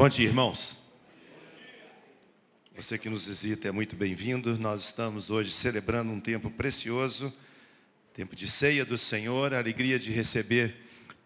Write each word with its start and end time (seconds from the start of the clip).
Bom 0.00 0.08
dia, 0.08 0.24
irmãos. 0.24 0.78
Você 2.74 2.96
que 2.96 3.10
nos 3.10 3.26
visita 3.26 3.68
é 3.68 3.70
muito 3.70 3.94
bem-vindo. 3.94 4.58
Nós 4.58 4.82
estamos 4.82 5.28
hoje 5.28 5.50
celebrando 5.50 6.10
um 6.10 6.18
tempo 6.18 6.50
precioso, 6.50 7.30
tempo 8.14 8.34
de 8.34 8.48
ceia 8.48 8.82
do 8.82 8.96
Senhor, 8.96 9.52
a 9.52 9.58
alegria 9.58 9.98
de 9.98 10.10
receber 10.10 10.74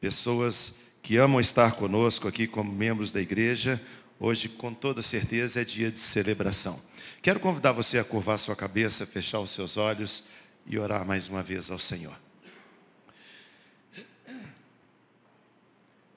pessoas 0.01 0.75
que 1.01 1.17
amam 1.17 1.39
estar 1.39 1.77
conosco 1.77 2.27
aqui 2.27 2.49
como 2.49 2.73
membros 2.73 3.13
da 3.13 3.21
igreja. 3.21 3.81
Hoje, 4.19 4.49
com 4.49 4.75
toda 4.75 5.03
certeza, 5.03 5.61
é 5.61 5.65
dia 5.65 5.89
de 5.89 6.01
celebração. 6.01 6.83
Quero 7.23 7.39
convidar 7.39 7.71
você 7.71 7.97
a 8.01 8.03
curvar 8.03 8.41
sua 8.41 8.57
cabeça, 8.57 9.07
fechar 9.07 9.39
os 9.39 9.53
seus 9.53 9.77
olhos 9.77 10.25
e 10.67 10.77
orar 10.77 11.07
mais 11.07 11.29
uma 11.29 11.45
vez 11.45 11.71
ao 11.71 11.79
Senhor. 11.79 12.19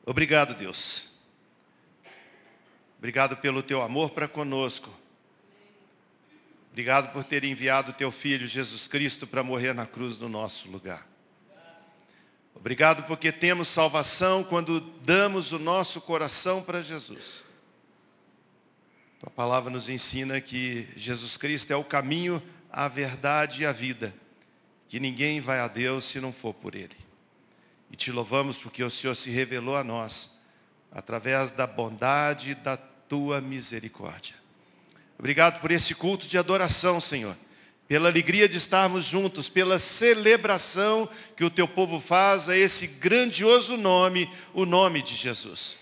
Obrigado, 0.03 0.55
Deus. 0.55 1.06
Obrigado 2.97 3.37
pelo 3.37 3.61
teu 3.61 3.81
amor 3.81 4.09
para 4.09 4.27
conosco. 4.27 4.89
Obrigado 6.71 7.11
por 7.11 7.23
ter 7.23 7.43
enviado 7.43 7.91
o 7.91 7.93
teu 7.93 8.11
filho 8.11 8.47
Jesus 8.47 8.87
Cristo 8.87 9.25
para 9.25 9.43
morrer 9.43 9.73
na 9.73 9.85
cruz 9.85 10.17
no 10.17 10.29
nosso 10.29 10.69
lugar. 10.69 11.07
Obrigado 12.53 13.03
porque 13.03 13.31
temos 13.31 13.67
salvação 13.67 14.43
quando 14.43 14.79
damos 14.79 15.51
o 15.51 15.59
nosso 15.59 16.01
coração 16.01 16.61
para 16.61 16.81
Jesus. 16.81 17.43
Tua 19.19 19.29
palavra 19.29 19.69
nos 19.69 19.89
ensina 19.89 20.41
que 20.41 20.87
Jesus 20.95 21.37
Cristo 21.37 21.71
é 21.71 21.75
o 21.75 21.83
caminho, 21.83 22.41
a 22.71 22.87
verdade 22.87 23.61
e 23.61 23.65
a 23.65 23.71
vida. 23.71 24.13
Que 24.87 24.99
ninguém 24.99 25.39
vai 25.39 25.59
a 25.59 25.67
Deus 25.67 26.05
se 26.05 26.19
não 26.19 26.33
for 26.33 26.53
por 26.53 26.75
Ele. 26.75 26.97
E 27.91 27.95
te 27.95 28.11
louvamos 28.11 28.57
porque 28.57 28.83
o 28.83 28.89
Senhor 28.89 29.15
se 29.15 29.29
revelou 29.29 29.75
a 29.75 29.83
nós 29.83 30.35
através 30.91 31.51
da 31.51 31.67
bondade 31.67 32.55
da 32.55 32.77
tua 33.07 33.41
misericórdia. 33.41 34.35
Obrigado 35.17 35.59
por 35.59 35.71
esse 35.71 35.95
culto 35.95 36.27
de 36.27 36.37
adoração, 36.37 37.01
Senhor. 37.01 37.35
Pela 37.87 38.09
alegria 38.09 38.49
de 38.49 38.57
estarmos 38.57 39.05
juntos, 39.05 39.47
pela 39.47 39.79
celebração 39.79 41.09
que 41.35 41.43
o 41.43 41.49
teu 41.49 41.67
povo 41.67 41.99
faz 41.99 42.49
a 42.49 42.57
esse 42.57 42.85
grandioso 42.85 43.77
nome, 43.77 44.29
o 44.53 44.65
nome 44.65 45.01
de 45.01 45.15
Jesus. 45.15 45.77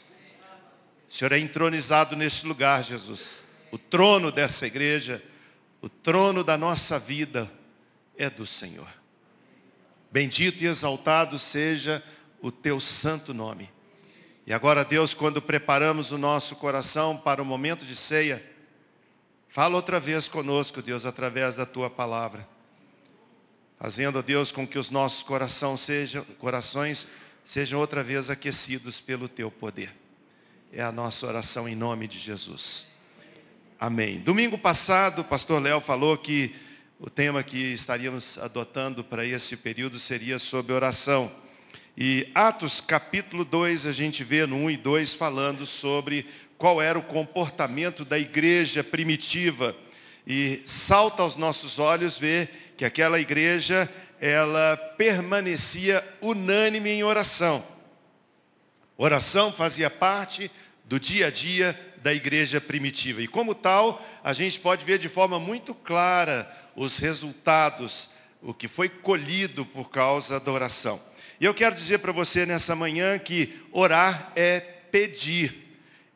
O 1.09 1.13
Senhor 1.13 1.31
é 1.33 1.39
entronizado 1.39 2.15
neste 2.15 2.45
lugar, 2.45 2.83
Jesus. 2.83 3.41
O 3.71 3.77
trono 3.77 4.31
dessa 4.31 4.67
igreja, 4.67 5.21
o 5.81 5.89
trono 5.89 6.43
da 6.43 6.57
nossa 6.57 6.99
vida 6.99 7.51
é 8.17 8.29
do 8.29 8.45
Senhor. 8.45 8.87
Bendito 10.11 10.63
e 10.63 10.67
exaltado 10.67 11.37
seja 11.37 12.03
o 12.39 12.51
teu 12.51 12.79
santo 12.79 13.33
nome. 13.33 13.69
E 14.47 14.53
agora, 14.53 14.85
Deus, 14.85 15.13
quando 15.13 15.41
preparamos 15.41 16.11
o 16.11 16.17
nosso 16.17 16.55
coração 16.55 17.17
para 17.17 17.41
o 17.41 17.45
momento 17.45 17.83
de 17.83 17.95
ceia, 17.95 18.43
fala 19.49 19.75
outra 19.75 19.99
vez 19.99 20.27
conosco, 20.27 20.81
Deus, 20.83 21.03
através 21.03 21.55
da 21.55 21.65
tua 21.65 21.89
palavra. 21.89 22.47
Fazendo, 23.79 24.21
Deus, 24.21 24.51
com 24.51 24.67
que 24.67 24.77
os 24.77 24.91
nossos 24.91 25.23
coração 25.23 25.75
corações 26.37 27.07
sejam 27.43 27.79
outra 27.79 28.03
vez 28.03 28.29
aquecidos 28.29 29.01
pelo 29.01 29.27
teu 29.27 29.49
poder. 29.49 29.95
É 30.71 30.83
a 30.83 30.91
nossa 30.91 31.25
oração 31.25 31.67
em 31.67 31.75
nome 31.75 32.07
de 32.07 32.19
Jesus. 32.19 32.85
Amém. 33.79 34.19
Domingo 34.19 34.57
passado, 34.57 35.19
o 35.19 35.25
pastor 35.25 35.61
Léo 35.61 35.81
falou 35.81 36.17
que 36.17 36.55
o 36.99 37.09
tema 37.09 37.43
que 37.43 37.73
estaríamos 37.73 38.37
adotando 38.37 39.03
para 39.03 39.25
esse 39.25 39.57
período 39.57 39.99
seria 39.99 40.39
sobre 40.39 40.71
oração. 40.71 41.31
E 41.97 42.29
Atos 42.35 42.81
capítulo 42.81 43.45
2, 43.45 43.85
a 43.85 43.93
gente 43.93 44.21
vê 44.21 44.45
no 44.45 44.57
1 44.57 44.71
e 44.71 44.77
2 44.77 45.13
falando 45.13 45.65
sobre 45.65 46.25
qual 46.57 46.81
era 46.81 46.99
o 46.99 47.03
comportamento 47.03 48.03
da 48.03 48.19
igreja 48.19 48.83
primitiva. 48.83 49.73
E 50.27 50.61
salta 50.65 51.23
aos 51.23 51.37
nossos 51.37 51.79
olhos 51.79 52.19
ver 52.19 52.73
que 52.75 52.83
aquela 52.83 53.17
igreja, 53.17 53.89
ela 54.19 54.75
permanecia 54.97 56.05
unânime 56.19 56.89
em 56.89 57.03
oração. 57.05 57.65
Oração 58.97 59.53
fazia 59.53 59.89
parte 59.89 60.51
do 60.83 60.99
dia 60.99 61.27
a 61.27 61.31
dia 61.31 61.79
da 62.03 62.13
igreja 62.13 62.59
primitiva. 62.59 63.21
E 63.21 63.27
como 63.27 63.55
tal, 63.55 64.05
a 64.21 64.33
gente 64.33 64.59
pode 64.59 64.83
ver 64.83 64.99
de 64.99 65.07
forma 65.07 65.39
muito 65.39 65.73
clara 65.73 66.53
os 66.75 66.97
resultados, 66.97 68.09
o 68.41 68.53
que 68.53 68.67
foi 68.67 68.89
colhido 68.89 69.65
por 69.65 69.89
causa 69.89 70.41
da 70.41 70.51
oração. 70.51 71.01
E 71.39 71.45
eu 71.45 71.53
quero 71.53 71.75
dizer 71.75 71.99
para 71.99 72.11
você 72.11 72.45
nessa 72.45 72.75
manhã 72.75 73.19
que 73.19 73.53
orar 73.71 74.31
é 74.35 74.59
pedir. 74.59 75.65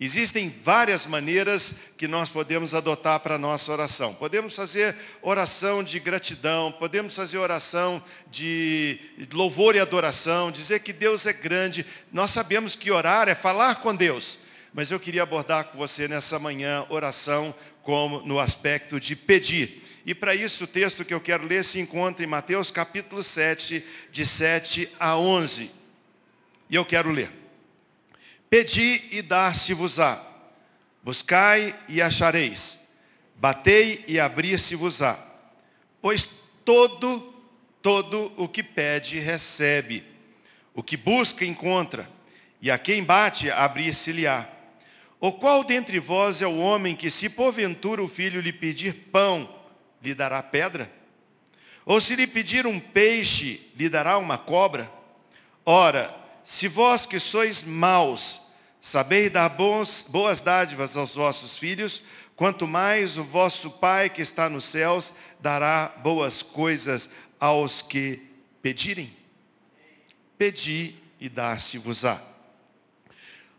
Existem 0.02 0.56
várias 0.64 1.06
maneiras 1.06 1.76
que 1.98 2.08
nós 2.08 2.30
podemos 2.30 2.74
adotar 2.74 3.20
para 3.20 3.36
a 3.36 3.40
nossa 3.40 3.70
oração. 3.70 4.14
Podemos 4.14 4.56
fazer 4.56 4.96
oração 5.22 5.84
de 5.84 6.00
gratidão, 6.00 6.72
podemos 6.72 7.14
fazer 7.14 7.38
oração 7.38 8.02
de 8.32 8.98
louvor 9.34 9.76
e 9.76 9.80
adoração, 9.80 10.52
dizer 10.52 10.80
que 10.80 10.94
Deus 10.94 11.26
é 11.26 11.34
grande. 11.34 11.86
Nós 12.14 12.32
sabemos 12.32 12.78
que 12.78 12.90
orar 12.90 13.28
é 13.28 13.36
falar 13.36 13.76
com 13.82 13.94
Deus. 13.94 14.40
Mas 14.74 14.90
eu 14.90 15.02
queria 15.02 15.24
abordar 15.24 15.66
com 15.66 15.78
você 15.78 16.08
nessa 16.08 16.40
manhã 16.40 16.86
oração 16.90 17.54
como 17.84 18.22
no 18.22 18.40
aspecto 18.40 19.02
de 19.02 19.18
pedir. 19.18 19.84
E 20.06 20.16
para 20.16 20.34
isso 20.34 20.64
o 20.64 20.68
texto 20.68 21.04
que 21.04 21.14
eu 21.14 21.20
quero 21.20 21.46
ler 21.46 21.64
se 21.64 21.80
encontra 21.80 22.24
em 22.24 22.28
Mateus 22.28 22.72
capítulo 22.72 23.22
7, 23.22 23.86
de 24.12 24.26
7 24.26 24.90
a 25.00 25.18
11. 25.18 25.72
E 26.70 26.76
eu 26.76 26.86
quero 26.86 27.12
ler. 27.12 27.32
Pedi 28.50 29.08
e 29.12 29.22
dar-se-vos-á. 29.22 30.24
Buscai 31.04 31.78
e 31.88 32.02
achareis. 32.02 32.80
Batei 33.36 34.04
e 34.08 34.20
abrir-se-vos-á. 34.20 35.18
Pois 36.02 36.30
todo, 36.64 37.34
todo 37.82 38.32
o 38.38 38.48
que 38.48 38.64
pede 38.64 39.20
recebe. 39.20 40.04
O 40.74 40.82
que 40.82 40.98
busca 40.98 41.46
encontra. 41.46 42.10
E 42.62 42.72
a 42.72 42.78
quem 42.78 43.04
bate 43.04 43.52
abrir-se-lhe-á. 43.52 44.48
O 45.20 45.34
qual 45.34 45.64
dentre 45.64 46.00
vós 46.00 46.42
é 46.42 46.48
o 46.48 46.58
homem 46.58 46.96
que, 46.96 47.10
se 47.10 47.30
porventura 47.30 48.02
o 48.02 48.08
filho 48.08 48.40
lhe 48.40 48.54
pedir 48.54 48.94
pão, 49.12 49.59
lhe 50.02 50.14
dará 50.14 50.42
pedra? 50.42 50.92
Ou 51.86 52.00
se 52.00 52.16
lhe 52.16 52.28
pedir 52.28 52.68
um 52.68 52.80
peixe, 52.80 53.62
lhe 53.76 53.90
dará 53.90 54.18
uma 54.18 54.38
cobra? 54.38 54.92
Ora, 55.66 56.16
se 56.44 56.68
vós 56.68 57.06
que 57.06 57.20
sois 57.20 57.64
maus, 57.64 58.42
sabeis 58.82 59.32
dar 59.32 59.50
bons, 59.50 60.06
boas 60.08 60.42
dádivas 60.42 60.96
aos 60.96 61.16
vossos 61.16 61.58
filhos, 61.58 62.02
quanto 62.36 62.68
mais 62.68 63.18
o 63.18 63.24
vosso 63.24 63.70
Pai 63.70 64.10
que 64.10 64.22
está 64.22 64.50
nos 64.50 64.66
céus 64.66 65.14
dará 65.40 65.94
boas 66.04 66.42
coisas 66.42 67.10
aos 67.40 67.82
que 67.82 68.22
pedirem. 68.62 69.16
Pedi 70.38 70.96
e 71.20 71.28
dar-se-vos-á. 71.28 72.22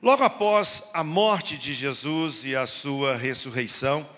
Logo 0.02 0.24
após 0.24 0.82
a 0.94 1.04
morte 1.04 1.58
de 1.58 1.74
Jesus 1.74 2.44
e 2.44 2.56
a 2.56 2.66
sua 2.66 3.16
ressurreição, 3.16 4.08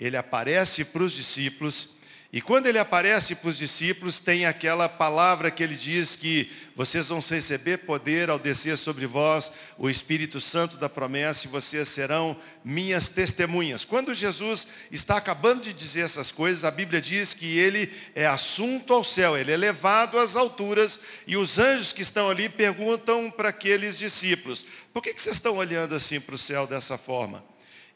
ele 0.00 0.16
aparece 0.16 0.84
para 0.84 1.02
os 1.02 1.12
discípulos, 1.12 1.90
e 2.32 2.40
quando 2.40 2.66
ele 2.66 2.78
aparece 2.78 3.34
para 3.34 3.48
os 3.48 3.58
discípulos, 3.58 4.20
tem 4.20 4.46
aquela 4.46 4.88
palavra 4.88 5.50
que 5.50 5.64
ele 5.64 5.74
diz 5.74 6.14
que 6.14 6.48
vocês 6.76 7.08
vão 7.08 7.18
receber 7.18 7.78
poder 7.78 8.30
ao 8.30 8.38
descer 8.38 8.78
sobre 8.78 9.04
vós 9.04 9.52
o 9.76 9.90
Espírito 9.90 10.40
Santo 10.40 10.76
da 10.76 10.88
promessa 10.88 11.46
e 11.46 11.50
vocês 11.50 11.88
serão 11.88 12.36
minhas 12.64 13.08
testemunhas. 13.08 13.84
Quando 13.84 14.14
Jesus 14.14 14.68
está 14.92 15.16
acabando 15.16 15.62
de 15.62 15.72
dizer 15.72 16.02
essas 16.02 16.30
coisas, 16.30 16.64
a 16.64 16.70
Bíblia 16.70 17.00
diz 17.00 17.34
que 17.34 17.58
ele 17.58 17.92
é 18.14 18.28
assunto 18.28 18.94
ao 18.94 19.02
céu, 19.02 19.36
ele 19.36 19.50
é 19.50 19.56
levado 19.56 20.16
às 20.16 20.36
alturas 20.36 21.00
e 21.26 21.36
os 21.36 21.58
anjos 21.58 21.92
que 21.92 22.02
estão 22.02 22.30
ali 22.30 22.48
perguntam 22.48 23.28
para 23.28 23.48
aqueles 23.48 23.98
discípulos, 23.98 24.64
por 24.92 25.02
que, 25.02 25.12
que 25.12 25.20
vocês 25.20 25.34
estão 25.34 25.56
olhando 25.56 25.96
assim 25.96 26.20
para 26.20 26.36
o 26.36 26.38
céu 26.38 26.64
dessa 26.64 26.96
forma? 26.96 27.49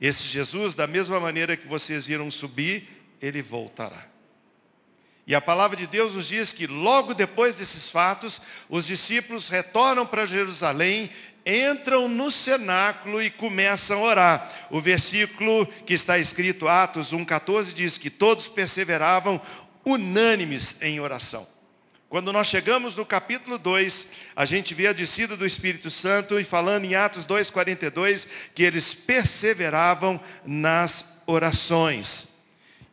Esse 0.07 0.25
Jesus, 0.25 0.75
da 0.75 0.87
mesma 0.87 1.19
maneira 1.19 1.57
que 1.57 1.67
vocês 1.67 2.07
viram 2.07 2.31
subir, 2.31 2.87
ele 3.23 3.41
voltará. 3.41 4.07
E 5.27 5.35
a 5.35 5.41
palavra 5.41 5.79
de 5.79 5.87
Deus 5.87 6.15
nos 6.15 6.29
diz 6.29 6.53
que 6.53 6.67
logo 6.67 7.15
depois 7.15 7.55
desses 7.55 7.91
fatos, 7.91 8.43
os 8.69 8.87
discípulos 8.87 9.49
retornam 9.49 10.05
para 10.05 10.27
Jerusalém, 10.27 11.11
entram 11.47 12.07
no 12.07 12.31
cenáculo 12.31 13.23
e 13.23 13.31
começam 13.31 14.05
a 14.05 14.07
orar. 14.07 14.67
O 14.71 14.79
versículo 14.79 15.67
que 15.87 15.95
está 15.95 16.19
escrito, 16.19 16.69
Atos 16.69 17.15
1,14, 17.15 17.73
diz 17.73 17.97
que 17.97 18.11
todos 18.11 18.47
perseveravam 18.47 19.41
unânimes 19.87 20.77
em 20.83 21.01
oração. 21.01 21.54
Quando 22.15 22.33
nós 22.33 22.47
chegamos 22.47 22.95
no 22.95 23.05
capítulo 23.05 23.59
2, 23.59 24.07
a 24.37 24.45
gente 24.45 24.73
vê 24.73 24.87
a 24.87 24.93
descida 24.93 25.37
do 25.37 25.45
Espírito 25.45 25.91
Santo 25.91 26.39
e 26.39 26.45
falando 26.45 26.85
em 26.85 26.95
Atos 26.95 27.27
2,42, 27.27 28.29
que 28.55 28.63
eles 28.63 28.95
perseveravam 28.95 30.21
nas 30.47 31.07
orações. 31.27 32.29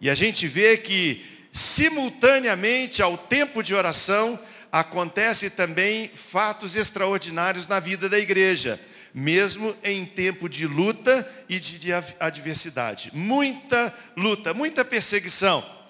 E 0.02 0.10
a 0.10 0.16
gente 0.16 0.48
vê 0.48 0.76
que, 0.76 1.24
simultaneamente 1.52 3.04
ao 3.04 3.16
tempo 3.16 3.62
de 3.62 3.76
oração, 3.76 4.40
acontece 4.72 5.52
também 5.52 6.10
fatos 6.16 6.76
extraordinários 6.76 7.68
na 7.68 7.80
vida 7.80 8.10
da 8.10 8.18
igreja, 8.18 8.82
mesmo 9.14 9.78
em 9.84 10.04
tempo 10.04 10.50
de 10.50 10.66
luta 10.66 11.32
e 11.48 11.60
de 11.60 11.94
adversidade. 12.20 13.12
Muita 13.14 13.94
luta, 14.18 14.52
muita 14.52 14.84
perseguição. 14.84 15.81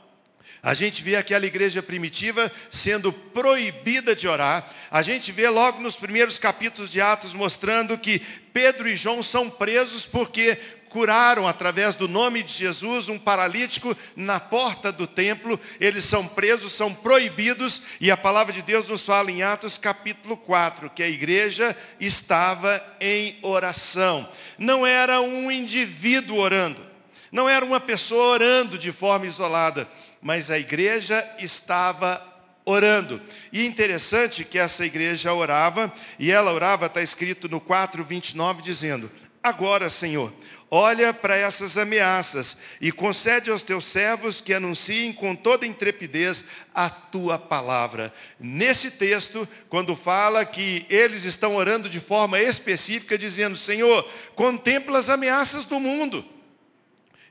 A 0.63 0.75
gente 0.75 1.01
vê 1.01 1.15
aquela 1.15 1.45
igreja 1.45 1.81
primitiva 1.81 2.51
sendo 2.69 3.11
proibida 3.11 4.15
de 4.15 4.27
orar. 4.27 4.69
A 4.91 5.01
gente 5.01 5.31
vê 5.31 5.49
logo 5.49 5.81
nos 5.81 5.95
primeiros 5.95 6.37
capítulos 6.37 6.91
de 6.91 7.01
Atos 7.01 7.33
mostrando 7.33 7.97
que 7.97 8.19
Pedro 8.53 8.87
e 8.87 8.95
João 8.95 9.23
são 9.23 9.49
presos 9.49 10.05
porque 10.05 10.57
curaram 10.91 11.47
através 11.47 11.95
do 11.95 12.07
nome 12.07 12.43
de 12.43 12.51
Jesus 12.51 13.07
um 13.07 13.17
paralítico 13.17 13.97
na 14.15 14.39
porta 14.39 14.91
do 14.91 15.07
templo. 15.07 15.59
Eles 15.79 16.05
são 16.05 16.27
presos, 16.27 16.73
são 16.73 16.93
proibidos, 16.93 17.81
e 17.99 18.11
a 18.11 18.17
palavra 18.17 18.53
de 18.53 18.61
Deus 18.61 18.87
nos 18.87 19.05
fala 19.05 19.31
em 19.31 19.41
Atos 19.41 19.77
capítulo 19.77 20.35
4, 20.35 20.89
que 20.89 21.01
a 21.01 21.09
igreja 21.09 21.75
estava 21.99 22.83
em 22.99 23.37
oração. 23.41 24.29
Não 24.59 24.85
era 24.85 25.21
um 25.21 25.49
indivíduo 25.49 26.37
orando, 26.37 26.85
não 27.31 27.47
era 27.47 27.63
uma 27.63 27.79
pessoa 27.79 28.33
orando 28.33 28.77
de 28.77 28.91
forma 28.91 29.25
isolada, 29.25 29.87
mas 30.21 30.51
a 30.51 30.59
igreja 30.59 31.27
estava 31.39 32.25
orando. 32.65 33.21
E 33.51 33.65
interessante 33.65 34.45
que 34.45 34.59
essa 34.59 34.85
igreja 34.85 35.33
orava, 35.33 35.91
e 36.19 36.31
ela 36.31 36.53
orava, 36.53 36.85
está 36.85 37.01
escrito 37.01 37.49
no 37.49 37.59
4, 37.59 38.03
29, 38.03 38.61
dizendo, 38.61 39.11
agora 39.43 39.89
Senhor, 39.89 40.31
olha 40.69 41.13
para 41.13 41.35
essas 41.35 41.77
ameaças 41.77 42.55
e 42.79 42.91
concede 42.91 43.49
aos 43.49 43.63
teus 43.63 43.85
servos 43.85 44.39
que 44.39 44.53
anunciem 44.53 45.11
com 45.11 45.35
toda 45.35 45.65
intrepidez 45.65 46.45
a 46.73 46.89
tua 46.89 47.37
palavra. 47.37 48.13
Nesse 48.39 48.91
texto, 48.91 49.47
quando 49.67 49.95
fala 49.95 50.45
que 50.45 50.85
eles 50.89 51.25
estão 51.25 51.55
orando 51.55 51.89
de 51.89 51.99
forma 51.99 52.39
específica, 52.39 53.17
dizendo, 53.17 53.57
Senhor, 53.57 54.07
contempla 54.35 54.99
as 54.99 55.09
ameaças 55.09 55.65
do 55.65 55.79
mundo. 55.79 56.23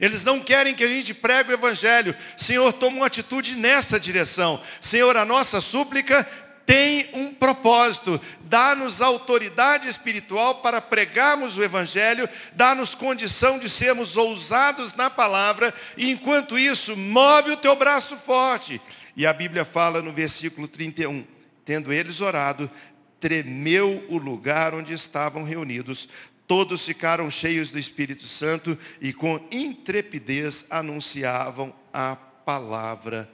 Eles 0.01 0.25
não 0.25 0.41
querem 0.41 0.75
que 0.75 0.83
a 0.83 0.89
gente 0.89 1.13
pregue 1.13 1.51
o 1.51 1.55
Evangelho. 1.55 2.17
Senhor, 2.37 2.73
toma 2.73 2.97
uma 2.97 3.07
atitude 3.07 3.55
nessa 3.55 4.01
direção. 4.01 4.61
Senhor, 4.81 5.17
a 5.17 5.25
nossa 5.25 5.61
súplica 5.61 6.27
tem 6.65 7.11
um 7.13 7.35
propósito, 7.35 8.21
dá-nos 8.43 9.03
autoridade 9.03 9.89
espiritual 9.89 10.57
para 10.57 10.81
pregarmos 10.81 11.57
o 11.57 11.65
Evangelho, 11.65 12.29
dá-nos 12.53 12.95
condição 12.95 13.59
de 13.59 13.69
sermos 13.69 14.17
ousados 14.17 14.95
na 14.95 15.11
palavra, 15.11 15.75
e 15.97 16.11
enquanto 16.13 16.57
isso, 16.57 16.97
move 16.97 17.51
o 17.51 17.57
teu 17.57 17.75
braço 17.75 18.17
forte. 18.17 18.81
E 19.17 19.27
a 19.27 19.33
Bíblia 19.33 19.65
fala 19.65 20.01
no 20.01 20.13
versículo 20.13 20.69
31, 20.69 21.27
tendo 21.65 21.93
eles 21.93 22.21
orado, 22.21 22.71
tremeu 23.19 24.07
o 24.09 24.17
lugar 24.17 24.73
onde 24.73 24.93
estavam 24.93 25.43
reunidos, 25.43 26.09
todos 26.51 26.85
ficaram 26.85 27.31
cheios 27.31 27.71
do 27.71 27.79
Espírito 27.79 28.25
Santo 28.25 28.77
e 29.01 29.13
com 29.13 29.41
intrepidez 29.53 30.67
anunciavam 30.69 31.73
a 31.93 32.17
palavra 32.17 33.31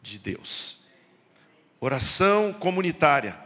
de 0.00 0.20
Deus. 0.20 0.84
Oração 1.80 2.52
comunitária. 2.52 3.36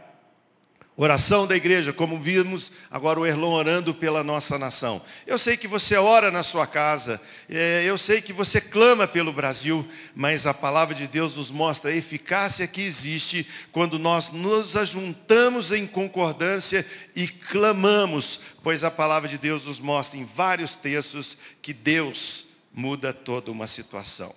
Oração 1.01 1.47
da 1.47 1.55
igreja, 1.55 1.93
como 1.93 2.19
vimos 2.19 2.73
agora 2.91 3.21
o 3.21 3.25
Erlon 3.25 3.53
orando 3.53 3.93
pela 3.93 4.21
nossa 4.21 4.59
nação. 4.59 5.01
Eu 5.25 5.39
sei 5.39 5.55
que 5.55 5.65
você 5.65 5.95
ora 5.95 6.29
na 6.29 6.43
sua 6.43 6.67
casa, 6.67 7.21
é, 7.47 7.85
eu 7.85 7.97
sei 7.97 8.21
que 8.21 8.33
você 8.33 8.59
clama 8.59 9.07
pelo 9.07 9.31
Brasil, 9.31 9.87
mas 10.13 10.45
a 10.45 10.53
palavra 10.53 10.93
de 10.93 11.07
Deus 11.07 11.37
nos 11.37 11.51
mostra 11.51 11.89
a 11.89 11.95
eficácia 11.95 12.67
que 12.67 12.81
existe 12.81 13.47
quando 13.71 13.97
nós 13.97 14.29
nos 14.29 14.75
ajuntamos 14.75 15.71
em 15.71 15.87
concordância 15.87 16.85
e 17.15 17.29
clamamos, 17.29 18.41
pois 18.61 18.83
a 18.83 18.91
palavra 18.91 19.29
de 19.29 19.37
Deus 19.37 19.67
nos 19.67 19.79
mostra 19.79 20.19
em 20.19 20.25
vários 20.25 20.75
textos 20.75 21.37
que 21.61 21.71
Deus 21.71 22.45
muda 22.73 23.13
toda 23.13 23.49
uma 23.49 23.67
situação. 23.67 24.35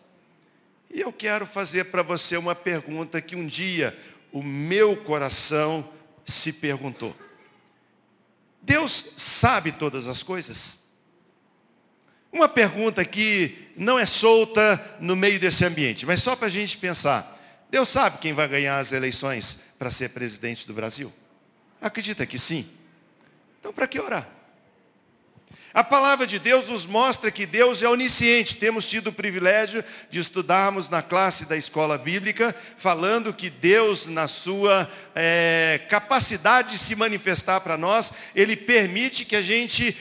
E 0.94 1.00
eu 1.00 1.12
quero 1.12 1.44
fazer 1.44 1.86
para 1.86 2.04
você 2.04 2.36
uma 2.36 2.54
pergunta 2.54 3.20
que 3.20 3.34
um 3.34 3.48
dia 3.48 3.98
o 4.30 4.44
meu 4.44 4.96
coração 4.96 5.90
se 6.24 6.52
perguntou. 6.52 7.16
Deus 8.60 9.12
sabe 9.16 9.72
todas 9.72 10.06
as 10.06 10.22
coisas? 10.22 10.78
Uma 12.32 12.48
pergunta 12.48 13.04
que 13.04 13.70
não 13.76 13.98
é 13.98 14.06
solta 14.06 14.96
no 15.00 15.14
meio 15.14 15.38
desse 15.38 15.64
ambiente, 15.64 16.06
mas 16.06 16.22
só 16.22 16.34
para 16.34 16.46
a 16.46 16.50
gente 16.50 16.78
pensar. 16.78 17.38
Deus 17.70 17.88
sabe 17.88 18.18
quem 18.18 18.32
vai 18.32 18.46
ganhar 18.48 18.78
as 18.78 18.92
eleições 18.92 19.60
para 19.78 19.90
ser 19.90 20.10
presidente 20.10 20.66
do 20.66 20.74
Brasil? 20.74 21.12
Acredita 21.80 22.26
que 22.26 22.38
sim? 22.38 22.70
Então 23.58 23.72
para 23.72 23.86
que 23.86 24.00
orar? 24.00 24.28
A 25.74 25.82
palavra 25.82 26.26
de 26.26 26.38
Deus 26.38 26.68
nos 26.68 26.84
mostra 26.84 27.30
que 27.30 27.46
Deus 27.46 27.82
é 27.82 27.88
onisciente. 27.88 28.56
Temos 28.56 28.86
tido 28.86 29.06
o 29.06 29.12
privilégio 29.12 29.82
de 30.10 30.18
estudarmos 30.18 30.90
na 30.90 31.00
classe 31.00 31.46
da 31.46 31.56
escola 31.56 31.96
bíblica, 31.96 32.54
falando 32.76 33.32
que 33.32 33.48
Deus, 33.48 34.06
na 34.06 34.28
sua 34.28 34.90
é, 35.14 35.80
capacidade 35.88 36.72
de 36.72 36.78
se 36.78 36.94
manifestar 36.94 37.62
para 37.62 37.78
nós, 37.78 38.12
Ele 38.34 38.54
permite 38.54 39.24
que 39.24 39.34
a 39.34 39.40
gente 39.40 39.96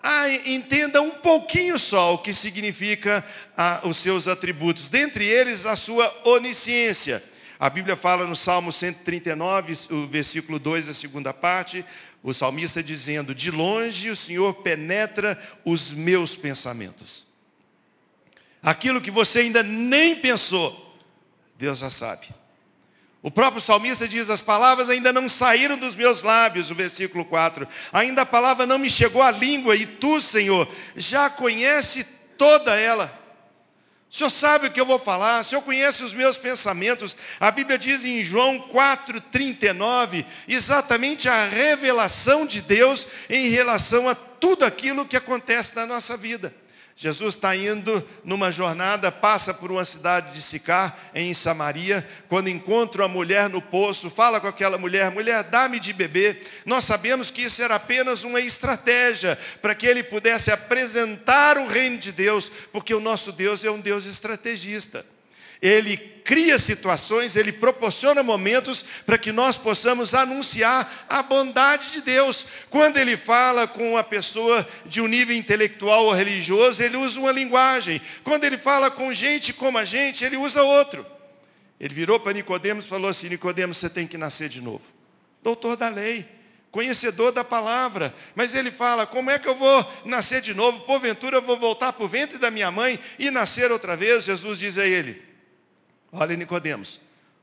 ah, 0.00 0.30
entenda 0.30 1.02
um 1.02 1.10
pouquinho 1.10 1.76
só 1.76 2.14
o 2.14 2.18
que 2.18 2.32
significa 2.32 3.24
ah, 3.56 3.80
os 3.82 3.96
seus 3.96 4.28
atributos. 4.28 4.88
Dentre 4.88 5.24
eles, 5.24 5.66
a 5.66 5.74
sua 5.74 6.14
onisciência. 6.24 7.20
A 7.58 7.68
Bíblia 7.68 7.96
fala 7.96 8.26
no 8.26 8.36
Salmo 8.36 8.70
139, 8.70 9.76
o 9.90 10.06
versículo 10.06 10.58
2, 10.58 10.88
a 10.88 10.94
segunda 10.94 11.32
parte, 11.34 11.84
o 12.30 12.34
salmista 12.34 12.82
dizendo: 12.82 13.34
De 13.34 13.50
longe 13.50 14.10
o 14.10 14.16
Senhor 14.16 14.52
penetra 14.54 15.40
os 15.64 15.92
meus 15.92 16.34
pensamentos. 16.34 17.24
Aquilo 18.60 19.00
que 19.00 19.12
você 19.12 19.40
ainda 19.40 19.62
nem 19.62 20.16
pensou, 20.16 20.98
Deus 21.56 21.78
já 21.78 21.88
sabe. 21.88 22.28
O 23.22 23.30
próprio 23.30 23.60
salmista 23.60 24.08
diz: 24.08 24.28
As 24.28 24.42
palavras 24.42 24.90
ainda 24.90 25.12
não 25.12 25.28
saíram 25.28 25.78
dos 25.78 25.94
meus 25.94 26.24
lábios, 26.24 26.68
o 26.68 26.74
versículo 26.74 27.24
4. 27.24 27.66
Ainda 27.92 28.22
a 28.22 28.26
palavra 28.26 28.66
não 28.66 28.78
me 28.78 28.90
chegou 28.90 29.22
à 29.22 29.30
língua, 29.30 29.76
e 29.76 29.86
tu, 29.86 30.20
Senhor, 30.20 30.68
já 30.96 31.30
conhece 31.30 32.04
toda 32.36 32.74
ela. 32.74 33.25
O 34.16 34.18
Senhor 34.18 34.30
sabe 34.30 34.68
o 34.68 34.70
que 34.70 34.80
eu 34.80 34.86
vou 34.86 34.98
falar, 34.98 35.42
o 35.42 35.44
Senhor 35.44 35.60
conhece 35.60 36.02
os 36.02 36.14
meus 36.14 36.38
pensamentos. 36.38 37.14
A 37.38 37.50
Bíblia 37.50 37.76
diz 37.76 38.02
em 38.02 38.24
João 38.24 38.58
4,39, 38.72 40.24
exatamente 40.48 41.28
a 41.28 41.44
revelação 41.44 42.46
de 42.46 42.62
Deus 42.62 43.06
em 43.28 43.48
relação 43.48 44.08
a 44.08 44.14
tudo 44.14 44.64
aquilo 44.64 45.04
que 45.04 45.18
acontece 45.18 45.76
na 45.76 45.84
nossa 45.84 46.16
vida. 46.16 46.54
Jesus 46.98 47.34
está 47.34 47.54
indo 47.54 48.02
numa 48.24 48.50
jornada, 48.50 49.12
passa 49.12 49.52
por 49.52 49.70
uma 49.70 49.84
cidade 49.84 50.32
de 50.32 50.40
Sicar, 50.40 50.98
em 51.14 51.34
Samaria, 51.34 52.08
quando 52.26 52.48
encontra 52.48 53.02
uma 53.02 53.08
mulher 53.08 53.50
no 53.50 53.60
poço, 53.60 54.08
fala 54.08 54.40
com 54.40 54.48
aquela 54.48 54.78
mulher, 54.78 55.10
mulher, 55.10 55.44
dá-me 55.44 55.78
de 55.78 55.92
beber. 55.92 56.46
Nós 56.64 56.84
sabemos 56.84 57.30
que 57.30 57.42
isso 57.42 57.62
era 57.62 57.74
apenas 57.74 58.24
uma 58.24 58.40
estratégia 58.40 59.38
para 59.60 59.74
que 59.74 59.86
ele 59.86 60.02
pudesse 60.02 60.50
apresentar 60.50 61.58
o 61.58 61.68
reino 61.68 61.98
de 61.98 62.10
Deus, 62.10 62.50
porque 62.72 62.94
o 62.94 63.00
nosso 63.00 63.30
Deus 63.30 63.62
é 63.62 63.70
um 63.70 63.78
Deus 63.78 64.06
estrategista 64.06 65.04
ele 65.60 65.96
cria 66.26 66.58
situações, 66.58 67.36
ele 67.36 67.52
proporciona 67.52 68.20
momentos 68.20 68.84
para 69.06 69.16
que 69.16 69.30
nós 69.30 69.56
possamos 69.56 70.12
anunciar 70.12 71.06
a 71.08 71.22
bondade 71.22 71.92
de 71.92 72.00
Deus. 72.00 72.44
Quando 72.68 72.96
ele 72.96 73.16
fala 73.16 73.68
com 73.68 73.92
uma 73.92 74.02
pessoa 74.02 74.66
de 74.84 75.00
um 75.00 75.06
nível 75.06 75.36
intelectual 75.36 76.06
ou 76.06 76.12
religioso, 76.12 76.82
ele 76.82 76.96
usa 76.96 77.20
uma 77.20 77.30
linguagem. 77.30 78.00
Quando 78.24 78.42
ele 78.42 78.58
fala 78.58 78.90
com 78.90 79.14
gente 79.14 79.52
como 79.52 79.78
a 79.78 79.84
gente, 79.84 80.24
ele 80.24 80.36
usa 80.36 80.62
outro. 80.62 81.06
Ele 81.78 81.94
virou 81.94 82.18
para 82.18 82.32
Nicodemos 82.32 82.86
e 82.86 82.88
falou 82.88 83.08
assim: 83.08 83.28
Nicodemos, 83.28 83.76
você 83.76 83.88
tem 83.88 84.06
que 84.06 84.18
nascer 84.18 84.48
de 84.48 84.60
novo. 84.60 84.82
Doutor 85.42 85.76
da 85.76 85.88
lei, 85.88 86.26
conhecedor 86.72 87.30
da 87.30 87.44
palavra. 87.44 88.12
Mas 88.34 88.52
ele 88.52 88.72
fala: 88.72 89.06
como 89.06 89.30
é 89.30 89.38
que 89.38 89.48
eu 89.48 89.54
vou 89.54 89.92
nascer 90.04 90.40
de 90.40 90.54
novo? 90.54 90.80
Porventura 90.80 91.36
eu 91.36 91.42
vou 91.42 91.56
voltar 91.56 91.92
para 91.92 92.04
o 92.04 92.08
ventre 92.08 92.36
da 92.36 92.50
minha 92.50 92.70
mãe 92.72 92.98
e 93.16 93.30
nascer 93.30 93.70
outra 93.70 93.96
vez? 93.96 94.24
Jesus 94.24 94.58
diz 94.58 94.76
a 94.76 94.86
ele: 94.86 95.22
Olha, 96.12 96.36
Nicodemos, 96.36 96.96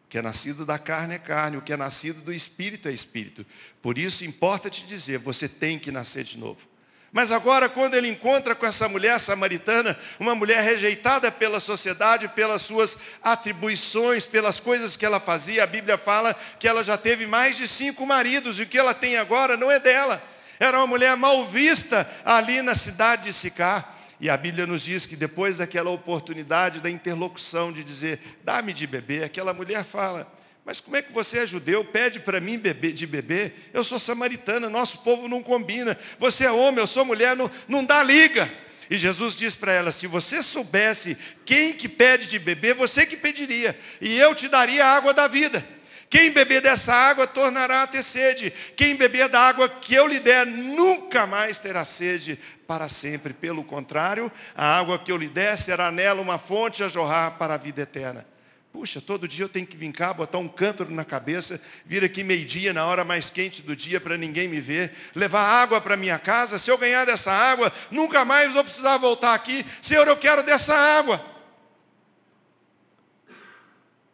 o 0.05 0.09
que 0.09 0.17
é 0.17 0.21
nascido 0.21 0.65
da 0.65 0.79
carne 0.79 1.15
é 1.15 1.19
carne, 1.19 1.57
o 1.57 1.61
que 1.61 1.73
é 1.73 1.77
nascido 1.77 2.21
do 2.21 2.33
espírito 2.33 2.87
é 2.87 2.91
espírito. 2.91 3.45
Por 3.81 3.97
isso 3.97 4.25
importa 4.25 4.69
te 4.69 4.85
dizer, 4.85 5.19
você 5.19 5.47
tem 5.47 5.77
que 5.79 5.91
nascer 5.91 6.23
de 6.23 6.37
novo. 6.37 6.73
Mas 7.13 7.31
agora, 7.31 7.69
quando 7.69 7.93
ele 7.93 8.07
encontra 8.07 8.55
com 8.55 8.65
essa 8.65 8.89
mulher 8.89 9.19
samaritana, 9.19 9.95
uma 10.19 10.33
mulher 10.33 10.63
rejeitada 10.63 11.31
pela 11.31 11.59
sociedade, 11.59 12.27
pelas 12.27 12.63
suas 12.63 12.97
atribuições, 13.21 14.25
pelas 14.25 14.59
coisas 14.59 14.97
que 14.97 15.05
ela 15.05 15.19
fazia, 15.19 15.63
a 15.63 15.67
Bíblia 15.67 15.95
fala 15.95 16.35
que 16.57 16.67
ela 16.67 16.83
já 16.83 16.97
teve 16.97 17.27
mais 17.27 17.55
de 17.55 17.67
cinco 17.67 18.07
maridos, 18.07 18.57
e 18.57 18.63
o 18.63 18.65
que 18.65 18.79
ela 18.79 18.95
tem 18.95 19.15
agora 19.15 19.55
não 19.55 19.71
é 19.71 19.79
dela. 19.79 20.23
Era 20.59 20.79
uma 20.79 20.87
mulher 20.87 21.15
mal 21.15 21.45
vista 21.45 22.09
ali 22.25 22.63
na 22.63 22.73
cidade 22.73 23.25
de 23.25 23.33
Sicar. 23.33 23.92
E 24.19 24.29
a 24.29 24.37
Bíblia 24.37 24.65
nos 24.65 24.83
diz 24.83 25.05
que 25.05 25.15
depois 25.15 25.57
daquela 25.57 25.89
oportunidade 25.89 26.79
da 26.79 26.89
interlocução 26.89 27.71
de 27.71 27.83
dizer, 27.83 28.19
dá-me 28.43 28.73
de 28.73 28.87
beber, 28.87 29.23
aquela 29.23 29.53
mulher 29.53 29.83
fala, 29.83 30.31
Mas 30.65 30.79
como 30.79 30.95
é 30.95 31.01
que 31.01 31.11
você 31.11 31.39
é 31.39 31.47
judeu, 31.47 31.83
pede 31.83 32.19
para 32.19 32.39
mim 32.39 32.57
beber, 32.57 32.93
de 32.93 33.05
beber? 33.05 33.69
Eu 33.73 33.83
sou 33.83 33.99
samaritana, 33.99 34.69
nosso 34.69 34.99
povo 34.99 35.27
não 35.27 35.43
combina. 35.43 35.97
Você 36.19 36.45
é 36.45 36.51
homem, 36.51 36.79
eu 36.79 36.87
sou 36.87 37.03
mulher, 37.03 37.35
não, 37.35 37.51
não 37.67 37.83
dá 37.83 38.01
liga. 38.01 38.49
E 38.89 38.97
Jesus 38.97 39.35
diz 39.35 39.55
para 39.55 39.73
ela: 39.73 39.91
se 39.91 40.07
você 40.07 40.41
soubesse 40.41 41.17
quem 41.45 41.73
que 41.73 41.89
pede 41.89 42.27
de 42.27 42.39
beber, 42.39 42.75
você 42.75 43.05
que 43.05 43.17
pediria, 43.17 43.77
e 43.99 44.17
eu 44.17 44.33
te 44.35 44.47
daria 44.47 44.85
a 44.85 44.95
água 44.95 45.13
da 45.13 45.27
vida. 45.27 45.65
Quem 46.13 46.29
beber 46.29 46.61
dessa 46.61 46.93
água 46.93 47.25
tornará 47.25 47.81
a 47.81 47.87
ter 47.87 48.03
sede. 48.03 48.53
Quem 48.75 48.95
beber 48.95 49.27
da 49.27 49.39
água 49.39 49.67
que 49.67 49.95
eu 49.95 50.05
lhe 50.05 50.19
der 50.19 50.45
nunca 50.45 51.25
mais 51.25 51.57
terá 51.57 51.83
sede 51.83 52.39
para 52.67 52.87
sempre. 52.87 53.33
Pelo 53.33 53.63
contrário, 53.63 54.31
a 54.55 54.77
água 54.77 54.99
que 54.99 55.11
eu 55.11 55.17
lhe 55.17 55.27
der 55.27 55.57
será 55.57 55.91
nela 55.91 56.21
uma 56.21 56.37
fonte 56.37 56.83
a 56.83 56.87
jorrar 56.87 57.31
para 57.39 57.55
a 57.55 57.57
vida 57.57 57.81
eterna. 57.81 58.27
Puxa, 58.71 59.01
todo 59.01 59.27
dia 59.27 59.45
eu 59.45 59.49
tenho 59.49 59.65
que 59.65 59.75
vir 59.75 59.91
cá, 59.91 60.13
botar 60.13 60.37
um 60.37 60.47
cântaro 60.47 60.91
na 60.91 61.03
cabeça, 61.03 61.59
vir 61.83 62.03
aqui 62.03 62.23
meio-dia, 62.23 62.71
na 62.73 62.85
hora 62.85 63.03
mais 63.03 63.31
quente 63.31 63.63
do 63.63 63.75
dia, 63.75 63.99
para 63.99 64.15
ninguém 64.15 64.47
me 64.47 64.61
ver, 64.61 64.93
levar 65.15 65.41
água 65.41 65.81
para 65.81 65.97
minha 65.97 66.19
casa. 66.19 66.59
Se 66.59 66.69
eu 66.69 66.77
ganhar 66.77 67.05
dessa 67.05 67.31
água, 67.31 67.73
nunca 67.89 68.23
mais 68.23 68.53
vou 68.53 68.63
precisar 68.63 68.99
voltar 68.99 69.33
aqui. 69.33 69.65
Senhor, 69.81 70.07
eu 70.07 70.17
quero 70.17 70.43
dessa 70.43 70.75
água. 70.75 71.32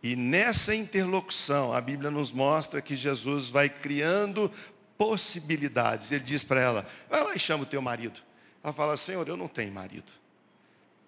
E 0.02 0.16
nessa 0.16 0.74
interlocução, 0.74 1.74
a 1.74 1.82
Bíblia 1.82 2.10
nos 2.10 2.32
mostra 2.32 2.82
que 2.82 2.96
Jesus 2.96 3.50
vai 3.50 3.70
criando 3.70 4.52
possibilidades. 4.98 6.12
Ele 6.12 6.24
diz 6.24 6.44
para 6.44 6.62
ela: 6.62 6.90
vai 7.10 7.24
lá 7.24 7.36
e 7.36 7.40
chama 7.40 7.64
o 7.64 7.68
teu 7.68 7.82
marido. 7.82 8.20
Ela 8.64 8.74
fala: 8.74 8.96
Senhor, 8.96 9.28
eu 9.28 9.36
não 9.36 9.48
tenho 9.48 9.72
marido. 9.72 10.12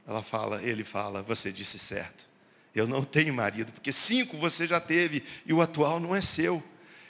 Ela 0.07 0.21
fala, 0.21 0.61
ele 0.61 0.83
fala, 0.83 1.21
você 1.21 1.51
disse 1.51 1.77
certo. 1.79 2.29
Eu 2.73 2.87
não 2.87 3.03
tenho 3.03 3.33
marido, 3.33 3.71
porque 3.71 3.91
cinco 3.91 4.37
você 4.37 4.65
já 4.65 4.79
teve 4.79 5.23
e 5.45 5.53
o 5.53 5.61
atual 5.61 5.99
não 5.99 6.15
é 6.15 6.21
seu. 6.21 6.63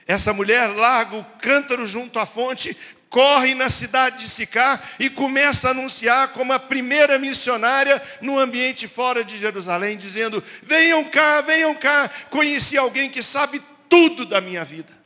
Essa 0.08 0.34
mulher 0.34 0.68
larga 0.68 1.16
o 1.16 1.24
cântaro 1.40 1.88
junto 1.88 2.20
à 2.20 2.26
fonte, 2.26 2.76
corre 3.12 3.54
na 3.54 3.70
cidade 3.70 4.24
de 4.24 4.30
Sicá 4.30 4.82
e 4.98 5.10
começa 5.10 5.68
a 5.68 5.72
anunciar 5.72 6.30
como 6.30 6.54
a 6.54 6.58
primeira 6.58 7.20
missionária 7.20 8.02
no 8.22 8.40
ambiente 8.40 8.88
fora 8.88 9.24
de 9.24 9.38
Jerusalém, 9.38 9.98
dizendo: 9.98 10.42
venham 10.64 11.04
cá, 11.04 11.42
venham 11.42 11.76
cá, 11.76 12.10
conheci 12.30 12.78
alguém 12.78 13.10
que 13.10 13.22
sabe 13.22 13.62
tudo 13.90 14.26
da 14.26 14.40
minha 14.40 14.64
vida. 14.64 14.98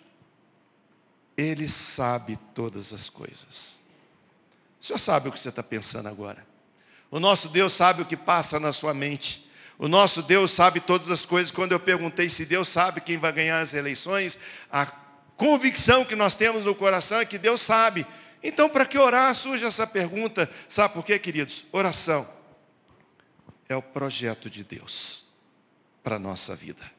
Ele 1.35 1.67
sabe 1.67 2.39
todas 2.53 2.93
as 2.93 3.09
coisas. 3.09 3.81
O 4.79 4.85
senhor 4.85 4.99
sabe 4.99 5.27
o 5.27 5.31
que 5.31 5.39
você 5.39 5.49
está 5.49 5.63
pensando 5.63 6.07
agora. 6.07 6.45
O 7.09 7.19
nosso 7.19 7.49
Deus 7.49 7.73
sabe 7.73 8.03
o 8.03 8.05
que 8.05 8.15
passa 8.15 8.59
na 8.59 8.71
sua 8.71 8.93
mente. 8.93 9.49
O 9.77 9.87
nosso 9.87 10.21
Deus 10.21 10.51
sabe 10.51 10.79
todas 10.79 11.09
as 11.09 11.25
coisas. 11.25 11.51
Quando 11.51 11.71
eu 11.71 11.79
perguntei 11.79 12.29
se 12.29 12.45
Deus 12.45 12.69
sabe 12.69 13.01
quem 13.01 13.17
vai 13.17 13.33
ganhar 13.33 13.59
as 13.59 13.73
eleições, 13.73 14.37
a 14.71 14.85
convicção 15.37 16.05
que 16.05 16.15
nós 16.15 16.35
temos 16.35 16.65
no 16.65 16.75
coração 16.75 17.19
é 17.19 17.25
que 17.25 17.37
Deus 17.37 17.61
sabe. 17.61 18.05
Então, 18.43 18.69
para 18.69 18.85
que 18.85 18.97
orar 18.97 19.33
surge 19.33 19.65
essa 19.65 19.87
pergunta? 19.87 20.49
Sabe 20.67 20.93
por 20.93 21.03
quê, 21.03 21.17
queridos? 21.17 21.65
Oração 21.71 22.27
é 23.67 23.75
o 23.75 23.81
projeto 23.81 24.49
de 24.49 24.63
Deus 24.63 25.25
para 26.03 26.17
a 26.17 26.19
nossa 26.19 26.55
vida. 26.55 26.91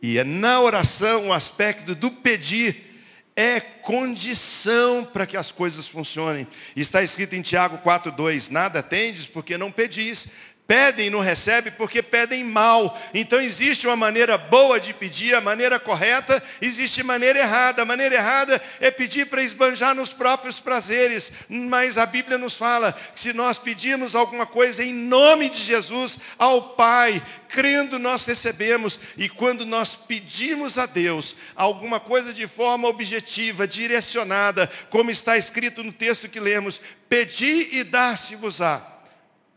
E 0.00 0.18
é 0.18 0.24
na 0.24 0.60
oração 0.60 1.28
o 1.28 1.32
aspecto 1.32 1.94
do 1.94 2.10
pedir 2.10 2.94
é 3.36 3.58
condição 3.58 5.04
para 5.04 5.26
que 5.26 5.36
as 5.36 5.50
coisas 5.50 5.88
funcionem. 5.88 6.46
Está 6.76 7.02
escrito 7.02 7.34
em 7.34 7.42
Tiago 7.42 7.78
4,2: 7.78 8.50
Nada 8.50 8.82
tendes 8.82 9.26
porque 9.26 9.58
não 9.58 9.72
pedis. 9.72 10.28
Pedem 10.66 11.08
e 11.08 11.10
não 11.10 11.20
recebem 11.20 11.70
porque 11.76 12.02
pedem 12.02 12.42
mal. 12.42 12.98
Então 13.12 13.38
existe 13.38 13.86
uma 13.86 13.96
maneira 13.96 14.38
boa 14.38 14.80
de 14.80 14.94
pedir, 14.94 15.34
a 15.34 15.40
maneira 15.40 15.78
correta, 15.78 16.42
existe 16.58 17.02
maneira 17.02 17.38
errada. 17.40 17.82
A 17.82 17.84
maneira 17.84 18.14
errada 18.14 18.62
é 18.80 18.90
pedir 18.90 19.26
para 19.26 19.42
esbanjar 19.42 19.94
nos 19.94 20.14
próprios 20.14 20.60
prazeres. 20.60 21.30
Mas 21.50 21.98
a 21.98 22.06
Bíblia 22.06 22.38
nos 22.38 22.56
fala 22.56 22.96
que 23.14 23.20
se 23.20 23.34
nós 23.34 23.58
pedirmos 23.58 24.16
alguma 24.16 24.46
coisa 24.46 24.82
em 24.82 24.94
nome 24.94 25.50
de 25.50 25.60
Jesus 25.60 26.18
ao 26.38 26.70
Pai, 26.70 27.22
crendo 27.50 27.98
nós 27.98 28.24
recebemos. 28.24 28.98
E 29.18 29.28
quando 29.28 29.66
nós 29.66 29.94
pedimos 29.94 30.78
a 30.78 30.86
Deus 30.86 31.36
alguma 31.54 32.00
coisa 32.00 32.32
de 32.32 32.46
forma 32.46 32.88
objetiva, 32.88 33.68
direcionada, 33.68 34.70
como 34.88 35.10
está 35.10 35.36
escrito 35.36 35.84
no 35.84 35.92
texto 35.92 36.26
que 36.26 36.40
lemos, 36.40 36.80
pedi 37.06 37.68
e 37.76 37.84
dar-se-vos-á 37.84 38.93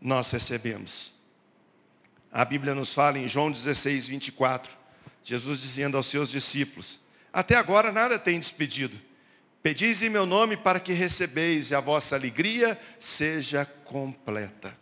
nós 0.01 0.31
recebemos. 0.31 1.13
A 2.31 2.45
Bíblia 2.45 2.75
nos 2.75 2.93
fala 2.93 3.17
em 3.17 3.27
João 3.27 3.51
16, 3.51 4.07
24, 4.07 4.75
Jesus 5.23 5.59
dizendo 5.59 5.97
aos 5.97 6.07
seus 6.07 6.29
discípulos, 6.29 6.99
até 7.33 7.55
agora 7.55 7.91
nada 7.91 8.17
tem 8.17 8.39
despedido. 8.39 8.99
Pedis 9.61 10.01
em 10.01 10.09
meu 10.09 10.25
nome 10.25 10.55
para 10.55 10.79
que 10.79 10.93
recebeis 10.93 11.71
e 11.71 11.75
a 11.75 11.79
vossa 11.79 12.15
alegria 12.15 12.79
seja 12.99 13.65
completa. 13.65 14.77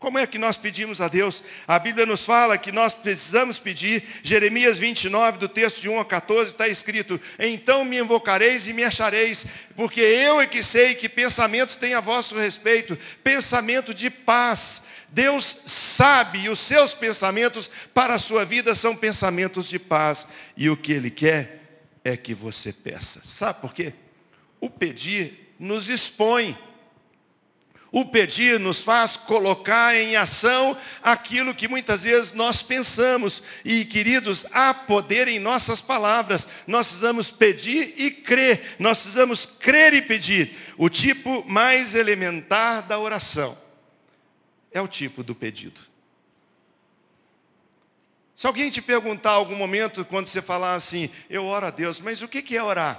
Como 0.00 0.18
é 0.18 0.26
que 0.26 0.38
nós 0.38 0.56
pedimos 0.56 1.02
a 1.02 1.08
Deus? 1.08 1.42
A 1.68 1.78
Bíblia 1.78 2.06
nos 2.06 2.24
fala 2.24 2.56
que 2.56 2.72
nós 2.72 2.94
precisamos 2.94 3.58
pedir. 3.58 4.02
Jeremias 4.22 4.78
29, 4.78 5.36
do 5.36 5.46
texto 5.46 5.82
de 5.82 5.90
1 5.90 6.00
a 6.00 6.04
14, 6.06 6.48
está 6.48 6.66
escrito: 6.66 7.20
Então 7.38 7.84
me 7.84 7.98
invocareis 7.98 8.66
e 8.66 8.72
me 8.72 8.82
achareis, 8.82 9.44
porque 9.76 10.00
eu 10.00 10.40
é 10.40 10.46
que 10.46 10.62
sei 10.62 10.94
que 10.94 11.06
pensamentos 11.06 11.76
têm 11.76 11.92
a 11.92 12.00
vosso 12.00 12.34
respeito, 12.34 12.98
pensamento 13.22 13.92
de 13.92 14.08
paz. 14.08 14.80
Deus 15.10 15.58
sabe, 15.66 16.44
e 16.44 16.48
os 16.48 16.60
seus 16.60 16.94
pensamentos 16.94 17.70
para 17.92 18.14
a 18.14 18.18
sua 18.18 18.44
vida 18.44 18.74
são 18.74 18.96
pensamentos 18.96 19.68
de 19.68 19.78
paz. 19.78 20.26
E 20.56 20.70
o 20.70 20.78
que 20.78 20.92
Ele 20.92 21.10
quer 21.10 21.60
é 22.02 22.16
que 22.16 22.32
você 22.32 22.72
peça. 22.72 23.20
Sabe 23.22 23.60
por 23.60 23.74
quê? 23.74 23.92
O 24.62 24.70
pedir 24.70 25.54
nos 25.58 25.90
expõe. 25.90 26.56
O 27.92 28.04
pedir 28.04 28.60
nos 28.60 28.82
faz 28.82 29.16
colocar 29.16 29.96
em 29.96 30.14
ação 30.14 30.76
aquilo 31.02 31.54
que 31.54 31.66
muitas 31.66 32.02
vezes 32.02 32.32
nós 32.32 32.62
pensamos. 32.62 33.42
E, 33.64 33.84
queridos, 33.84 34.46
há 34.52 34.72
poder 34.72 35.26
em 35.26 35.40
nossas 35.40 35.80
palavras. 35.80 36.46
Nós 36.68 36.86
precisamos 36.86 37.30
pedir 37.30 37.94
e 37.96 38.10
crer. 38.12 38.76
Nós 38.78 39.00
precisamos 39.00 39.44
crer 39.44 39.92
e 39.92 40.02
pedir. 40.02 40.56
O 40.78 40.88
tipo 40.88 41.44
mais 41.48 41.96
elementar 41.96 42.86
da 42.86 42.96
oração 42.96 43.58
é 44.70 44.80
o 44.80 44.86
tipo 44.86 45.24
do 45.24 45.34
pedido. 45.34 45.80
Se 48.36 48.46
alguém 48.46 48.70
te 48.70 48.80
perguntar 48.80 49.32
algum 49.32 49.56
momento, 49.56 50.04
quando 50.04 50.26
você 50.26 50.40
falar 50.40 50.74
assim, 50.74 51.10
eu 51.28 51.44
oro 51.44 51.66
a 51.66 51.70
Deus, 51.70 52.00
mas 52.00 52.22
o 52.22 52.28
que 52.28 52.56
é 52.56 52.62
orar? 52.62 52.98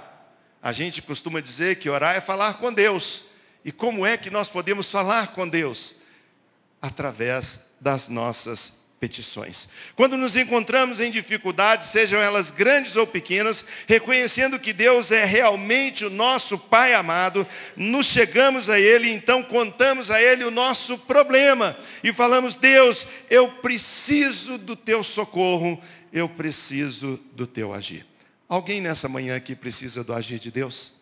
A 0.62 0.70
gente 0.70 1.02
costuma 1.02 1.40
dizer 1.40 1.76
que 1.76 1.90
orar 1.90 2.14
é 2.14 2.20
falar 2.20 2.58
com 2.58 2.72
Deus. 2.72 3.24
E 3.64 3.70
como 3.70 4.04
é 4.04 4.16
que 4.16 4.30
nós 4.30 4.48
podemos 4.48 4.90
falar 4.90 5.28
com 5.28 5.48
Deus? 5.48 5.94
Através 6.80 7.60
das 7.80 8.08
nossas 8.08 8.72
petições. 9.02 9.68
Quando 9.96 10.16
nos 10.16 10.36
encontramos 10.36 11.00
em 11.00 11.10
dificuldades, 11.10 11.88
sejam 11.88 12.20
elas 12.20 12.52
grandes 12.52 12.94
ou 12.94 13.04
pequenas, 13.04 13.64
reconhecendo 13.88 14.60
que 14.60 14.72
Deus 14.72 15.10
é 15.10 15.24
realmente 15.24 16.04
o 16.04 16.10
nosso 16.10 16.56
Pai 16.56 16.94
amado, 16.94 17.44
nos 17.74 18.06
chegamos 18.06 18.70
a 18.70 18.78
Ele, 18.78 19.10
então 19.10 19.42
contamos 19.42 20.08
a 20.08 20.22
Ele 20.22 20.44
o 20.44 20.52
nosso 20.52 20.96
problema 20.96 21.76
e 22.04 22.12
falamos: 22.12 22.54
Deus, 22.54 23.04
eu 23.28 23.48
preciso 23.48 24.56
do 24.56 24.76
Teu 24.76 25.02
socorro, 25.02 25.82
eu 26.12 26.28
preciso 26.28 27.18
do 27.32 27.44
Teu 27.44 27.74
agir. 27.74 28.06
Alguém 28.48 28.80
nessa 28.80 29.08
manhã 29.08 29.34
aqui 29.34 29.56
precisa 29.56 30.04
do 30.04 30.14
agir 30.14 30.38
de 30.38 30.52
Deus? 30.52 30.92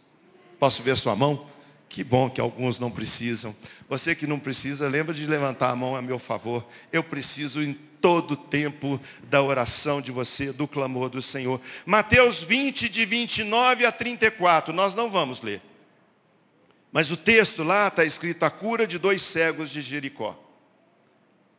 Posso 0.58 0.82
ver 0.82 0.96
sua 0.96 1.14
mão? 1.14 1.46
Que 1.90 2.04
bom 2.04 2.30
que 2.30 2.40
alguns 2.40 2.78
não 2.78 2.88
precisam. 2.88 3.54
Você 3.88 4.14
que 4.14 4.24
não 4.24 4.38
precisa, 4.38 4.88
lembra 4.88 5.12
de 5.12 5.26
levantar 5.26 5.70
a 5.70 5.76
mão 5.76 5.96
a 5.96 6.00
meu 6.00 6.20
favor. 6.20 6.64
Eu 6.92 7.02
preciso 7.02 7.60
em 7.60 7.74
todo 7.74 8.36
tempo 8.36 9.00
da 9.24 9.42
oração 9.42 10.00
de 10.00 10.12
você, 10.12 10.52
do 10.52 10.68
clamor 10.68 11.10
do 11.10 11.20
Senhor. 11.20 11.60
Mateus 11.84 12.44
20, 12.44 12.88
de 12.88 13.04
29 13.04 13.84
a 13.84 13.90
34. 13.90 14.72
Nós 14.72 14.94
não 14.94 15.10
vamos 15.10 15.42
ler. 15.42 15.60
Mas 16.92 17.10
o 17.10 17.16
texto 17.16 17.64
lá 17.64 17.88
está 17.88 18.04
escrito 18.04 18.44
a 18.44 18.50
cura 18.50 18.86
de 18.86 18.96
dois 18.96 19.20
cegos 19.20 19.68
de 19.68 19.80
Jericó. 19.80 20.38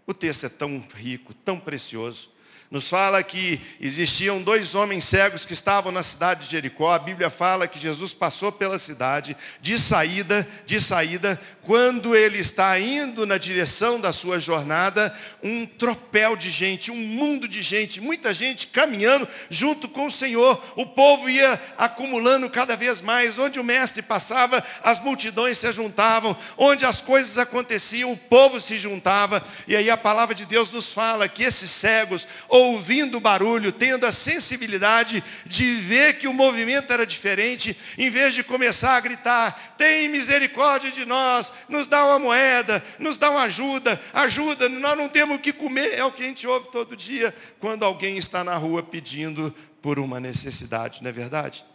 O 0.08 0.14
texto 0.14 0.46
é 0.46 0.50
tão 0.50 0.82
rico, 0.96 1.34
tão 1.34 1.60
precioso 1.60 2.32
nos 2.72 2.88
fala 2.88 3.22
que 3.22 3.60
existiam 3.82 4.42
dois 4.42 4.76
homens 4.76 5.04
cegos 5.04 5.44
que 5.44 5.54
estavam 5.54 5.92
na 5.92 6.02
cidade 6.02 6.46
de 6.46 6.52
Jericó. 6.52 6.94
A 6.94 7.00
Bíblia 7.00 7.30
fala 7.30 7.68
que 7.68 7.78
Jesus 7.78 8.14
passou 8.14 8.50
pela 8.50 8.80
cidade 8.80 9.36
de 9.60 9.78
saída, 9.78 10.48
de 10.66 10.80
saída, 10.80 11.38
quando 11.64 12.16
ele 12.16 12.40
está 12.40 12.80
indo 12.80 13.26
na 13.26 13.38
direção 13.38 14.00
da 14.00 14.14
sua 14.14 14.40
jornada, 14.40 15.14
um 15.44 15.66
tropel 15.66 16.38
de 16.38 16.50
gente, 16.50 16.90
um 16.90 16.96
mundo 16.96 17.46
de 17.46 17.62
gente, 17.62 18.00
muita 18.00 18.34
gente 18.34 18.68
caminhando 18.68 19.28
junto 19.50 19.90
com 19.90 20.06
o 20.06 20.12
Senhor. 20.12 20.64
O 20.78 20.86
povo 20.86 21.30
ia 21.30 21.62
acumulando 21.78 22.50
cada 22.50 22.78
vez 22.78 23.02
mais, 23.02 23.38
onde 23.38 23.60
o 23.60 23.66
mestre 23.66 24.02
passava, 24.02 24.64
as 24.82 24.98
multidões 24.98 25.58
se 25.58 25.70
juntavam, 25.74 26.38
onde 26.58 26.86
as 26.86 27.02
coisas 27.02 27.38
aconteciam, 27.38 28.14
o 28.14 28.18
povo 28.18 28.62
se 28.62 28.80
juntava. 28.80 29.44
E 29.68 29.76
aí 29.76 29.90
a 29.90 29.98
palavra 29.98 30.34
de 30.34 30.46
Deus 30.46 30.72
nos 30.72 30.94
fala 30.94 31.28
que 31.28 31.44
esses 31.44 31.70
cegos 31.70 32.26
ouvindo 32.62 33.18
o 33.18 33.22
barulho, 33.22 33.72
tendo 33.72 34.06
a 34.06 34.12
sensibilidade 34.12 35.24
de 35.46 35.76
ver 35.76 36.18
que 36.18 36.28
o 36.28 36.34
movimento 36.34 36.92
era 36.92 37.06
diferente, 37.06 37.78
em 37.98 38.10
vez 38.10 38.34
de 38.34 38.44
começar 38.44 38.96
a 38.96 39.00
gritar: 39.00 39.76
tem 39.78 40.08
misericórdia 40.10 40.92
de 40.92 41.06
nós, 41.06 41.52
nos 41.68 41.88
dá 41.88 42.06
uma 42.06 42.20
moeda, 42.20 42.84
nos 42.98 43.18
dá 43.18 43.30
uma 43.30 43.44
ajuda, 43.44 44.02
ajuda, 44.14 44.70
nós 44.70 44.98
não 44.98 45.10
temos 45.10 45.38
o 45.38 45.40
que 45.40 45.54
comer. 45.54 45.94
É 45.94 46.04
o 46.04 46.12
que 46.12 46.24
a 46.24 46.28
gente 46.28 46.48
ouve 46.48 46.70
todo 46.72 46.96
dia 46.96 47.36
quando 47.60 47.84
alguém 47.84 48.18
está 48.18 48.44
na 48.44 48.56
rua 48.56 48.82
pedindo 48.82 49.54
por 49.82 50.00
uma 50.00 50.20
necessidade, 50.20 51.02
não 51.02 51.10
é 51.10 51.12
verdade? 51.12 51.66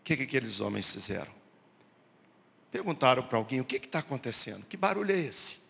O 0.00 0.04
que, 0.04 0.16
que 0.16 0.22
aqueles 0.24 0.60
homens 0.60 0.92
fizeram? 0.92 1.32
Perguntaram 2.72 3.22
para 3.22 3.38
alguém: 3.38 3.60
o 3.60 3.64
que 3.64 3.76
está 3.76 4.00
acontecendo? 4.00 4.66
Que 4.66 4.76
barulho 4.76 5.12
é 5.14 5.18
esse? 5.18 5.61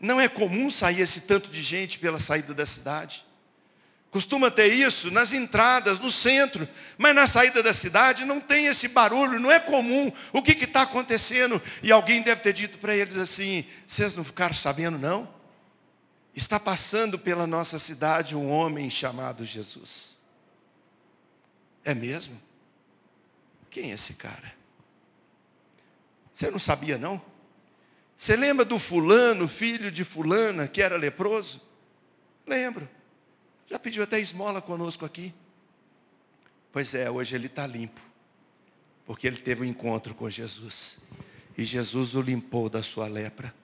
Não 0.00 0.20
é 0.20 0.28
comum 0.28 0.70
sair 0.70 1.00
esse 1.00 1.20
tanto 1.20 1.50
de 1.50 1.62
gente 1.62 1.98
pela 1.98 2.18
saída 2.18 2.54
da 2.54 2.64
cidade. 2.64 3.26
Costuma 4.10 4.50
ter 4.50 4.72
isso 4.72 5.08
nas 5.10 5.32
entradas, 5.32 6.00
no 6.00 6.10
centro, 6.10 6.68
mas 6.98 7.14
na 7.14 7.28
saída 7.28 7.62
da 7.62 7.72
cidade 7.72 8.24
não 8.24 8.40
tem 8.40 8.66
esse 8.66 8.88
barulho, 8.88 9.38
não 9.38 9.52
é 9.52 9.60
comum. 9.60 10.10
O 10.32 10.42
que 10.42 10.52
está 10.52 10.82
acontecendo? 10.82 11.62
E 11.80 11.92
alguém 11.92 12.20
deve 12.20 12.40
ter 12.40 12.52
dito 12.52 12.78
para 12.78 12.96
eles 12.96 13.16
assim: 13.16 13.64
vocês 13.86 14.14
não 14.16 14.24
ficaram 14.24 14.54
sabendo, 14.54 14.98
não? 14.98 15.32
Está 16.34 16.58
passando 16.58 17.18
pela 17.18 17.46
nossa 17.46 17.78
cidade 17.78 18.34
um 18.34 18.50
homem 18.50 18.90
chamado 18.90 19.44
Jesus. 19.44 20.18
É 21.84 21.94
mesmo? 21.94 22.40
Quem 23.70 23.92
é 23.92 23.94
esse 23.94 24.14
cara? 24.14 24.52
Você 26.32 26.50
não 26.50 26.58
sabia, 26.58 26.98
não? 26.98 27.22
Você 28.20 28.36
lembra 28.36 28.66
do 28.66 28.78
fulano, 28.78 29.48
filho 29.48 29.90
de 29.90 30.04
fulana, 30.04 30.68
que 30.68 30.82
era 30.82 30.94
leproso? 30.98 31.58
Lembro. 32.46 32.86
Já 33.66 33.78
pediu 33.78 34.02
até 34.02 34.20
esmola 34.20 34.60
conosco 34.60 35.06
aqui. 35.06 35.32
Pois 36.70 36.92
é, 36.92 37.10
hoje 37.10 37.34
ele 37.34 37.46
está 37.46 37.66
limpo. 37.66 37.98
Porque 39.06 39.26
ele 39.26 39.38
teve 39.38 39.62
um 39.62 39.64
encontro 39.64 40.14
com 40.14 40.28
Jesus. 40.28 40.98
E 41.56 41.64
Jesus 41.64 42.14
o 42.14 42.20
limpou 42.20 42.68
da 42.68 42.82
sua 42.82 43.08
lepra. 43.08 43.54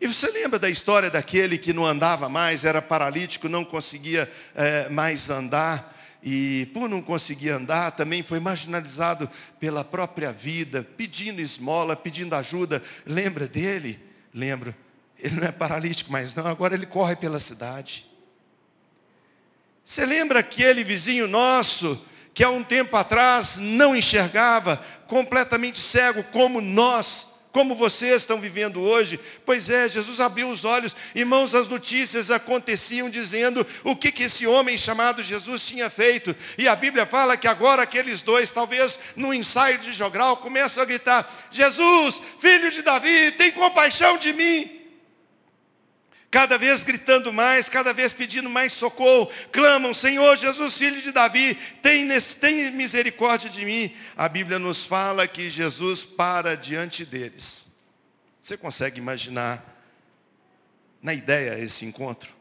E 0.00 0.06
você 0.06 0.30
lembra 0.30 0.60
da 0.60 0.70
história 0.70 1.10
daquele 1.10 1.58
que 1.58 1.72
não 1.72 1.84
andava 1.84 2.28
mais, 2.28 2.64
era 2.64 2.80
paralítico, 2.80 3.48
não 3.48 3.64
conseguia 3.64 4.30
é, 4.54 4.88
mais 4.88 5.30
andar 5.30 5.99
e 6.22 6.68
por 6.74 6.88
não 6.88 7.00
conseguir 7.00 7.50
andar, 7.50 7.92
também 7.92 8.22
foi 8.22 8.40
marginalizado 8.40 9.30
pela 9.58 9.82
própria 9.82 10.32
vida, 10.32 10.86
pedindo 10.96 11.40
esmola, 11.40 11.96
pedindo 11.96 12.34
ajuda. 12.34 12.82
Lembra 13.06 13.46
dele? 13.46 13.98
Lembro. 14.34 14.74
Ele 15.18 15.36
não 15.36 15.46
é 15.46 15.52
paralítico 15.52 16.10
mais 16.10 16.34
não, 16.34 16.46
agora 16.46 16.74
ele 16.74 16.86
corre 16.86 17.16
pela 17.16 17.38
cidade. 17.38 18.06
Você 19.84 20.06
lembra 20.06 20.40
aquele 20.40 20.84
vizinho 20.84 21.26
nosso 21.26 22.06
que 22.32 22.44
há 22.44 22.50
um 22.50 22.62
tempo 22.62 22.96
atrás 22.96 23.56
não 23.56 23.94
enxergava, 23.94 24.76
completamente 25.06 25.78
cego 25.80 26.22
como 26.24 26.60
nós? 26.60 27.28
Como 27.52 27.74
vocês 27.74 28.22
estão 28.22 28.40
vivendo 28.40 28.80
hoje. 28.80 29.18
Pois 29.44 29.68
é, 29.68 29.88
Jesus 29.88 30.20
abriu 30.20 30.48
os 30.48 30.64
olhos, 30.64 30.94
irmãos, 31.14 31.54
as 31.54 31.68
notícias 31.68 32.30
aconteciam 32.30 33.10
dizendo 33.10 33.66
o 33.84 33.96
que, 33.96 34.12
que 34.12 34.24
esse 34.24 34.46
homem 34.46 34.76
chamado 34.76 35.22
Jesus 35.22 35.66
tinha 35.66 35.90
feito. 35.90 36.34
E 36.56 36.68
a 36.68 36.76
Bíblia 36.76 37.06
fala 37.06 37.36
que 37.36 37.48
agora 37.48 37.82
aqueles 37.82 38.22
dois, 38.22 38.50
talvez 38.50 38.98
no 39.16 39.34
ensaio 39.34 39.78
de 39.78 39.92
jogral, 39.92 40.36
começam 40.38 40.82
a 40.82 40.86
gritar: 40.86 41.48
Jesus, 41.50 42.20
filho 42.38 42.70
de 42.70 42.82
Davi, 42.82 43.32
tem 43.32 43.52
compaixão 43.52 44.16
de 44.16 44.32
mim 44.32 44.79
cada 46.30 46.56
vez 46.56 46.82
gritando 46.82 47.32
mais, 47.32 47.68
cada 47.68 47.92
vez 47.92 48.12
pedindo 48.12 48.48
mais 48.48 48.72
socorro, 48.72 49.30
clamam, 49.50 49.92
Senhor 49.92 50.36
Jesus, 50.36 50.78
filho 50.78 51.02
de 51.02 51.10
Davi, 51.10 51.54
tem, 51.82 52.08
tem 52.40 52.70
misericórdia 52.70 53.50
de 53.50 53.64
mim. 53.64 53.92
A 54.16 54.28
Bíblia 54.28 54.58
nos 54.58 54.86
fala 54.86 55.26
que 55.26 55.50
Jesus 55.50 56.04
para 56.04 56.56
diante 56.56 57.04
deles. 57.04 57.68
Você 58.40 58.56
consegue 58.56 58.98
imaginar 58.98 59.64
na 61.02 61.12
ideia 61.12 61.58
esse 61.58 61.84
encontro? 61.84 62.40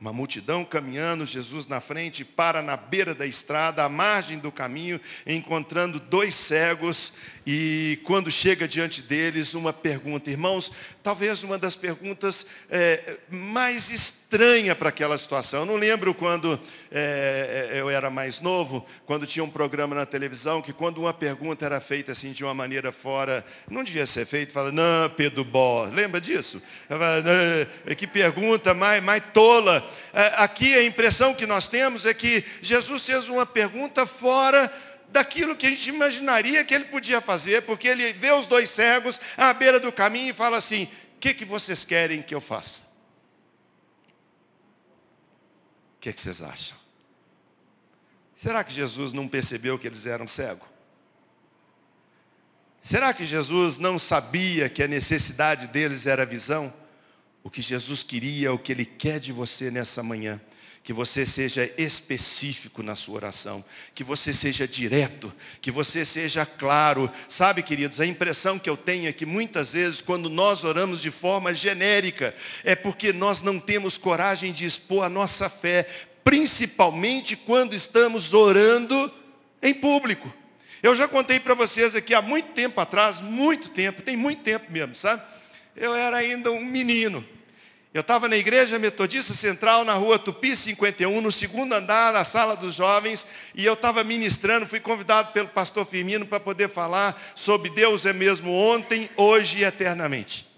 Uma 0.00 0.14
multidão 0.14 0.64
caminhando, 0.64 1.26
Jesus 1.26 1.66
na 1.66 1.78
frente, 1.78 2.24
para 2.24 2.62
na 2.62 2.74
beira 2.74 3.14
da 3.14 3.26
estrada, 3.26 3.84
à 3.84 3.88
margem 3.88 4.38
do 4.38 4.50
caminho, 4.50 4.98
encontrando 5.26 6.00
dois 6.00 6.34
cegos, 6.34 7.12
e 7.52 7.96
quando 8.04 8.30
chega 8.30 8.68
diante 8.68 9.02
deles, 9.02 9.54
uma 9.54 9.72
pergunta. 9.72 10.30
Irmãos, 10.30 10.70
talvez 11.02 11.42
uma 11.42 11.58
das 11.58 11.74
perguntas 11.74 12.46
é, 12.70 13.16
mais 13.28 13.90
estranha 13.90 14.72
para 14.76 14.90
aquela 14.90 15.18
situação. 15.18 15.62
Eu 15.62 15.66
não 15.66 15.74
lembro 15.74 16.14
quando 16.14 16.60
é, 16.92 17.72
eu 17.74 17.90
era 17.90 18.08
mais 18.08 18.40
novo, 18.40 18.86
quando 19.04 19.26
tinha 19.26 19.42
um 19.42 19.50
programa 19.50 19.96
na 19.96 20.06
televisão, 20.06 20.62
que 20.62 20.72
quando 20.72 20.98
uma 20.98 21.12
pergunta 21.12 21.66
era 21.66 21.80
feita 21.80 22.12
assim 22.12 22.30
de 22.30 22.44
uma 22.44 22.54
maneira 22.54 22.92
fora, 22.92 23.44
não 23.68 23.82
devia 23.82 24.06
ser 24.06 24.26
feita, 24.26 24.52
fala, 24.52 24.70
não, 24.70 25.10
Pedro 25.10 25.42
Bó, 25.42 25.86
lembra 25.86 26.20
disso? 26.20 26.62
Falo, 26.86 27.96
que 27.96 28.06
pergunta 28.06 28.72
mais, 28.72 29.02
mais 29.02 29.24
tola. 29.34 29.84
É, 30.14 30.34
aqui 30.36 30.72
a 30.74 30.84
impressão 30.84 31.34
que 31.34 31.46
nós 31.46 31.66
temos 31.66 32.06
é 32.06 32.14
que 32.14 32.44
Jesus 32.62 33.04
fez 33.04 33.28
uma 33.28 33.44
pergunta 33.44 34.06
fora 34.06 34.72
daquilo 35.10 35.56
que 35.56 35.66
a 35.66 35.70
gente 35.70 35.88
imaginaria 35.88 36.64
que 36.64 36.74
ele 36.74 36.84
podia 36.84 37.20
fazer, 37.20 37.62
porque 37.62 37.88
ele 37.88 38.12
vê 38.12 38.30
os 38.32 38.46
dois 38.46 38.70
cegos 38.70 39.20
à 39.36 39.52
beira 39.52 39.80
do 39.80 39.92
caminho 39.92 40.30
e 40.30 40.34
fala 40.34 40.56
assim: 40.56 40.84
O 41.16 41.18
que, 41.18 41.34
que 41.34 41.44
vocês 41.44 41.84
querem 41.84 42.22
que 42.22 42.34
eu 42.34 42.40
faça? 42.40 42.82
O 45.96 46.00
que, 46.00 46.12
que 46.12 46.20
vocês 46.20 46.40
acham? 46.40 46.78
Será 48.34 48.64
que 48.64 48.72
Jesus 48.72 49.12
não 49.12 49.28
percebeu 49.28 49.78
que 49.78 49.86
eles 49.86 50.06
eram 50.06 50.26
cegos? 50.26 50.66
Será 52.82 53.12
que 53.12 53.26
Jesus 53.26 53.76
não 53.76 53.98
sabia 53.98 54.68
que 54.70 54.82
a 54.82 54.88
necessidade 54.88 55.66
deles 55.66 56.06
era 56.06 56.22
a 56.22 56.26
visão? 56.26 56.72
O 57.42 57.50
que 57.50 57.60
Jesus 57.60 58.02
queria, 58.02 58.52
o 58.52 58.58
que 58.58 58.72
Ele 58.72 58.86
quer 58.86 59.20
de 59.20 59.32
você 59.32 59.70
nessa 59.70 60.02
manhã 60.02 60.40
que 60.82 60.92
você 60.92 61.26
seja 61.26 61.70
específico 61.76 62.82
na 62.82 62.96
sua 62.96 63.16
oração, 63.16 63.64
que 63.94 64.02
você 64.02 64.32
seja 64.32 64.66
direto, 64.66 65.32
que 65.60 65.70
você 65.70 66.04
seja 66.04 66.46
claro. 66.46 67.10
Sabe, 67.28 67.62
queridos, 67.62 68.00
a 68.00 68.06
impressão 68.06 68.58
que 68.58 68.68
eu 68.68 68.76
tenho 68.76 69.08
é 69.08 69.12
que 69.12 69.26
muitas 69.26 69.74
vezes, 69.74 70.00
quando 70.00 70.30
nós 70.30 70.64
oramos 70.64 71.02
de 71.02 71.10
forma 71.10 71.54
genérica, 71.54 72.34
é 72.64 72.74
porque 72.74 73.12
nós 73.12 73.42
não 73.42 73.60
temos 73.60 73.98
coragem 73.98 74.52
de 74.52 74.64
expor 74.64 75.04
a 75.04 75.10
nossa 75.10 75.50
fé, 75.50 75.86
principalmente 76.24 77.36
quando 77.36 77.74
estamos 77.74 78.32
orando 78.32 79.12
em 79.62 79.74
público. 79.74 80.32
Eu 80.82 80.96
já 80.96 81.06
contei 81.06 81.38
para 81.38 81.52
vocês 81.52 81.94
aqui 81.94 82.14
há 82.14 82.22
muito 82.22 82.52
tempo 82.52 82.80
atrás, 82.80 83.20
muito 83.20 83.68
tempo, 83.68 84.00
tem 84.00 84.16
muito 84.16 84.40
tempo 84.42 84.72
mesmo, 84.72 84.94
sabe? 84.94 85.22
Eu 85.76 85.94
era 85.94 86.16
ainda 86.16 86.50
um 86.50 86.64
menino. 86.64 87.22
Eu 87.92 88.02
estava 88.02 88.28
na 88.28 88.36
igreja 88.36 88.78
metodista 88.78 89.34
central, 89.34 89.84
na 89.84 89.94
rua 89.94 90.16
Tupi 90.16 90.54
51, 90.54 91.20
no 91.20 91.32
segundo 91.32 91.72
andar, 91.72 92.12
na 92.12 92.24
sala 92.24 92.54
dos 92.54 92.74
jovens, 92.74 93.26
e 93.52 93.64
eu 93.64 93.74
estava 93.74 94.04
ministrando, 94.04 94.66
fui 94.66 94.78
convidado 94.78 95.32
pelo 95.32 95.48
pastor 95.48 95.84
Firmino 95.84 96.24
para 96.24 96.38
poder 96.38 96.68
falar 96.68 97.20
sobre 97.34 97.68
Deus 97.68 98.06
é 98.06 98.12
mesmo 98.12 98.52
ontem, 98.52 99.10
hoje 99.16 99.58
e 99.58 99.64
eternamente. 99.64 100.48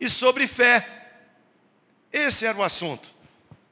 E 0.00 0.08
sobre 0.08 0.48
fé. 0.48 0.84
Esse 2.12 2.46
era 2.46 2.58
o 2.58 2.64
assunto. 2.64 3.10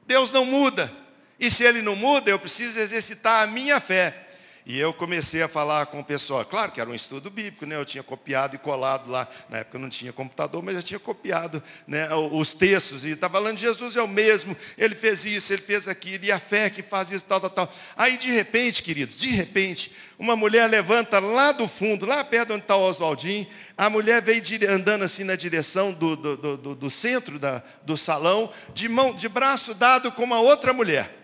Deus 0.07 0.31
não 0.31 0.45
muda. 0.45 0.91
E 1.37 1.51
se 1.51 1.65
ele 1.65 1.81
não 1.81 1.97
muda, 1.97 2.29
eu 2.29 2.39
preciso 2.39 2.79
exercitar 2.79 3.43
a 3.43 3.47
minha 3.47 3.81
fé. 3.81 4.22
E 4.65 4.79
eu 4.79 4.93
comecei 4.93 5.41
a 5.41 5.49
falar 5.49 5.87
com 5.87 5.99
o 5.99 6.03
pessoal, 6.03 6.45
claro 6.45 6.71
que 6.71 6.79
era 6.79 6.89
um 6.89 6.95
estudo 6.95 7.29
bíblico, 7.29 7.65
né? 7.65 7.75
eu 7.75 7.83
tinha 7.83 8.01
copiado 8.01 8.55
e 8.55 8.57
colado 8.57 9.11
lá, 9.11 9.27
na 9.49 9.57
época 9.57 9.77
não 9.77 9.89
tinha 9.89 10.13
computador, 10.13 10.63
mas 10.63 10.75
eu 10.75 10.83
tinha 10.83 10.99
copiado 10.99 11.61
né, 11.85 12.07
os 12.31 12.53
textos, 12.53 13.03
e 13.03 13.09
estava 13.09 13.33
falando, 13.33 13.57
Jesus 13.57 13.97
é 13.97 14.01
o 14.01 14.07
mesmo, 14.07 14.55
ele 14.77 14.95
fez 14.95 15.25
isso, 15.25 15.51
ele 15.51 15.61
fez 15.61 15.85
aquilo, 15.89 16.23
e 16.23 16.31
a 16.31 16.39
fé 16.39 16.69
que 16.69 16.81
faz 16.81 17.11
isso, 17.11 17.25
tal, 17.25 17.41
tal, 17.41 17.49
tal. 17.49 17.73
Aí 17.97 18.15
de 18.15 18.31
repente, 18.31 18.81
queridos, 18.81 19.17
de 19.17 19.27
repente, 19.27 19.91
uma 20.17 20.35
mulher 20.35 20.69
levanta 20.69 21.19
lá 21.19 21.51
do 21.51 21.67
fundo, 21.67 22.05
lá 22.05 22.23
perto 22.23 22.53
onde 22.53 22.61
está 22.61 22.77
o 22.77 22.83
Oswaldinho, 22.83 23.45
a 23.77 23.89
mulher 23.89 24.21
veio 24.21 24.41
andando 24.69 25.03
assim 25.03 25.25
na 25.25 25.35
direção 25.35 25.91
do, 25.91 26.15
do, 26.15 26.57
do, 26.57 26.75
do 26.75 26.89
centro 26.89 27.37
da, 27.37 27.61
do 27.83 27.97
salão, 27.97 28.49
de, 28.73 28.87
mão, 28.87 29.13
de 29.13 29.27
braço 29.27 29.73
dado 29.73 30.09
com 30.09 30.23
uma 30.23 30.39
outra 30.39 30.71
mulher. 30.71 31.22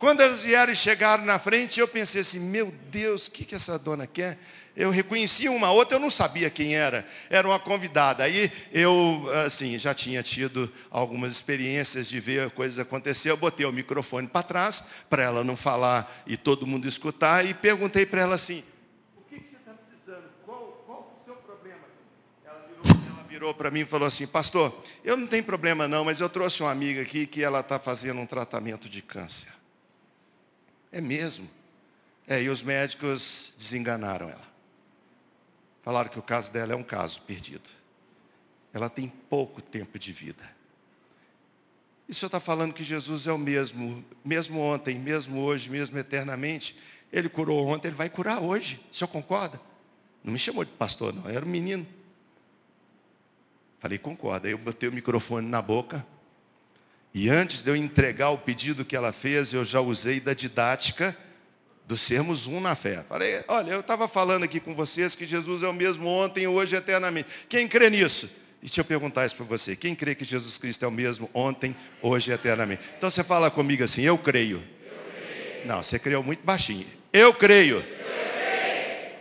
Quando 0.00 0.22
eles 0.22 0.40
vieram 0.40 0.72
e 0.72 0.76
chegaram 0.76 1.26
na 1.26 1.38
frente, 1.38 1.78
eu 1.78 1.86
pensei 1.86 2.22
assim, 2.22 2.40
meu 2.40 2.72
Deus, 2.90 3.26
o 3.26 3.30
que, 3.30 3.44
que 3.44 3.54
essa 3.54 3.78
dona 3.78 4.06
quer? 4.06 4.38
Eu 4.74 4.90
reconheci 4.90 5.46
uma 5.46 5.70
outra, 5.70 5.96
eu 5.96 6.00
não 6.00 6.08
sabia 6.08 6.48
quem 6.48 6.74
era. 6.74 7.06
Era 7.28 7.46
uma 7.46 7.58
convidada. 7.58 8.24
Aí 8.24 8.50
eu, 8.72 9.26
assim, 9.44 9.78
já 9.78 9.92
tinha 9.92 10.22
tido 10.22 10.72
algumas 10.90 11.32
experiências 11.32 12.08
de 12.08 12.18
ver 12.18 12.50
coisas 12.52 12.78
acontecer. 12.78 13.30
Eu 13.30 13.36
botei 13.36 13.66
o 13.66 13.72
microfone 13.72 14.26
para 14.26 14.42
trás, 14.42 14.82
para 15.10 15.22
ela 15.22 15.44
não 15.44 15.54
falar 15.54 16.22
e 16.26 16.34
todo 16.34 16.66
mundo 16.66 16.88
escutar, 16.88 17.44
e 17.44 17.52
perguntei 17.52 18.06
para 18.06 18.22
ela 18.22 18.36
assim, 18.36 18.64
o 19.18 19.22
que, 19.28 19.38
que 19.38 19.50
você 19.50 19.56
está 19.56 19.72
precisando? 19.72 20.30
Qual, 20.46 20.82
qual 20.86 21.14
o 21.20 21.24
seu 21.26 21.34
problema? 21.34 21.82
Ela 22.42 22.64
virou, 22.66 23.02
ela 23.06 23.22
virou 23.28 23.52
para 23.52 23.70
mim 23.70 23.80
e 23.80 23.84
falou 23.84 24.08
assim, 24.08 24.26
pastor, 24.26 24.82
eu 25.04 25.14
não 25.14 25.26
tenho 25.26 25.44
problema 25.44 25.86
não, 25.86 26.06
mas 26.06 26.20
eu 26.20 26.28
trouxe 26.30 26.62
uma 26.62 26.70
amiga 26.70 27.02
aqui 27.02 27.26
que 27.26 27.44
ela 27.44 27.60
está 27.60 27.78
fazendo 27.78 28.18
um 28.18 28.24
tratamento 28.24 28.88
de 28.88 29.02
câncer. 29.02 29.59
É 30.92 31.00
mesmo? 31.00 31.48
É, 32.26 32.42
e 32.42 32.48
os 32.48 32.62
médicos 32.62 33.54
desenganaram 33.58 34.28
ela. 34.28 34.48
Falaram 35.82 36.10
que 36.10 36.18
o 36.18 36.22
caso 36.22 36.52
dela 36.52 36.72
é 36.72 36.76
um 36.76 36.82
caso 36.82 37.22
perdido. 37.22 37.68
Ela 38.72 38.88
tem 38.88 39.08
pouco 39.08 39.60
tempo 39.60 39.98
de 39.98 40.12
vida. 40.12 40.44
E 42.08 42.12
o 42.12 42.14
senhor 42.14 42.28
está 42.28 42.40
falando 42.40 42.72
que 42.72 42.84
Jesus 42.84 43.26
é 43.26 43.32
o 43.32 43.38
mesmo, 43.38 44.04
mesmo 44.24 44.60
ontem, 44.60 44.98
mesmo 44.98 45.40
hoje, 45.40 45.70
mesmo 45.70 45.98
eternamente. 45.98 46.76
Ele 47.12 47.28
curou 47.28 47.66
ontem, 47.66 47.88
ele 47.88 47.96
vai 47.96 48.08
curar 48.08 48.40
hoje. 48.40 48.80
O 48.90 48.94
senhor 48.94 49.08
concorda? 49.08 49.60
Não 50.22 50.32
me 50.32 50.38
chamou 50.38 50.64
de 50.64 50.72
pastor, 50.72 51.14
não, 51.14 51.28
era 51.28 51.44
um 51.44 51.48
menino. 51.48 51.86
Falei, 53.78 53.96
concorda. 53.96 54.46
Aí 54.46 54.52
eu 54.52 54.58
botei 54.58 54.88
o 54.88 54.92
microfone 54.92 55.48
na 55.48 55.62
boca. 55.62 56.06
E 57.12 57.28
antes 57.28 57.62
de 57.62 57.70
eu 57.70 57.76
entregar 57.76 58.30
o 58.30 58.38
pedido 58.38 58.84
que 58.84 58.94
ela 58.94 59.12
fez, 59.12 59.52
eu 59.52 59.64
já 59.64 59.80
usei 59.80 60.20
da 60.20 60.32
didática 60.32 61.16
do 61.86 61.96
sermos 61.96 62.46
um 62.46 62.60
na 62.60 62.76
fé. 62.76 63.04
Falei, 63.08 63.42
olha, 63.48 63.72
eu 63.72 63.80
estava 63.80 64.06
falando 64.06 64.44
aqui 64.44 64.60
com 64.60 64.76
vocês 64.76 65.16
que 65.16 65.26
Jesus 65.26 65.64
é 65.64 65.68
o 65.68 65.72
mesmo 65.72 66.08
ontem, 66.08 66.46
hoje 66.46 66.76
e 66.76 66.78
eternamente. 66.78 67.28
Quem 67.48 67.66
crê 67.66 67.90
nisso? 67.90 68.30
E 68.62 68.66
deixa 68.66 68.80
eu 68.80 68.84
perguntar 68.84 69.26
isso 69.26 69.34
para 69.34 69.44
você. 69.44 69.74
Quem 69.74 69.92
crê 69.92 70.14
que 70.14 70.24
Jesus 70.24 70.56
Cristo 70.56 70.84
é 70.84 70.88
o 70.88 70.92
mesmo 70.92 71.28
ontem, 71.34 71.74
hoje 72.00 72.30
e 72.30 72.34
eternamente? 72.34 72.82
Então 72.96 73.10
você 73.10 73.24
fala 73.24 73.50
comigo 73.50 73.82
assim, 73.82 74.02
eu 74.02 74.16
creio. 74.16 74.58
Eu 74.58 74.92
creio. 75.12 75.66
Não, 75.66 75.82
você 75.82 75.98
creu 75.98 76.22
muito 76.22 76.44
baixinho. 76.44 76.86
Eu 77.12 77.34
creio. 77.34 77.78
eu 77.78 77.82
creio. 77.82 79.16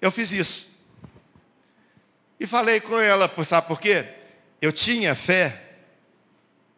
Eu 0.00 0.12
fiz 0.12 0.30
isso. 0.30 0.68
E 2.38 2.46
falei 2.46 2.78
com 2.78 3.00
ela, 3.00 3.28
sabe 3.44 3.66
por 3.66 3.80
quê? 3.80 4.04
Eu 4.62 4.70
tinha 4.70 5.16
fé 5.16 5.63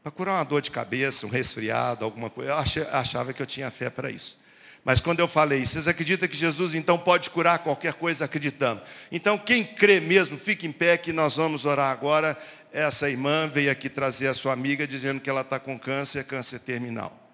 para 0.07 0.13
curar 0.13 0.35
uma 0.35 0.45
dor 0.45 0.63
de 0.63 0.71
cabeça, 0.71 1.27
um 1.27 1.29
resfriado, 1.29 2.05
alguma 2.05 2.31
coisa. 2.31 2.53
Eu 2.53 2.89
achava 2.93 3.33
que 3.33 3.43
eu 3.43 3.47
tinha 3.47 3.69
fé 3.73 3.91
para 3.91 4.09
isso. 4.09 4.39
Mas 4.85 5.01
quando 5.01 5.19
eu 5.19 5.27
falei, 5.27 5.67
vocês 5.67 5.89
acreditam 5.89 6.29
que 6.29 6.37
Jesus 6.37 6.77
então 6.77 6.97
pode 6.97 7.29
curar 7.29 7.59
qualquer 7.59 7.95
coisa 7.95 8.25
acreditando? 8.25 8.81
Então 9.11 9.37
quem 9.37 9.65
crê 9.65 9.99
mesmo, 9.99 10.39
fique 10.39 10.65
em 10.65 10.71
pé 10.71 10.97
que 10.97 11.13
nós 11.13 11.35
vamos 11.35 11.65
orar 11.65 11.91
agora. 11.91 12.41
Essa 12.73 13.11
irmã 13.11 13.49
veio 13.49 13.69
aqui 13.69 13.89
trazer 13.89 14.29
a 14.29 14.35
sua 14.35 14.53
amiga 14.53 14.87
dizendo 14.87 15.21
que 15.21 15.29
ela 15.29 15.41
está 15.41 15.59
com 15.59 15.77
câncer, 15.77 16.23
câncer 16.23 16.61
terminal. 16.61 17.29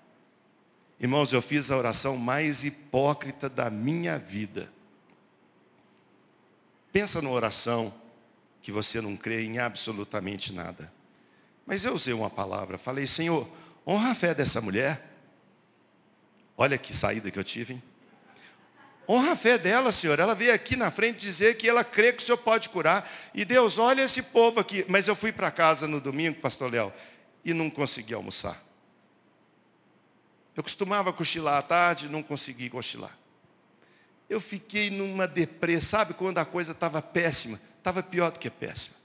Irmãos, 0.98 1.30
eu 1.30 1.42
fiz 1.42 1.70
a 1.70 1.76
oração 1.76 2.16
mais 2.16 2.64
hipócrita 2.64 3.50
da 3.50 3.68
minha 3.68 4.18
vida. 4.18 4.72
Pensa 6.90 7.20
numa 7.20 7.35
oração 7.35 7.92
que 8.62 8.72
você 8.72 8.98
não 8.98 9.14
crê 9.14 9.44
em 9.44 9.58
absolutamente 9.58 10.54
nada. 10.54 10.90
Mas 11.66 11.85
eu 11.85 11.94
usei 11.94 12.12
uma 12.12 12.31
palavra, 12.31 12.77
falei, 12.77 13.07
Senhor, 13.07 13.48
honra 13.87 14.11
a 14.11 14.14
fé 14.14 14.35
dessa 14.35 14.61
mulher. 14.61 15.11
Olha 16.57 16.77
que 16.77 16.94
saída 16.94 17.31
que 17.31 17.38
eu 17.38 17.44
tive, 17.44 17.75
hein? 17.75 17.83
Honra 19.09 19.33
a 19.33 19.37
fé 19.37 19.59
dela, 19.59 19.90
Senhor. 19.90 20.18
Ela 20.20 20.35
veio 20.35 20.55
aqui 20.55 20.77
na 20.77 20.90
frente 20.90 21.18
dizer 21.18 21.57
que 21.57 21.68
ela 21.68 21.83
crê 21.83 22.12
que 22.12 22.22
o 22.22 22.27
Senhor 22.27 22.38
pode 22.38 22.68
curar. 22.68 23.11
E 23.35 23.44
Deus, 23.44 23.79
olha 23.79 24.03
esse 24.03 24.22
povo 24.22 24.61
aqui. 24.61 24.85
Mas 24.88 25.09
eu 25.09 25.16
fui 25.16 25.33
para 25.33 25.51
casa 25.51 25.88
no 25.88 26.01
domingo, 26.01 26.40
pastor 26.40 26.70
Léo, 26.70 26.92
e 27.44 27.53
não 27.53 27.68
consegui 27.68 28.14
almoçar. 28.14 28.62
Eu 30.55 30.62
costumava 30.62 31.12
cochilar 31.12 31.59
à 31.59 31.62
tarde, 31.62 32.09
não 32.09 32.22
consegui 32.22 32.70
cochilar. 32.70 33.16
Eu 34.29 34.40
fiquei 34.40 34.90
numa 34.90 35.27
depressa, 35.27 35.98
sabe 35.98 36.14
quando 36.14 36.38
a 36.38 36.44
coisa 36.44 36.72
estava 36.72 37.03
péssima? 37.03 37.61
Estava 37.79 38.03
pior 38.03 38.31
do 38.31 38.38
que 38.38 38.48
péssima. 38.48 39.01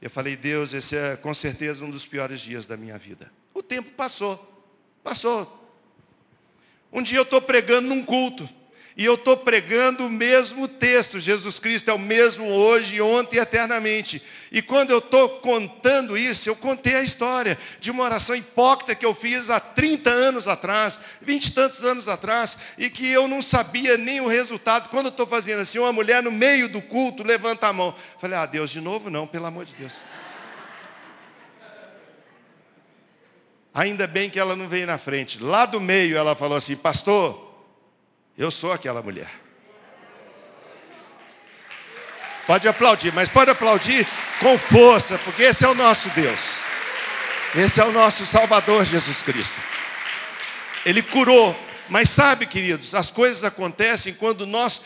Eu 0.00 0.10
falei, 0.10 0.36
Deus, 0.36 0.72
esse 0.72 0.96
é 0.96 1.16
com 1.16 1.32
certeza 1.32 1.84
um 1.84 1.90
dos 1.90 2.06
piores 2.06 2.40
dias 2.40 2.66
da 2.66 2.76
minha 2.76 2.98
vida. 2.98 3.32
O 3.54 3.62
tempo 3.62 3.90
passou, 3.92 4.64
passou. 5.02 5.64
Um 6.92 7.02
dia 7.02 7.18
eu 7.18 7.22
estou 7.22 7.40
pregando 7.40 7.88
num 7.88 8.02
culto. 8.02 8.48
E 8.96 9.04
eu 9.04 9.14
estou 9.14 9.36
pregando 9.36 10.06
o 10.06 10.10
mesmo 10.10 10.66
texto. 10.66 11.20
Jesus 11.20 11.58
Cristo 11.58 11.90
é 11.90 11.92
o 11.92 11.98
mesmo 11.98 12.46
hoje, 12.46 12.98
ontem 12.98 13.36
e 13.36 13.38
eternamente. 13.38 14.22
E 14.50 14.62
quando 14.62 14.90
eu 14.90 14.98
estou 14.98 15.28
contando 15.40 16.16
isso, 16.16 16.48
eu 16.48 16.56
contei 16.56 16.94
a 16.96 17.02
história 17.02 17.58
de 17.78 17.90
uma 17.90 18.04
oração 18.04 18.34
hipócrita 18.34 18.94
que 18.94 19.04
eu 19.04 19.12
fiz 19.12 19.50
há 19.50 19.60
30 19.60 20.08
anos 20.08 20.48
atrás, 20.48 20.98
20 21.20 21.44
e 21.44 21.52
tantos 21.52 21.82
anos 21.84 22.08
atrás, 22.08 22.56
e 22.78 22.88
que 22.88 23.06
eu 23.06 23.28
não 23.28 23.42
sabia 23.42 23.98
nem 23.98 24.22
o 24.22 24.28
resultado. 24.28 24.88
Quando 24.88 25.06
eu 25.06 25.10
estou 25.10 25.26
fazendo 25.26 25.60
assim, 25.60 25.78
uma 25.78 25.92
mulher 25.92 26.22
no 26.22 26.32
meio 26.32 26.66
do 26.66 26.80
culto 26.80 27.22
levanta 27.22 27.66
a 27.66 27.74
mão. 27.74 27.94
Falei, 28.18 28.38
ah, 28.38 28.46
Deus, 28.46 28.70
de 28.70 28.80
novo 28.80 29.10
não, 29.10 29.26
pelo 29.26 29.44
amor 29.44 29.66
de 29.66 29.74
Deus. 29.74 29.96
Ainda 33.74 34.06
bem 34.06 34.30
que 34.30 34.38
ela 34.38 34.56
não 34.56 34.66
veio 34.66 34.86
na 34.86 34.96
frente. 34.96 35.38
Lá 35.38 35.66
do 35.66 35.78
meio 35.78 36.16
ela 36.16 36.34
falou 36.34 36.56
assim, 36.56 36.74
pastor, 36.74 37.45
eu 38.36 38.50
sou 38.50 38.72
aquela 38.72 39.02
mulher. 39.02 39.30
Pode 42.46 42.68
aplaudir, 42.68 43.12
mas 43.12 43.28
pode 43.28 43.50
aplaudir 43.50 44.06
com 44.38 44.56
força, 44.56 45.18
porque 45.18 45.42
esse 45.42 45.64
é 45.64 45.68
o 45.68 45.74
nosso 45.74 46.08
Deus. 46.10 46.58
Esse 47.54 47.80
é 47.80 47.84
o 47.84 47.92
nosso 47.92 48.24
Salvador 48.24 48.84
Jesus 48.84 49.22
Cristo. 49.22 49.58
Ele 50.84 51.02
curou. 51.02 51.56
Mas 51.88 52.10
sabe, 52.10 52.46
queridos, 52.46 52.94
as 52.94 53.12
coisas 53.12 53.44
acontecem 53.44 54.12
quando 54.12 54.44
nós 54.44 54.82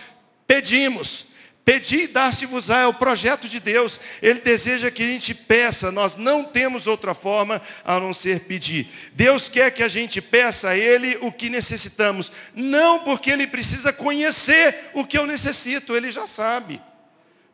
pedimos. 0.47 1.27
Pedir 1.64 2.01
e 2.01 2.07
dar-se-vos-á 2.09 2.81
é 2.81 2.87
o 2.87 2.94
projeto 2.94 3.46
de 3.46 3.61
Deus. 3.61 4.01
Ele 4.20 4.40
deseja 4.40 4.90
que 4.90 5.03
a 5.03 5.07
gente 5.07 5.35
peça. 5.35 5.92
Nós 5.92 6.16
não 6.16 6.42
temos 6.42 6.87
outra 6.87 7.14
forma 7.14 7.61
a 7.85 8.01
não 8.01 8.12
ser 8.12 8.40
pedir. 8.40 8.88
Deus 9.12 9.49
quer 9.49 9.70
que 9.70 9.83
a 9.83 9.88
gente 9.88 10.20
peça 10.20 10.70
a 10.70 10.77
Ele 10.77 11.18
o 11.20 11.31
que 11.31 11.49
necessitamos. 11.49 12.33
Não 12.55 13.01
porque 13.01 13.31
Ele 13.31 13.46
precisa 13.46 13.92
conhecer 13.92 14.90
o 14.94 15.07
que 15.07 15.16
eu 15.16 15.27
necessito, 15.27 15.94
Ele 15.94 16.11
já 16.11 16.27
sabe. 16.27 16.81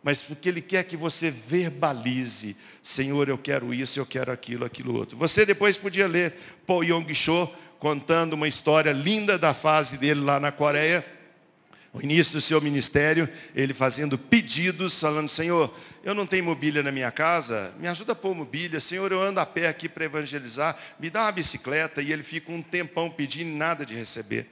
Mas 0.03 0.23
porque 0.23 0.49
Ele 0.49 0.63
quer 0.63 0.85
que 0.85 0.97
você 0.97 1.31
verbalize. 1.31 2.57
Senhor, 2.83 3.29
eu 3.29 3.37
quero 3.37 3.75
isso, 3.75 3.99
eu 3.99 4.07
quero 4.07 4.31
aquilo, 4.31 4.65
aquilo 4.65 4.97
outro. 4.97 5.19
Você 5.19 5.45
depois 5.45 5.77
podia 5.77 6.07
ler 6.07 6.33
Paul 6.67 6.85
Yong-cho 6.85 7.51
contando 7.79 8.33
uma 8.33 8.49
história 8.49 8.93
linda 8.93 9.37
da 9.37 9.53
fase 9.53 9.99
dele 9.99 10.21
lá 10.21 10.41
na 10.41 10.51
Coreia 10.51 11.05
o 11.97 12.03
início 12.03 12.35
do 12.35 12.43
seu 12.43 12.61
ministério, 12.61 13.27
ele 13.55 13.73
fazendo 13.73 14.19
pedidos, 14.19 15.01
falando, 15.01 15.31
Senhor, 15.31 15.75
eu 16.05 16.15
não 16.15 16.27
tenho 16.27 16.45
mobília 16.45 16.83
na 16.83 16.93
minha 16.93 17.11
casa, 17.11 17.73
me 17.79 17.89
ajuda 17.89 18.13
a 18.13 18.15
pôr 18.15 18.35
mobília, 18.35 18.81
Senhor, 18.81 19.11
eu 19.11 19.23
ando 19.23 19.41
a 19.41 19.47
pé 19.47 19.67
aqui 19.67 19.89
para 19.89 20.05
evangelizar, 20.05 20.77
me 21.01 21.09
dá 21.09 21.23
uma 21.23 21.33
bicicleta, 21.33 22.03
e 22.03 22.13
ele 22.13 22.23
fica 22.23 22.53
um 22.53 22.61
tempão 22.61 23.09
pedindo 23.09 23.57
nada 23.57 23.87
de 23.87 23.95
receber. 23.95 24.47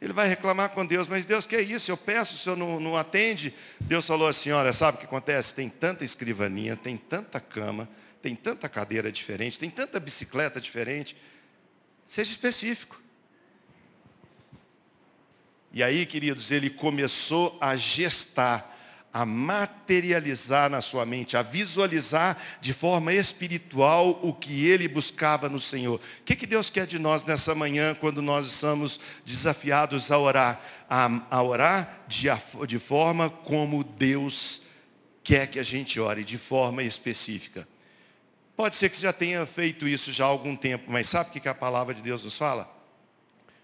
Ele 0.00 0.12
vai 0.12 0.28
reclamar 0.28 0.68
com 0.68 0.86
Deus, 0.86 1.08
mas 1.08 1.26
Deus, 1.26 1.46
que 1.46 1.56
é 1.56 1.60
isso? 1.60 1.90
Eu 1.90 1.96
peço, 1.96 2.36
o 2.36 2.38
Senhor 2.38 2.56
não, 2.56 2.78
não 2.78 2.96
atende. 2.96 3.52
Deus 3.80 4.06
falou 4.06 4.28
assim, 4.28 4.52
olha, 4.52 4.72
sabe 4.72 4.98
o 4.98 5.00
que 5.00 5.06
acontece? 5.06 5.54
Tem 5.54 5.68
tanta 5.68 6.04
escrivaninha, 6.04 6.76
tem 6.76 6.96
tanta 6.96 7.40
cama, 7.40 7.88
tem 8.20 8.36
tanta 8.36 8.68
cadeira 8.68 9.10
diferente, 9.10 9.58
tem 9.58 9.70
tanta 9.70 9.98
bicicleta 9.98 10.60
diferente. 10.60 11.16
Seja 12.06 12.30
específico. 12.30 13.01
E 15.72 15.82
aí, 15.82 16.04
queridos, 16.04 16.50
ele 16.50 16.68
começou 16.68 17.56
a 17.58 17.76
gestar, 17.76 18.76
a 19.10 19.24
materializar 19.24 20.68
na 20.68 20.82
sua 20.82 21.06
mente, 21.06 21.34
a 21.34 21.40
visualizar 21.40 22.36
de 22.60 22.74
forma 22.74 23.14
espiritual 23.14 24.20
o 24.22 24.34
que 24.34 24.66
ele 24.66 24.86
buscava 24.86 25.48
no 25.48 25.58
Senhor. 25.58 25.94
O 25.94 26.24
que, 26.24 26.36
que 26.36 26.46
Deus 26.46 26.68
quer 26.68 26.86
de 26.86 26.98
nós 26.98 27.24
nessa 27.24 27.54
manhã, 27.54 27.94
quando 27.94 28.20
nós 28.20 28.46
estamos 28.46 29.00
desafiados 29.24 30.10
a 30.12 30.18
orar? 30.18 30.60
A, 30.90 31.08
a 31.30 31.42
orar 31.42 32.02
de, 32.06 32.28
de 32.68 32.78
forma 32.78 33.30
como 33.30 33.82
Deus 33.82 34.60
quer 35.24 35.46
que 35.46 35.58
a 35.58 35.62
gente 35.62 35.98
ore, 35.98 36.22
de 36.22 36.36
forma 36.36 36.82
específica. 36.82 37.66
Pode 38.54 38.76
ser 38.76 38.90
que 38.90 38.96
você 38.98 39.04
já 39.04 39.12
tenha 39.12 39.46
feito 39.46 39.88
isso 39.88 40.12
já 40.12 40.24
há 40.24 40.28
algum 40.28 40.54
tempo, 40.54 40.84
mas 40.88 41.08
sabe 41.08 41.30
o 41.30 41.40
que 41.40 41.48
a 41.48 41.54
palavra 41.54 41.94
de 41.94 42.02
Deus 42.02 42.24
nos 42.24 42.36
fala? 42.36 42.70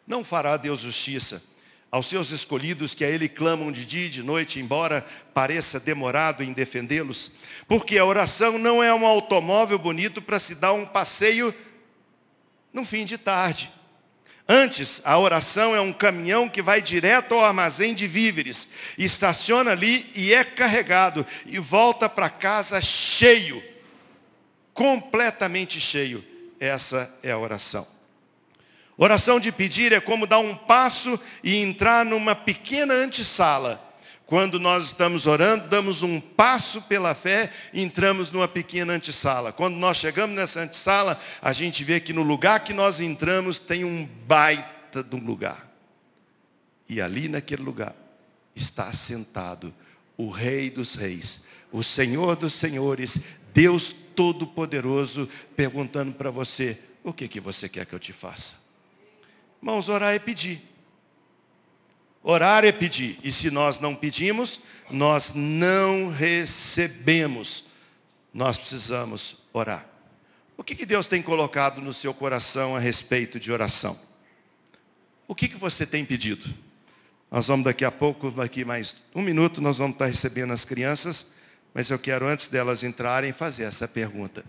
Não 0.07 0.25
fará 0.25 0.57
Deus 0.57 0.81
justiça 0.81 1.43
aos 1.91 2.07
seus 2.07 2.31
escolhidos 2.31 2.95
que 2.95 3.05
a 3.05 3.09
Ele 3.09 3.29
clamam 3.29 3.73
de 3.73 3.85
dia 3.85 4.07
e 4.07 4.11
de 4.11 4.23
noite, 4.23 4.61
embora 4.61 5.07
pareça 5.33 5.81
demorado 5.81 6.43
em 6.43 6.53
defendê-los. 6.53 7.33
Porque 7.67 7.99
a 7.99 8.05
oração 8.05 8.59
não 8.59 8.83
é 8.83 8.93
um 8.93 9.07
automóvel 9.07 9.79
bonito 9.79 10.21
para 10.21 10.39
se 10.39 10.55
dar 10.55 10.73
um 10.73 10.85
passeio 10.85 11.55
no 12.73 12.85
fim 12.85 13.05
de 13.05 13.17
tarde. 13.17 13.73
Antes, 14.51 15.03
a 15.05 15.19
oração 15.19 15.77
é 15.77 15.81
um 15.81 15.93
caminhão 15.93 16.49
que 16.49 16.63
vai 16.63 16.81
direto 16.81 17.35
ao 17.35 17.45
armazém 17.45 17.95
de 17.95 18.07
víveres, 18.07 18.67
estaciona 18.97 19.73
ali 19.73 20.11
e 20.15 20.33
é 20.33 20.43
carregado, 20.43 21.27
e 21.45 21.59
volta 21.59 22.09
para 22.09 22.31
casa 22.31 22.81
cheio, 22.81 23.63
completamente 24.73 25.79
cheio. 25.79 26.25
Essa 26.59 27.15
é 27.23 27.31
a 27.31 27.39
oração. 27.39 27.98
Oração 29.01 29.39
de 29.39 29.53
pedir 29.53 29.93
é 29.93 30.01
como 30.01 30.27
dar 30.27 30.41
um 30.41 30.57
passo 30.57 31.21
e 31.45 31.55
entrar 31.55 32.05
numa 32.05 32.35
pequena 32.35 32.93
antessala, 32.95 33.81
Quando 34.27 34.59
nós 34.59 34.87
estamos 34.87 35.25
orando, 35.25 35.69
damos 35.69 36.03
um 36.03 36.21
passo 36.21 36.83
pela 36.83 37.15
fé 37.15 37.51
e 37.73 37.81
entramos 37.81 38.31
numa 38.31 38.47
pequena 38.47 38.93
antessala. 38.93 39.55
Quando 39.55 39.77
nós 39.77 39.97
chegamos 39.97 40.37
nessa 40.37 40.61
antessala, 40.61 41.19
a 41.41 41.51
gente 41.55 41.83
vê 41.83 41.99
que 41.99 42.13
no 42.13 42.23
lugar 42.23 42.63
que 42.63 42.75
nós 42.75 43.01
entramos 43.01 43.59
tem 43.59 43.85
um 43.85 44.05
baita 44.27 45.03
de 45.03 45.17
um 45.17 45.25
lugar. 45.25 45.67
E 46.87 47.01
ali 47.01 47.27
naquele 47.27 47.63
lugar 47.63 47.95
está 48.55 48.93
sentado 48.93 49.73
o 50.15 50.29
Rei 50.29 50.69
dos 50.69 50.95
Reis, 50.95 51.41
o 51.73 51.83
Senhor 51.83 52.37
dos 52.37 52.53
Senhores, 52.53 53.21
Deus 53.55 53.95
Todo-Poderoso, 54.15 55.27
perguntando 55.57 56.13
para 56.13 56.31
você: 56.31 56.79
o 57.03 57.15
que, 57.15 57.29
que 57.29 57.41
você 57.41 57.67
quer 57.67 57.87
que 57.87 57.95
eu 57.95 57.99
te 57.99 58.13
faça? 58.13 58.68
Irmãos, 59.61 59.89
orar 59.89 60.15
é 60.15 60.19
pedir. 60.19 60.63
Orar 62.23 62.65
é 62.65 62.73
pedir. 62.73 63.19
E 63.23 63.33
se 63.33 63.51
nós 63.51 63.81
não 63.81 63.95
pedimos, 63.95 64.61
nós 64.91 65.33
não 65.35 66.09
recebemos. 66.11 67.65
Nós 68.33 68.59
precisamos 68.59 69.39
orar. 69.53 69.89
O 70.57 70.65
que, 70.65 70.75
que 70.75 70.85
Deus 70.85 71.07
tem 71.07 71.23
colocado 71.23 71.81
no 71.81 71.95
seu 71.95 72.13
coração 72.13 72.75
a 72.75 72.79
respeito 72.79 73.39
de 73.39 73.53
oração? 73.53 73.99
O 75.27 75.35
que, 75.35 75.49
que 75.49 75.57
você 75.57 75.87
tem 75.87 76.05
pedido? 76.05 76.53
Nós 77.31 77.47
vamos 77.47 77.65
daqui 77.65 77.85
a 77.85 77.93
pouco, 77.93 78.31
daqui 78.31 78.65
mais 78.65 78.97
um 79.15 79.23
minuto, 79.23 79.61
nós 79.61 79.79
vamos 79.79 79.95
estar 79.95 80.07
recebendo 80.07 80.53
as 80.53 80.65
crianças, 80.65 81.27
mas 81.75 81.91
eu 81.91 81.99
quero, 81.99 82.27
antes 82.27 82.49
delas 82.49 82.83
entrarem, 82.83 83.33
fazer 83.33 83.65
essa 83.65 83.87
pergunta. 83.87 84.45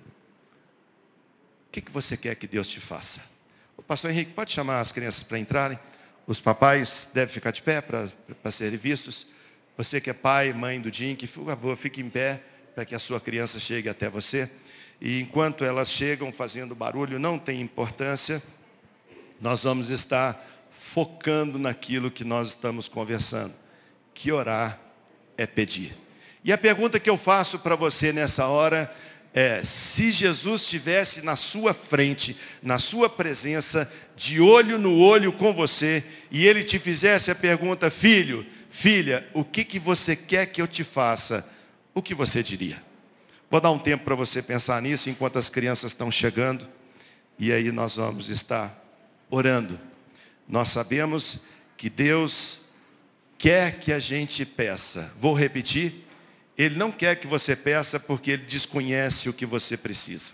O 1.68 1.72
que, 1.72 1.82
que 1.82 1.92
você 1.92 2.16
quer 2.18 2.36
que 2.36 2.48
Deus 2.48 2.70
te 2.70 2.80
faça? 2.80 3.22
Pastor 3.88 4.12
Henrique, 4.12 4.32
pode 4.32 4.52
chamar 4.52 4.80
as 4.80 4.92
crianças 4.92 5.24
para 5.24 5.40
entrarem? 5.40 5.80
Os 6.26 6.40
papais 6.40 7.10
devem 7.14 7.34
ficar 7.34 7.52
de 7.52 7.62
pé 7.62 7.82
para, 7.82 8.08
para 8.42 8.52
serem 8.52 8.78
vistos. 8.78 9.28
Você 9.78 10.00
que 10.02 10.10
é 10.10 10.14
pai, 10.14 10.54
mãe 10.54 10.80
do 10.80 10.94
Jim, 10.94 11.16
que 11.16 11.28
por 11.28 11.46
favor, 11.46 11.78
fique 11.78 12.02
em 12.02 12.10
pé 12.10 12.42
para 12.76 12.86
que 12.86 12.94
a 12.94 13.00
sua 13.00 13.20
criança 13.20 13.60
chegue 13.60 13.90
até 13.90 14.10
você. 14.10 14.50
E 15.02 15.22
enquanto 15.22 15.64
elas 15.64 15.90
chegam 15.90 16.32
fazendo 16.32 16.76
barulho, 16.76 17.20
não 17.20 17.40
tem 17.40 17.62
importância, 17.62 18.44
nós 19.40 19.64
vamos 19.64 19.90
estar 19.90 20.46
focando 20.72 21.58
naquilo 21.58 22.12
que 22.12 22.24
nós 22.24 22.50
estamos 22.50 22.88
conversando. 22.88 23.54
Que 24.14 24.32
orar 24.32 24.80
é 25.38 25.48
pedir. 25.48 25.96
E 26.44 26.54
a 26.54 26.58
pergunta 26.58 27.00
que 27.00 27.10
eu 27.10 27.18
faço 27.18 27.60
para 27.60 27.76
você 27.76 28.14
nessa 28.14 28.48
hora 28.48 28.94
é, 29.34 29.64
se 29.64 30.12
Jesus 30.12 30.64
estivesse 30.64 31.22
na 31.22 31.36
sua 31.36 31.74
frente, 31.74 32.36
na 32.62 32.80
sua 32.80 33.10
presença, 33.10 33.92
de 34.16 34.42
olho 34.42 34.78
no 34.78 34.98
olho 34.98 35.32
com 35.32 35.54
você, 35.54 36.04
e 36.32 36.48
ele 36.48 36.64
te 36.64 36.80
fizesse 36.80 37.30
a 37.30 37.36
pergunta, 37.36 37.92
filho, 37.92 38.46
filha, 38.70 39.28
o 39.34 39.44
que, 39.44 39.64
que 39.64 39.80
você 39.80 40.16
quer 40.16 40.48
que 40.48 40.62
eu 40.62 40.68
te 40.68 40.84
faça? 40.84 41.48
O 41.94 42.02
que 42.02 42.16
você 42.16 42.42
diria? 42.42 42.82
Vou 43.52 43.62
dar 43.62 43.72
um 43.72 43.80
tempo 43.80 44.04
para 44.04 44.16
você 44.16 44.42
pensar 44.42 44.82
nisso 44.82 45.10
enquanto 45.10 45.38
as 45.38 45.50
crianças 45.50 45.92
estão 45.92 46.12
chegando, 46.12 46.68
e 47.38 47.52
aí 47.52 47.72
nós 47.72 47.96
vamos 47.96 48.30
estar 48.30 48.84
orando. 49.30 49.80
Nós 50.48 50.70
sabemos 50.70 51.42
que 51.78 51.90
Deus 51.90 52.62
quer 53.38 53.80
que 53.80 53.94
a 53.94 54.00
gente 54.00 54.44
peça. 54.44 55.14
Vou 55.20 55.34
repetir 55.34 56.09
ele 56.60 56.76
não 56.76 56.92
quer 56.92 57.16
que 57.16 57.26
você 57.26 57.56
peça 57.56 57.98
porque 57.98 58.32
ele 58.32 58.44
desconhece 58.44 59.30
o 59.30 59.34
que 59.34 59.46
você 59.46 59.78
precisa. 59.78 60.34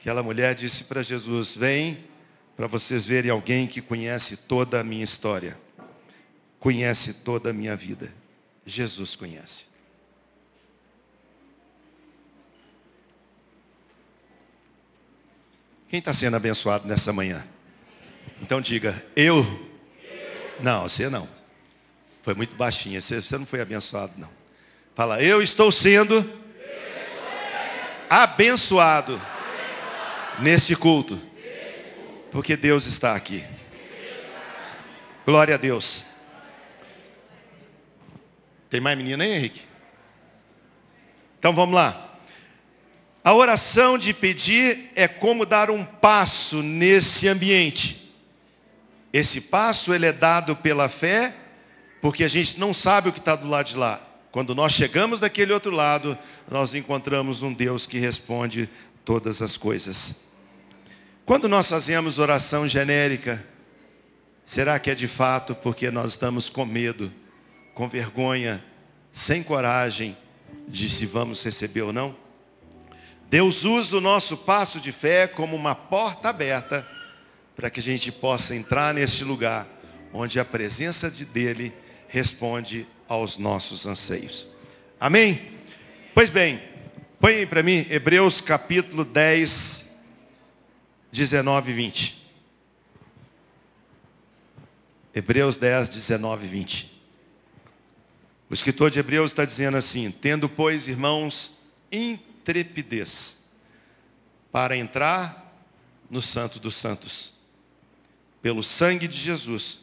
Aquela 0.00 0.22
mulher 0.22 0.54
disse 0.54 0.84
para 0.84 1.02
Jesus: 1.02 1.54
Vem 1.54 2.06
para 2.56 2.66
vocês 2.66 3.04
verem 3.04 3.30
alguém 3.30 3.66
que 3.66 3.82
conhece 3.82 4.34
toda 4.38 4.80
a 4.80 4.82
minha 4.82 5.04
história, 5.04 5.58
conhece 6.58 7.12
toda 7.12 7.50
a 7.50 7.52
minha 7.52 7.76
vida. 7.76 8.10
Jesus 8.64 9.14
conhece. 9.14 9.64
Quem 15.86 15.98
está 15.98 16.14
sendo 16.14 16.36
abençoado 16.36 16.88
nessa 16.88 17.12
manhã? 17.12 17.46
Então 18.40 18.58
diga, 18.58 19.04
eu. 19.14 19.68
Não, 20.60 20.84
você 20.88 21.10
não. 21.10 21.39
Foi 22.22 22.34
muito 22.34 22.54
baixinha. 22.56 23.00
Você, 23.00 23.38
não 23.38 23.46
foi 23.46 23.60
abençoado, 23.60 24.12
não. 24.16 24.28
Fala, 24.94 25.22
eu 25.22 25.40
estou 25.40 25.72
sendo, 25.72 26.28
abençoado, 28.08 29.20
nesse 30.38 30.76
culto. 30.76 31.20
Porque 32.30 32.56
Deus 32.56 32.86
está 32.86 33.14
aqui. 33.14 33.44
Glória 35.24 35.54
a 35.54 35.58
Deus. 35.58 36.06
Tem 38.68 38.80
mais 38.80 38.96
menina 38.96 39.24
aí, 39.24 39.32
Henrique? 39.32 39.62
Então 41.38 41.54
vamos 41.54 41.74
lá. 41.74 42.18
A 43.24 43.34
oração 43.34 43.98
de 43.98 44.14
pedir 44.14 44.90
é 44.94 45.08
como 45.08 45.44
dar 45.44 45.70
um 45.70 45.84
passo 45.84 46.62
nesse 46.62 47.28
ambiente. 47.28 48.12
Esse 49.12 49.40
passo 49.40 49.92
ele 49.92 50.06
é 50.06 50.12
dado 50.12 50.54
pela 50.54 50.88
fé 50.88 51.34
porque 52.00 52.24
a 52.24 52.28
gente 52.28 52.58
não 52.58 52.72
sabe 52.72 53.08
o 53.08 53.12
que 53.12 53.18
está 53.18 53.36
do 53.36 53.48
lado 53.48 53.66
de 53.66 53.76
lá. 53.76 54.00
Quando 54.32 54.54
nós 54.54 54.72
chegamos 54.72 55.20
daquele 55.20 55.52
outro 55.52 55.72
lado, 55.72 56.16
nós 56.48 56.74
encontramos 56.74 57.42
um 57.42 57.52
Deus 57.52 57.86
que 57.86 57.98
responde 57.98 58.68
todas 59.04 59.42
as 59.42 59.56
coisas. 59.56 60.20
Quando 61.26 61.48
nós 61.48 61.68
fazemos 61.68 62.18
oração 62.18 62.66
genérica, 62.66 63.44
será 64.44 64.78
que 64.78 64.90
é 64.90 64.94
de 64.94 65.08
fato 65.08 65.54
porque 65.54 65.90
nós 65.90 66.12
estamos 66.12 66.48
com 66.48 66.64
medo, 66.64 67.12
com 67.74 67.88
vergonha, 67.88 68.64
sem 69.12 69.42
coragem 69.42 70.16
de 70.68 70.88
se 70.88 71.06
vamos 71.06 71.42
receber 71.44 71.82
ou 71.82 71.92
não? 71.92 72.16
Deus 73.28 73.64
usa 73.64 73.96
o 73.96 74.00
nosso 74.00 74.36
passo 74.36 74.80
de 74.80 74.90
fé 74.90 75.26
como 75.26 75.54
uma 75.54 75.74
porta 75.74 76.28
aberta 76.28 76.86
para 77.54 77.70
que 77.70 77.78
a 77.78 77.82
gente 77.82 78.10
possa 78.10 78.54
entrar 78.54 78.94
neste 78.94 79.22
lugar 79.22 79.68
onde 80.12 80.40
a 80.40 80.44
presença 80.44 81.10
de 81.10 81.24
dele 81.24 81.72
responde 82.10 82.86
aos 83.08 83.38
nossos 83.38 83.86
anseios. 83.86 84.46
Amém? 84.98 85.52
Pois 86.12 86.28
bem, 86.28 86.60
põe 87.18 87.36
aí 87.36 87.46
para 87.46 87.62
mim 87.62 87.86
Hebreus 87.88 88.40
capítulo 88.40 89.04
10, 89.04 89.88
19 91.10 91.70
e 91.70 91.74
20. 91.74 92.20
Hebreus 95.14 95.56
10, 95.56 95.88
19 95.88 96.44
e 96.44 96.48
20. 96.48 97.00
O 98.50 98.54
escritor 98.54 98.90
de 98.90 98.98
Hebreus 98.98 99.30
está 99.30 99.44
dizendo 99.44 99.76
assim: 99.76 100.10
Tendo, 100.10 100.48
pois, 100.48 100.88
irmãos, 100.88 101.56
intrepidez 101.90 103.38
para 104.50 104.76
entrar 104.76 105.64
no 106.10 106.20
Santo 106.20 106.58
dos 106.58 106.74
Santos, 106.74 107.32
pelo 108.42 108.64
sangue 108.64 109.06
de 109.06 109.16
Jesus, 109.16 109.82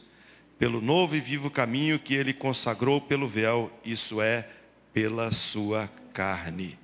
pelo 0.57 0.81
novo 0.81 1.15
e 1.15 1.19
vivo 1.19 1.49
caminho 1.49 1.99
que 1.99 2.15
ele 2.15 2.33
consagrou 2.33 2.99
pelo 2.99 3.27
véu, 3.27 3.71
isso 3.85 4.21
é, 4.21 4.47
pela 4.93 5.31
sua 5.31 5.89
carne. 6.13 6.77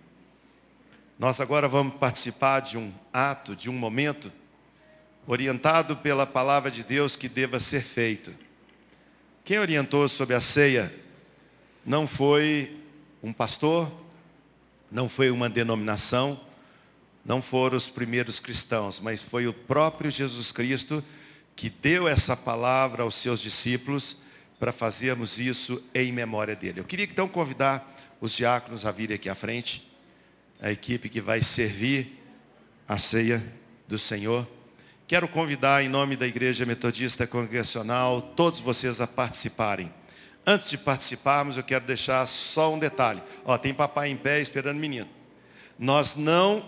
Nós 1.18 1.40
agora 1.40 1.68
vamos 1.68 1.96
participar 1.96 2.60
de 2.60 2.78
um 2.78 2.94
ato, 3.12 3.56
de 3.56 3.70
um 3.70 3.74
momento, 3.74 4.32
orientado 5.26 5.98
pela 5.98 6.28
palavra 6.28 6.70
de 6.70 6.84
Deus 6.84 7.16
que 7.16 7.28
deva 7.28 7.60
ser 7.60 7.82
feito. 7.82 8.34
Quem 9.44 9.58
orientou 9.58 10.08
sobre 10.08 10.36
a 10.36 10.42
ceia 10.42 10.94
não 11.86 12.08
foi 12.08 12.78
um 13.22 13.34
pastor, 13.34 13.92
não 14.92 15.10
foi 15.10 15.32
uma 15.32 15.50
denominação, 15.50 16.40
não 17.26 17.42
foram 17.42 17.78
os 17.78 17.90
primeiros 17.90 18.40
cristãos, 18.40 19.00
mas 19.00 19.22
foi 19.22 19.48
o 19.48 19.54
próprio 19.54 20.12
Jesus 20.12 20.52
Cristo 20.52 21.04
que 21.56 21.70
deu 21.70 22.08
essa 22.08 22.36
palavra 22.36 23.04
aos 23.04 23.16
seus 23.16 23.40
discípulos 23.40 24.18
para 24.60 24.72
fazermos 24.72 25.40
isso 25.40 25.84
em 25.94 26.12
memória 26.12 26.56
dele. 26.56 26.80
Eu 26.80 26.86
queria 26.86 27.06
então 27.06 27.28
convidar 27.28 27.94
os 28.22 28.32
diáconos 28.34 28.86
a 28.86 28.92
virem 28.92 29.16
aqui 29.16 29.30
à 29.30 29.36
frente, 29.36 29.92
a 30.62 30.72
equipe 30.72 31.10
que 31.10 31.20
vai 31.20 31.42
servir 31.42 32.24
a 32.88 32.98
ceia 32.98 33.44
do 33.88 34.00
Senhor. 34.00 34.48
Quero 35.08 35.28
convidar 35.28 35.84
em 35.84 35.90
nome 35.90 36.16
da 36.16 36.26
Igreja 36.26 36.66
Metodista 36.66 37.28
Congregacional 37.28 38.22
todos 38.22 38.60
vocês 38.60 39.02
a 39.02 39.08
participarem. 39.08 39.94
Antes 40.46 40.70
de 40.70 40.78
participarmos, 40.78 41.58
eu 41.58 41.64
quero 41.64 41.86
deixar 41.86 42.26
só 42.26 42.74
um 42.74 42.80
detalhe. 42.80 43.22
Ó, 43.46 43.58
tem 43.58 43.74
papai 43.74 44.10
em 44.10 44.16
pé 44.16 44.40
esperando 44.40 44.80
menino. 44.80 45.10
Nós 45.78 46.16
não, 46.16 46.66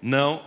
não 0.00 0.44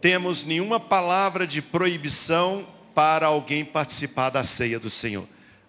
temos 0.00 0.44
nenhuma 0.44 0.78
palavra 0.78 1.46
de 1.46 1.60
proibição 1.60 2.66
para 2.98 3.28
alguém 3.28 3.64
participar 3.64 4.28
da 4.28 4.42
ceia 4.42 4.76
do 4.76 4.90
Senhor. 4.90 5.24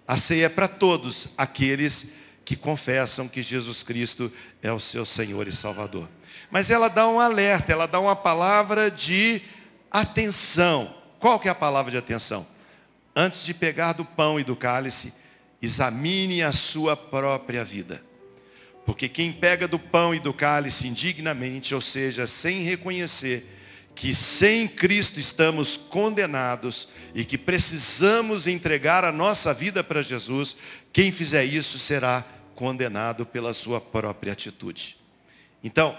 A 0.07 0.17
ceia 0.17 0.47
é 0.47 0.49
para 0.49 0.67
todos 0.67 1.29
aqueles 1.37 2.07
que 2.43 2.55
confessam 2.55 3.27
que 3.27 3.43
Jesus 3.43 3.83
Cristo 3.83 4.33
é 4.63 4.73
o 4.73 4.79
seu 4.79 5.05
Senhor 5.05 5.47
e 5.47 5.51
Salvador. 5.51 6.09
Mas 6.49 6.71
ela 6.71 6.87
dá 6.87 7.07
um 7.07 7.19
alerta, 7.19 7.71
ela 7.71 7.85
dá 7.85 7.99
uma 7.99 8.15
palavra 8.15 8.89
de 8.89 9.43
atenção. 9.91 10.95
Qual 11.19 11.39
que 11.39 11.47
é 11.47 11.51
a 11.51 11.55
palavra 11.55 11.91
de 11.91 11.97
atenção? 11.99 12.47
Antes 13.15 13.45
de 13.45 13.53
pegar 13.53 13.93
do 13.93 14.03
pão 14.03 14.39
e 14.39 14.43
do 14.43 14.55
cálice, 14.55 15.13
examine 15.61 16.41
a 16.41 16.51
sua 16.51 16.97
própria 16.97 17.63
vida. 17.63 18.01
Porque 18.87 19.07
quem 19.07 19.31
pega 19.31 19.67
do 19.67 19.77
pão 19.77 20.15
e 20.15 20.19
do 20.19 20.33
cálice 20.33 20.87
indignamente, 20.87 21.75
ou 21.75 21.81
seja, 21.81 22.25
sem 22.25 22.61
reconhecer 22.61 23.58
que 23.99 24.15
sem 24.15 24.65
Cristo 24.65 25.19
estamos 25.19 25.75
condenados 25.75 26.87
e 27.13 27.25
que 27.25 27.37
precisamos 27.37 28.47
entregar 28.47 29.03
a 29.03 29.11
nossa 29.11 29.53
vida 29.53 29.83
para 29.83 30.01
Jesus, 30.01 30.55
quem 30.93 31.11
fizer 31.11 31.43
isso 31.43 31.77
será 31.77 32.25
condenado 32.55 33.25
pela 33.25 33.53
sua 33.53 33.81
própria 33.81 34.31
atitude. 34.31 34.95
Então, 35.61 35.97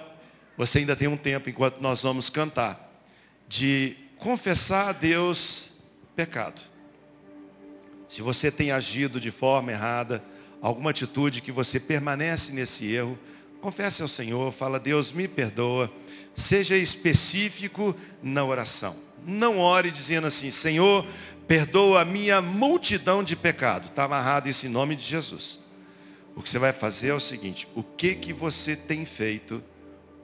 você 0.57 0.79
ainda 0.79 0.97
tem 0.97 1.09
um 1.09 1.17
tempo 1.17 1.51
enquanto 1.51 1.83
nós 1.83 2.03
vamos 2.03 2.31
cantar 2.31 2.91
de 3.47 3.95
confessar 4.17 4.89
a 4.89 4.93
Deus 4.93 5.75
pecado. 6.17 6.63
Se 8.09 8.23
você 8.23 8.51
tem 8.51 8.71
agido 8.71 9.21
de 9.21 9.31
forma 9.31 9.73
errada, 9.73 10.25
alguma 10.63 10.89
atitude 10.89 11.43
que 11.43 11.53
você 11.53 11.79
permanece 11.79 12.51
nesse 12.51 12.91
erro, 12.91 13.19
confesse 13.61 14.01
ao 14.01 14.09
Senhor, 14.09 14.51
fala, 14.53 14.81
Deus 14.81 15.13
me 15.13 15.29
perdoa, 15.29 15.93
Seja 16.41 16.75
específico 16.75 17.95
na 18.23 18.43
oração. 18.43 18.97
Não 19.27 19.59
ore 19.59 19.91
dizendo 19.91 20.27
assim, 20.27 20.51
Senhor, 20.51 21.05
perdoa 21.47 22.01
a 22.01 22.05
minha 22.05 22.41
multidão 22.41 23.23
de 23.23 23.37
pecado. 23.37 23.89
Está 23.89 24.05
amarrado 24.05 24.49
isso 24.49 24.67
em 24.67 24.71
nome 24.71 24.97
de 24.97 25.03
Jesus. 25.03 25.61
O 26.35 26.43
que 26.43 26.49
você 26.49 26.59
vai 26.59 26.73
fazer 26.73 27.09
é 27.09 27.15
o 27.15 27.21
seguinte, 27.21 27.69
o 27.75 27.83
que 27.83 28.15
que 28.15 28.33
você 28.33 28.75
tem 28.75 29.05
feito, 29.05 29.63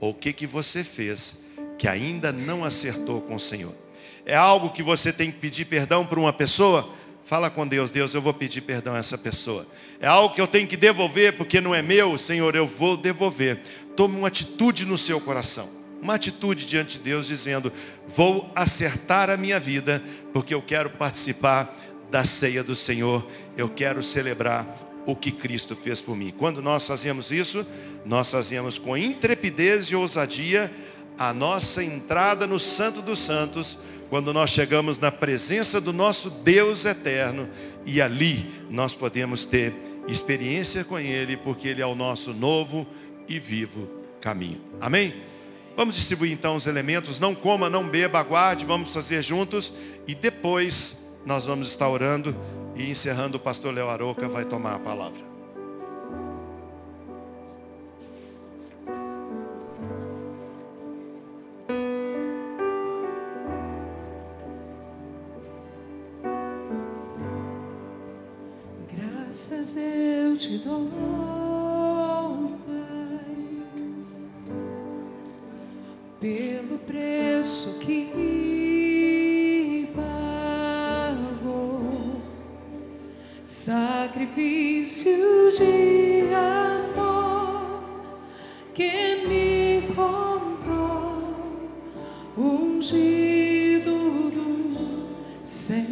ou 0.00 0.11
o 0.11 0.14
que 0.14 0.33
que 0.33 0.46
você 0.46 0.83
fez, 0.83 1.38
que 1.79 1.87
ainda 1.87 2.33
não 2.33 2.64
acertou 2.64 3.20
com 3.20 3.35
o 3.35 3.40
Senhor. 3.40 3.74
É 4.24 4.35
algo 4.35 4.70
que 4.70 4.83
você 4.83 5.12
tem 5.12 5.31
que 5.31 5.38
pedir 5.38 5.66
perdão 5.66 6.07
para 6.07 6.18
uma 6.18 6.33
pessoa? 6.33 6.94
Fala 7.24 7.50
com 7.50 7.66
Deus, 7.66 7.90
Deus, 7.90 8.14
eu 8.14 8.22
vou 8.22 8.33
pedir 8.33 8.62
perdão 8.62 8.94
a 8.94 8.98
essa 8.98 9.18
pessoa. 9.18 9.66
É 10.00 10.07
algo 10.07 10.35
que 10.35 10.40
eu 10.40 10.46
tenho 10.46 10.66
que 10.66 10.79
devolver 10.79 11.37
porque 11.37 11.61
não 11.61 11.74
é 11.74 11.83
meu, 11.83 12.16
Senhor, 12.16 12.57
eu 12.57 12.66
vou 12.66 12.96
devolver. 12.96 13.61
Tome 13.94 14.16
uma 14.16 14.29
atitude 14.29 14.87
no 14.87 14.96
seu 14.96 15.20
coração 15.20 15.76
uma 16.07 16.14
atitude 16.14 16.66
diante 16.66 16.99
de 16.99 17.05
Deus 17.05 17.27
dizendo: 17.27 17.73
vou 18.07 18.51
acertar 18.55 19.29
a 19.29 19.37
minha 19.37 19.59
vida, 19.59 20.03
porque 20.33 20.55
eu 20.55 20.62
quero 20.62 20.88
participar 20.88 21.77
da 22.11 22.25
ceia 22.25 22.62
do 22.62 22.77
Senhor, 22.77 23.27
eu 23.57 23.69
quero 23.69 24.03
celebrar 24.05 24.64
o 25.05 25.16
que 25.16 25.33
Cristo 25.33 25.75
fez 25.75 26.01
por 26.01 26.16
mim. 26.16 26.33
Quando 26.37 26.62
nós 26.62 26.87
fazemos 26.87 27.33
isso, 27.33 27.66
nós 28.05 28.31
fazemos 28.31 28.79
com 28.79 28.97
intrepidez 28.97 29.87
e 29.87 29.97
ousadia 29.97 30.73
a 31.19 31.33
nossa 31.33 31.83
entrada 31.83 32.47
no 32.47 32.61
Santo 32.61 33.03
dos 33.03 33.19
Santos, 33.19 33.77
quando 34.09 34.33
nós 34.33 34.51
chegamos 34.51 35.01
na 35.01 35.11
presença 35.11 35.81
do 35.81 35.92
nosso 35.92 36.31
Deus 36.31 36.85
eterno 36.85 37.49
e 37.85 38.01
ali 38.01 38.49
nós 38.71 38.95
podemos 38.95 39.45
ter 39.45 39.75
experiência 40.07 40.85
com 40.85 40.99
Ele, 41.01 41.37
porque 41.37 41.66
Ele 41.66 41.83
é 41.83 41.87
o 41.87 41.97
nosso 41.97 42.33
novo 42.33 42.87
e 43.29 43.40
vivo 43.40 43.88
caminho. 44.21 44.61
Amém? 44.81 45.14
Vamos 45.77 45.95
distribuir 45.95 46.33
então 46.33 46.57
os 46.57 46.67
elementos. 46.67 47.21
Não 47.21 47.35
coma, 47.35 47.69
não 47.69 47.87
beba, 47.87 48.19
aguarde, 48.19 48.65
vamos 48.65 48.95
fazer 48.95 49.23
juntos. 49.23 49.73
E 50.09 50.15
depois 50.15 50.99
nós 51.25 51.45
vamos 51.45 51.69
estar 51.69 51.89
orando 51.89 52.35
e 52.75 52.91
encerrando 52.91 53.37
o 53.37 53.41
pastor 53.41 53.75
Léo 53.75 53.91
Aroca 53.91 54.27
vai 54.27 54.45
tomar 54.45 54.77
a 54.77 54.79
palavra. 54.79 55.27
Graças 68.91 69.77
eu 69.77 70.37
te 70.39 70.57
dou. 70.59 71.36
Pelo 76.20 76.79
preço 76.79 77.79
que 77.79 78.11
pagou, 79.94 82.20
sacrifício 83.44 85.12
de 85.57 86.35
amor 86.35 87.92
que 88.72 89.26
me 89.29 89.83
comprou, 89.94 91.68
ungido 92.37 94.31
do 94.31 95.07
Senhor, 95.44 95.86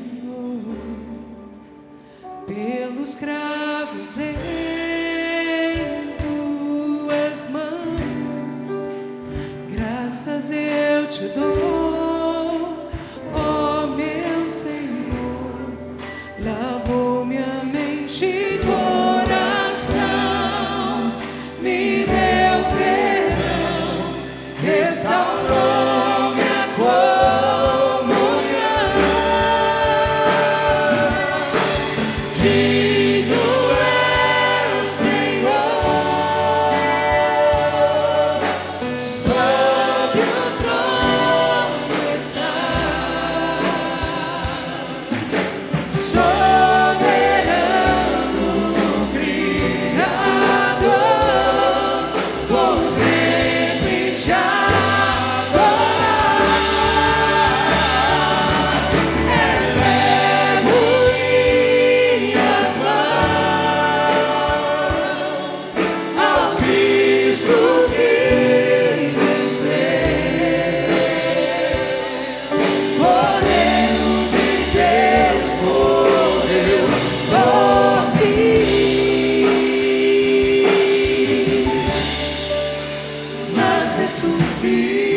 ressuscita. 84.24 85.13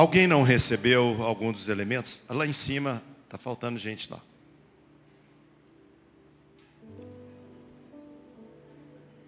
Alguém 0.00 0.26
não 0.26 0.42
recebeu 0.42 1.22
algum 1.22 1.52
dos 1.52 1.68
elementos? 1.68 2.20
Lá 2.26 2.46
em 2.46 2.54
cima, 2.54 3.02
está 3.26 3.36
faltando 3.36 3.78
gente 3.78 4.10
lá. 4.10 4.18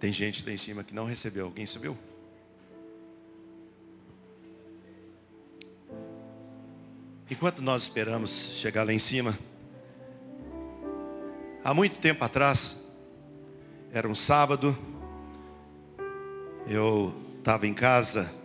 Tem 0.00 0.10
gente 0.10 0.42
lá 0.46 0.50
em 0.50 0.56
cima 0.56 0.82
que 0.82 0.94
não 0.94 1.04
recebeu. 1.04 1.44
Alguém 1.44 1.66
subiu? 1.66 1.94
Enquanto 7.30 7.60
nós 7.60 7.82
esperamos 7.82 8.30
chegar 8.54 8.86
lá 8.86 8.94
em 8.94 8.98
cima, 8.98 9.38
há 11.62 11.74
muito 11.74 12.00
tempo 12.00 12.24
atrás, 12.24 12.82
era 13.92 14.08
um 14.08 14.14
sábado, 14.14 14.74
eu 16.66 17.12
estava 17.40 17.66
em 17.66 17.74
casa, 17.74 18.40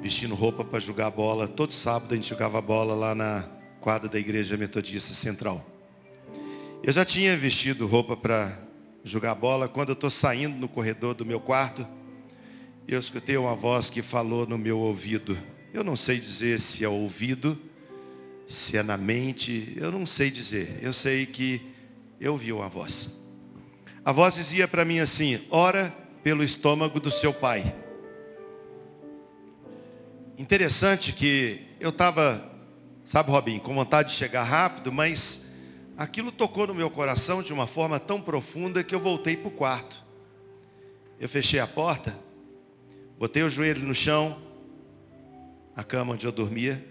vestindo 0.00 0.34
roupa 0.34 0.64
para 0.64 0.80
jogar 0.80 1.10
bola. 1.10 1.46
Todo 1.46 1.72
sábado 1.72 2.12
a 2.12 2.16
gente 2.16 2.28
jogava 2.28 2.60
bola 2.60 2.94
lá 2.94 3.14
na 3.14 3.44
quadra 3.80 4.08
da 4.08 4.18
Igreja 4.18 4.56
Metodista 4.56 5.14
Central. 5.14 5.64
Eu 6.82 6.92
já 6.92 7.04
tinha 7.04 7.36
vestido 7.36 7.86
roupa 7.86 8.16
para 8.16 8.58
jogar 9.04 9.34
bola 9.34 9.68
quando 9.68 9.90
eu 9.90 9.94
estou 9.94 10.10
saindo 10.10 10.56
no 10.56 10.68
corredor 10.68 11.14
do 11.14 11.26
meu 11.26 11.38
quarto. 11.38 11.86
Eu 12.88 12.98
escutei 12.98 13.36
uma 13.36 13.54
voz 13.54 13.90
que 13.90 14.00
falou 14.00 14.46
no 14.46 14.56
meu 14.56 14.78
ouvido. 14.78 15.36
Eu 15.72 15.84
não 15.84 15.96
sei 15.96 16.18
dizer 16.18 16.58
se 16.58 16.82
é 16.82 16.88
ouvido, 16.88 17.58
se 18.48 18.76
é 18.76 18.82
na 18.82 18.96
mente, 18.96 19.74
eu 19.76 19.92
não 19.92 20.06
sei 20.06 20.30
dizer. 20.30 20.78
Eu 20.80 20.92
sei 20.92 21.26
que 21.26 21.60
eu 22.18 22.32
ouvi 22.32 22.52
uma 22.52 22.68
voz. 22.68 23.14
A 24.02 24.12
voz 24.12 24.34
dizia 24.34 24.66
para 24.66 24.84
mim 24.84 24.98
assim: 24.98 25.40
ora 25.50 25.94
pelo 26.22 26.42
estômago 26.42 26.98
do 26.98 27.10
seu 27.10 27.32
pai. 27.32 27.74
Interessante 30.40 31.12
que 31.12 31.66
eu 31.78 31.90
estava, 31.90 32.42
sabe, 33.04 33.30
Robin, 33.30 33.58
com 33.58 33.74
vontade 33.74 34.08
de 34.08 34.14
chegar 34.14 34.42
rápido, 34.42 34.90
mas 34.90 35.42
aquilo 35.98 36.32
tocou 36.32 36.66
no 36.66 36.74
meu 36.74 36.90
coração 36.90 37.42
de 37.42 37.52
uma 37.52 37.66
forma 37.66 38.00
tão 38.00 38.22
profunda 38.22 38.82
que 38.82 38.94
eu 38.94 39.00
voltei 39.00 39.36
para 39.36 39.48
o 39.48 39.50
quarto. 39.50 40.02
Eu 41.20 41.28
fechei 41.28 41.60
a 41.60 41.66
porta, 41.66 42.18
botei 43.18 43.42
o 43.42 43.50
joelho 43.50 43.82
no 43.82 43.94
chão, 43.94 44.40
a 45.76 45.84
cama 45.84 46.14
onde 46.14 46.24
eu 46.24 46.32
dormia, 46.32 46.82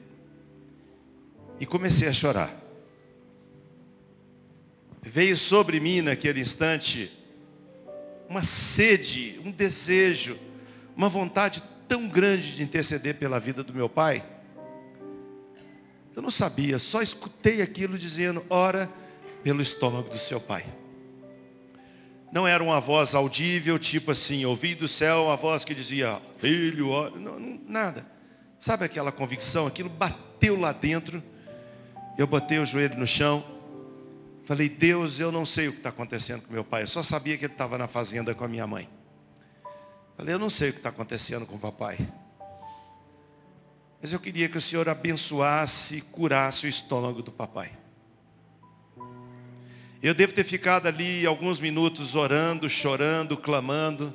e 1.59 1.65
comecei 1.65 2.07
a 2.07 2.13
chorar. 2.13 2.55
Veio 5.01 5.35
sobre 5.35 5.79
mim 5.79 6.01
naquele 6.01 6.39
instante 6.39 7.11
uma 8.29 8.43
sede, 8.43 9.41
um 9.43 9.49
desejo, 9.49 10.37
uma 10.95 11.09
vontade 11.09 11.63
tão 11.89 12.07
grande 12.07 12.55
de 12.55 12.63
interceder 12.63 13.15
pela 13.15 13.39
vida 13.39 13.63
do 13.63 13.73
meu 13.73 13.89
pai. 13.89 14.23
Eu 16.15 16.21
não 16.21 16.29
sabia, 16.29 16.77
só 16.77 17.01
escutei 17.01 17.61
aquilo 17.61 17.97
dizendo, 17.97 18.45
ora 18.49 18.89
pelo 19.43 19.61
estômago 19.61 20.09
do 20.09 20.19
seu 20.19 20.39
pai. 20.39 20.65
Não 22.31 22.47
era 22.47 22.63
uma 22.63 22.79
voz 22.79 23.15
audível, 23.15 23.79
tipo 23.79 24.11
assim, 24.11 24.45
ouvi 24.45 24.75
do 24.75 24.87
céu 24.87 25.25
uma 25.25 25.35
voz 25.35 25.63
que 25.63 25.73
dizia, 25.73 26.21
filho, 26.37 26.89
ora. 26.89 27.15
Não, 27.15 27.39
não, 27.39 27.59
nada. 27.67 28.05
Sabe 28.59 28.85
aquela 28.85 29.11
convicção? 29.11 29.65
Aquilo 29.65 29.89
bateu 29.89 30.59
lá 30.59 30.71
dentro. 30.71 31.23
Eu 32.17 32.27
botei 32.27 32.59
o 32.59 32.65
joelho 32.65 32.99
no 32.99 33.07
chão. 33.07 33.43
Falei, 34.45 34.69
Deus, 34.69 35.19
eu 35.19 35.31
não 35.31 35.45
sei 35.45 35.69
o 35.69 35.71
que 35.71 35.79
está 35.79 35.89
acontecendo 35.89 36.43
com 36.43 36.53
meu 36.53 36.63
pai. 36.63 36.83
Eu 36.83 36.87
só 36.87 37.01
sabia 37.01 37.37
que 37.37 37.45
ele 37.45 37.53
estava 37.53 37.77
na 37.77 37.87
fazenda 37.87 38.35
com 38.35 38.43
a 38.43 38.47
minha 38.47 38.67
mãe. 38.67 38.87
Falei, 40.19 40.33
eu 40.33 40.39
não 40.39 40.49
sei 40.49 40.69
o 40.69 40.73
que 40.73 40.79
está 40.79 40.89
acontecendo 40.89 41.45
com 41.45 41.55
o 41.55 41.59
papai. 41.59 41.97
Mas 44.01 44.11
eu 44.11 44.19
queria 44.19 44.49
que 44.49 44.57
o 44.57 44.61
Senhor 44.61 44.89
abençoasse 44.89 45.95
e 45.95 46.01
curasse 46.01 46.65
o 46.65 46.69
estômago 46.69 47.21
do 47.21 47.31
papai. 47.31 47.71
Eu 50.03 50.13
devo 50.13 50.33
ter 50.33 50.43
ficado 50.43 50.87
ali 50.87 51.25
alguns 51.25 51.61
minutos 51.61 52.15
orando, 52.15 52.69
chorando, 52.69 53.37
clamando. 53.37 54.13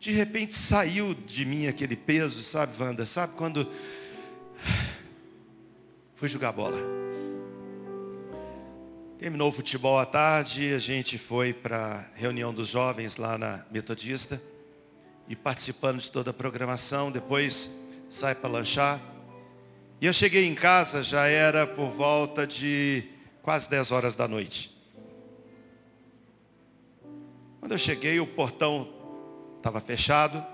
De 0.00 0.12
repente 0.12 0.54
saiu 0.54 1.12
de 1.12 1.44
mim 1.44 1.66
aquele 1.66 1.94
peso, 1.94 2.42
sabe, 2.42 2.82
Wanda? 2.82 3.04
Sabe 3.04 3.34
quando 3.36 3.70
fui 6.16 6.26
jogar 6.26 6.52
bola? 6.52 6.78
Terminou 9.18 9.50
o 9.50 9.52
futebol 9.52 9.98
à 9.98 10.06
tarde, 10.06 10.72
a 10.72 10.78
gente 10.78 11.18
foi 11.18 11.52
para 11.52 11.96
a 12.14 12.18
reunião 12.18 12.50
dos 12.54 12.68
jovens 12.68 13.18
lá 13.18 13.36
na 13.36 13.66
Metodista 13.70 14.42
e 15.28 15.36
participando 15.36 16.00
de 16.00 16.10
toda 16.10 16.30
a 16.30 16.34
programação, 16.34 17.10
depois 17.10 17.70
sai 18.08 18.34
para 18.34 18.50
lanchar. 18.50 19.00
E 20.00 20.06
eu 20.06 20.12
cheguei 20.12 20.46
em 20.46 20.54
casa, 20.54 21.02
já 21.02 21.26
era 21.26 21.66
por 21.66 21.90
volta 21.90 22.46
de 22.46 23.04
quase 23.42 23.70
10 23.70 23.92
horas 23.92 24.16
da 24.16 24.26
noite. 24.26 24.76
Quando 27.60 27.72
eu 27.72 27.78
cheguei, 27.78 28.18
o 28.18 28.26
portão 28.26 28.88
estava 29.56 29.80
fechado. 29.80 30.44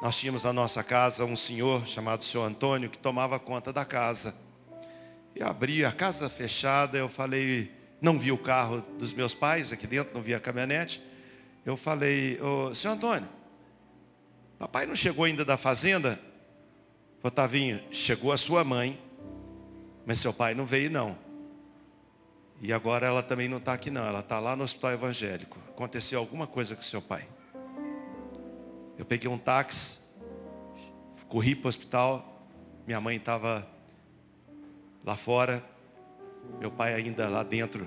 Nós 0.00 0.16
tínhamos 0.16 0.44
na 0.44 0.52
nossa 0.52 0.82
casa 0.82 1.24
um 1.24 1.34
senhor 1.34 1.84
chamado 1.86 2.22
senhor 2.22 2.44
Antônio 2.44 2.88
que 2.88 2.98
tomava 2.98 3.38
conta 3.40 3.72
da 3.72 3.84
casa. 3.84 4.34
Eu 5.34 5.46
abri 5.46 5.84
a 5.84 5.90
casa 5.90 6.28
fechada, 6.28 6.96
eu 6.96 7.08
falei, 7.08 7.72
não 8.00 8.18
vi 8.18 8.30
o 8.30 8.38
carro 8.38 8.82
dos 8.98 9.12
meus 9.12 9.34
pais 9.34 9.72
aqui 9.72 9.86
dentro, 9.86 10.14
não 10.14 10.22
vi 10.22 10.34
a 10.34 10.40
caminhonete. 10.40 11.02
Eu 11.66 11.76
falei, 11.76 12.38
senhor 12.74 12.94
Antônio, 12.94 13.28
papai 14.62 14.86
não 14.86 14.94
chegou 14.94 15.24
ainda 15.24 15.44
da 15.44 15.56
fazenda? 15.56 16.20
Otavinho, 17.20 17.82
chegou 17.90 18.30
a 18.30 18.36
sua 18.36 18.62
mãe, 18.62 18.96
mas 20.06 20.20
seu 20.20 20.32
pai 20.32 20.54
não 20.54 20.64
veio 20.64 20.88
não. 20.88 21.18
E 22.60 22.72
agora 22.72 23.04
ela 23.04 23.24
também 23.24 23.48
não 23.48 23.58
está 23.58 23.72
aqui 23.72 23.90
não, 23.90 24.06
ela 24.06 24.20
está 24.20 24.38
lá 24.38 24.54
no 24.54 24.62
hospital 24.62 24.92
evangélico. 24.92 25.58
Aconteceu 25.68 26.20
alguma 26.20 26.46
coisa 26.46 26.76
com 26.76 26.82
seu 26.82 27.02
pai. 27.02 27.26
Eu 28.96 29.04
peguei 29.04 29.28
um 29.28 29.36
táxi, 29.36 29.98
corri 31.28 31.56
para 31.56 31.66
o 31.66 31.68
hospital, 31.68 32.46
Minha 32.86 33.00
mãe 33.00 33.16
estava 33.16 33.66
lá 35.04 35.16
fora, 35.16 35.60
meu 36.60 36.70
pai 36.70 36.94
ainda 36.94 37.28
lá 37.28 37.42
dentro, 37.42 37.84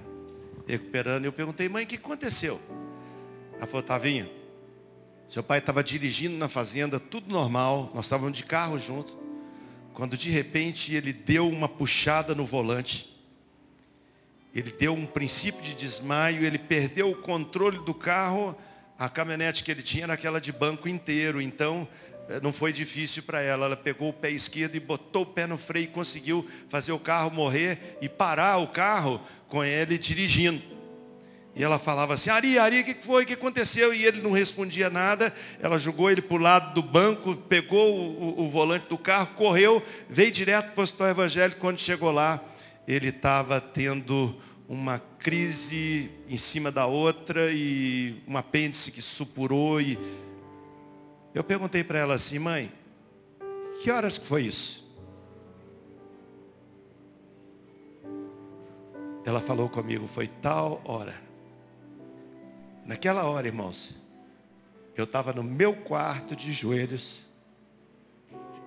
recuperando. 0.68 1.24
Eu 1.24 1.32
perguntei, 1.32 1.70
mãe, 1.70 1.86
o 1.86 1.88
que 1.88 1.96
aconteceu? 1.96 2.60
Ela 3.56 3.66
falou, 3.66 3.84
Tavinho, 3.84 4.30
seu 5.28 5.42
pai 5.42 5.58
estava 5.58 5.84
dirigindo 5.84 6.38
na 6.38 6.48
fazenda, 6.48 7.00
tudo 7.00 7.32
normal, 7.32 7.92
nós 7.96 8.06
estávamos 8.06 8.38
de 8.38 8.44
carro 8.44 8.80
junto. 8.80 9.18
Quando 9.94 10.16
de 10.16 10.30
repente 10.30 10.94
ele 10.94 11.12
deu 11.12 11.50
uma 11.50 11.68
puxada 11.68 12.36
no 12.36 12.46
volante, 12.46 13.12
ele 14.54 14.72
deu 14.72 14.94
um 14.94 15.06
princípio 15.06 15.62
de 15.62 15.74
desmaio, 15.74 16.44
ele 16.44 16.60
perdeu 16.60 17.10
o 17.10 17.16
controle 17.16 17.80
do 17.80 17.94
carro, 17.94 18.56
a 18.98 19.10
caminhonete 19.10 19.64
que 19.64 19.72
ele 19.72 19.82
tinha 19.82 20.04
era 20.04 20.14
aquela 20.14 20.40
de 20.40 20.52
banco 20.52 20.88
inteiro, 20.88 21.42
então 21.42 21.88
eh, 22.30 22.40
não 22.42 22.54
foi 22.54 22.72
difícil 22.72 23.24
para 23.24 23.42
ela. 23.42 23.66
Ela 23.66 23.76
pegou 23.76 24.10
o 24.10 24.14
pé 24.14 24.30
esquerdo 24.30 24.76
e 24.76 24.80
botou 24.80 25.24
o 25.24 25.26
pé 25.26 25.48
no 25.48 25.58
freio 25.58 25.86
e 25.86 25.88
conseguiu 25.88 26.48
fazer 26.70 26.92
o 26.92 27.00
carro 27.00 27.32
morrer 27.32 27.98
e 28.00 28.08
parar 28.08 28.58
o 28.58 28.68
carro 28.68 29.20
com 29.50 29.64
ele 29.64 29.98
dirigindo. 29.98 30.75
E 31.56 31.64
ela 31.64 31.80
falava 31.80 32.14
assim, 32.14 32.30
Ari, 32.30 32.60
Ari, 32.60 32.82
o 32.82 32.84
que 32.84 32.94
foi? 32.96 33.24
O 33.24 33.26
que 33.26 33.34
aconteceu? 33.34 33.94
E 33.94 34.04
ele 34.04 34.22
não 34.22 34.34
respondia 34.34 34.90
nada. 34.90 35.34
Ela 35.62 35.78
jogou 35.78 36.12
ele 36.12 36.22
para 36.22 36.36
o 36.36 36.40
lado 36.40 36.74
do 36.74 36.82
banco, 36.84 37.34
pegou 37.34 37.98
o, 37.98 38.42
o, 38.42 38.46
o, 38.46 38.50
volante 38.50 38.88
do 38.90 38.98
carro, 38.98 39.30
correu, 39.36 39.82
veio 40.10 40.32
direto 40.32 40.74
para 40.74 40.82
o 40.82 40.84
hospital 40.84 41.08
evangélico. 41.08 41.62
Quando 41.62 41.80
chegou 41.80 42.12
lá, 42.12 42.44
ele 42.86 43.08
estava 43.08 43.62
tendo 43.62 44.36
uma 44.68 45.00
crise 45.00 46.12
em 46.28 46.36
cima 46.36 46.70
da 46.70 46.88
outra 46.88 47.50
e 47.54 48.22
um 48.28 48.36
apêndice 48.36 48.92
que 48.92 49.02
supurou. 49.02 49.80
E 49.80 49.98
eu 51.34 51.44
perguntei 51.44 51.86
para 51.86 52.00
ela 52.00 52.16
assim, 52.16 52.38
mãe, 52.38 52.70
que 53.82 53.90
horas 53.90 54.18
que 54.18 54.28
foi 54.28 54.44
isso? 54.44 54.84
Ela 59.24 59.40
falou 59.40 59.70
comigo, 59.70 60.06
foi 60.06 60.28
tal 60.28 60.82
hora. 60.84 61.25
Naquela 62.86 63.24
hora, 63.24 63.48
irmãos, 63.48 63.96
eu 64.96 65.06
estava 65.06 65.34
no 65.34 65.42
meu 65.42 65.74
quarto 65.74 66.36
de 66.36 66.54
joelhos, 66.54 67.22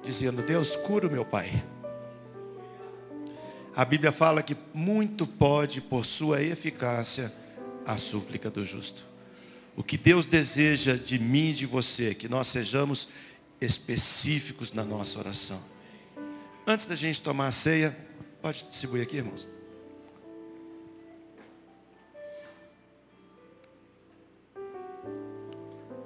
dizendo, 0.02 0.42
Deus, 0.42 0.74
cura 0.74 1.06
o 1.06 1.10
meu 1.10 1.24
pai. 1.24 1.64
A 3.76 3.84
Bíblia 3.84 4.10
fala 4.10 4.42
que 4.42 4.56
muito 4.74 5.24
pode, 5.24 5.80
por 5.80 6.04
sua 6.04 6.42
eficácia, 6.42 7.32
a 7.86 7.96
súplica 7.96 8.50
do 8.50 8.64
justo. 8.64 9.06
O 9.76 9.84
que 9.84 9.96
Deus 9.96 10.26
deseja 10.26 10.96
de 10.96 11.16
mim 11.16 11.50
e 11.50 11.54
de 11.54 11.66
você, 11.66 12.10
é 12.10 12.14
que 12.14 12.28
nós 12.28 12.48
sejamos 12.48 13.08
específicos 13.60 14.72
na 14.72 14.82
nossa 14.82 15.20
oração. 15.20 15.62
Antes 16.66 16.86
da 16.86 16.96
gente 16.96 17.22
tomar 17.22 17.46
a 17.46 17.52
ceia, 17.52 17.96
pode 18.42 18.64
distribuir 18.64 19.04
aqui, 19.04 19.18
irmãos. 19.18 19.46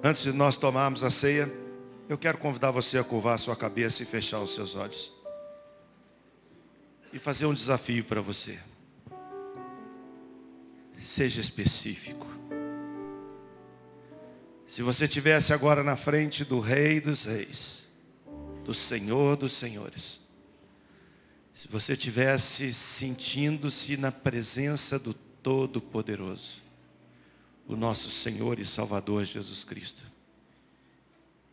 Antes 0.04 0.22
de 0.22 0.32
nós 0.32 0.56
tomarmos 0.56 1.04
a 1.04 1.10
ceia, 1.10 1.48
eu 2.08 2.18
quero 2.18 2.36
convidar 2.36 2.72
você 2.72 2.98
a 2.98 3.04
curvar 3.04 3.36
a 3.36 3.38
sua 3.38 3.54
cabeça 3.54 4.02
e 4.02 4.06
fechar 4.06 4.40
os 4.40 4.52
seus 4.52 4.74
olhos. 4.74 5.12
E 7.12 7.20
fazer 7.20 7.46
um 7.46 7.54
desafio 7.54 8.02
para 8.04 8.20
você. 8.20 8.58
Seja 10.98 11.40
específico. 11.40 12.26
Se 14.66 14.82
você 14.82 15.04
estivesse 15.04 15.52
agora 15.52 15.84
na 15.84 15.94
frente 15.94 16.44
do 16.44 16.58
Rei 16.58 17.00
dos 17.00 17.24
Reis, 17.24 17.86
do 18.64 18.74
Senhor 18.74 19.36
dos 19.36 19.52
Senhores, 19.52 20.20
se 21.54 21.68
você 21.68 21.92
estivesse 21.92 22.72
sentindo-se 22.74 23.96
na 23.96 24.10
presença 24.10 24.98
do 24.98 25.14
Todo-Poderoso, 25.14 26.62
o 27.72 27.76
nosso 27.76 28.10
Senhor 28.10 28.58
e 28.58 28.66
Salvador 28.66 29.24
Jesus 29.24 29.64
Cristo. 29.64 30.02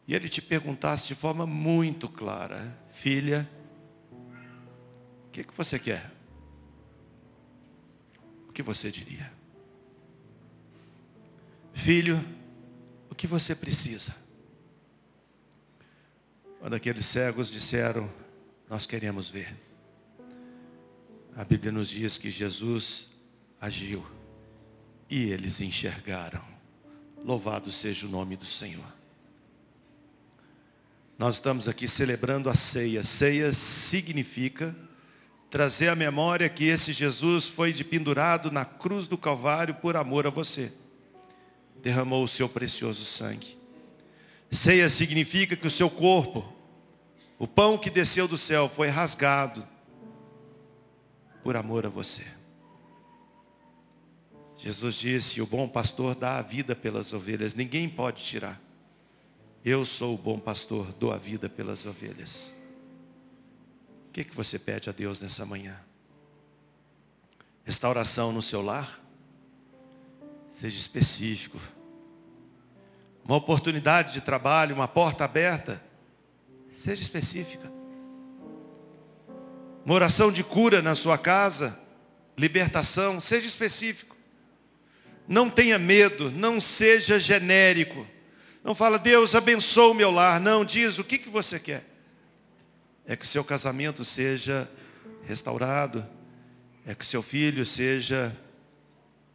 E 0.08 0.14
ele 0.14 0.28
te 0.28 0.42
perguntasse 0.42 1.08
de 1.08 1.16
forma 1.16 1.46
muito 1.46 2.10
clara, 2.10 2.78
filha, 2.92 3.50
o 5.28 5.32
que, 5.32 5.44
que 5.44 5.54
você 5.56 5.78
quer? 5.78 6.12
O 8.48 8.52
que 8.52 8.64
você 8.64 8.92
diria? 8.92 9.32
Filho, 11.74 12.24
o 13.10 13.16
que 13.16 13.28
você 13.28 13.56
precisa? 13.56 14.16
Quando 16.60 16.74
aqueles 16.74 17.06
cegos 17.06 17.50
disseram, 17.50 18.12
nós 18.70 18.86
queremos 18.86 19.30
ver. 19.30 19.56
A 21.36 21.46
Bíblia 21.46 21.72
nos 21.72 21.88
diz 21.88 22.18
que 22.18 22.30
Jesus 22.30 23.10
agiu 23.62 24.04
e 25.10 25.30
eles 25.30 25.60
enxergaram. 25.60 26.42
Louvado 27.24 27.72
seja 27.72 28.06
o 28.06 28.10
nome 28.10 28.36
do 28.36 28.46
Senhor. 28.46 29.00
Nós 31.18 31.36
estamos 31.36 31.68
aqui 31.68 31.88
celebrando 31.88 32.50
a 32.50 32.56
ceia. 32.56 33.04
Ceia 33.04 33.52
significa 33.52 34.74
trazer 35.50 35.90
à 35.90 35.96
memória 35.96 36.48
que 36.48 36.66
esse 36.66 36.94
Jesus 36.94 37.46
foi 37.46 37.74
pendurado 37.84 38.52
na 38.52 38.64
cruz 38.64 39.08
do 39.08 39.18
Calvário 39.18 39.76
por 39.76 39.98
amor 39.98 40.28
a 40.28 40.30
você. 40.30 40.72
Derramou 41.82 42.24
o 42.24 42.28
seu 42.28 42.48
precioso 42.48 43.04
sangue. 43.04 43.58
Ceia 44.52 44.90
significa 44.90 45.56
que 45.56 45.68
o 45.68 45.72
seu 45.72 45.90
corpo, 45.90 46.54
o 47.38 47.48
pão 47.48 47.78
que 47.78 47.90
desceu 47.90 48.28
do 48.28 48.38
céu, 48.38 48.70
foi 48.70 48.88
rasgado 48.88 49.68
por 51.44 51.56
amor 51.56 51.86
a 51.86 51.90
você. 51.90 52.39
Jesus 54.60 54.96
disse: 54.96 55.42
O 55.42 55.46
bom 55.46 55.70
pastor 55.70 56.14
dá 56.14 56.38
a 56.38 56.42
vida 56.42 56.76
pelas 56.76 57.14
ovelhas, 57.14 57.56
ninguém 57.56 57.88
pode 57.88 58.22
tirar. 58.22 58.62
Eu 59.64 59.86
sou 59.86 60.16
o 60.16 60.18
bom 60.18 60.38
pastor, 60.38 60.92
dou 61.00 61.14
a 61.14 61.18
vida 61.18 61.48
pelas 61.48 61.86
ovelhas. 61.86 62.56
O 64.10 64.12
que, 64.12 64.24
que 64.26 64.36
você 64.36 64.60
pede 64.60 64.90
a 64.90 64.94
Deus 64.94 65.22
nessa 65.22 65.46
manhã? 65.46 65.80
Restauração 67.64 68.34
no 68.34 68.42
seu 68.42 68.62
lar? 68.62 69.00
Seja 70.52 70.78
específico. 70.78 71.58
Uma 73.24 73.38
oportunidade 73.38 74.12
de 74.12 74.22
trabalho, 74.22 74.76
uma 74.76 74.88
porta 74.88 75.24
aberta? 75.24 75.82
Seja 76.72 77.02
específica. 77.02 77.72
Uma 79.86 79.96
oração 79.96 80.32
de 80.32 80.44
cura 80.44 80.82
na 80.82 80.96
sua 80.96 81.18
casa? 81.18 81.80
Libertação? 82.38 83.22
Seja 83.22 83.48
específico. 83.48 84.09
Não 85.30 85.48
tenha 85.48 85.78
medo, 85.78 86.32
não 86.32 86.60
seja 86.60 87.20
genérico. 87.20 88.08
Não 88.64 88.74
fala, 88.74 88.98
Deus 88.98 89.36
abençoe 89.36 89.92
o 89.92 89.94
meu 89.94 90.10
lar. 90.10 90.40
Não, 90.40 90.66
diz 90.66 90.98
o 90.98 91.04
que, 91.04 91.20
que 91.20 91.30
você 91.30 91.60
quer. 91.60 91.86
É 93.06 93.16
que 93.16 93.26
o 93.26 93.28
seu 93.28 93.44
casamento 93.44 94.04
seja 94.04 94.68
restaurado. 95.28 96.04
É 96.84 96.96
que 96.96 97.04
o 97.04 97.08
seu 97.08 97.22
filho 97.22 97.64
seja, 97.64 98.36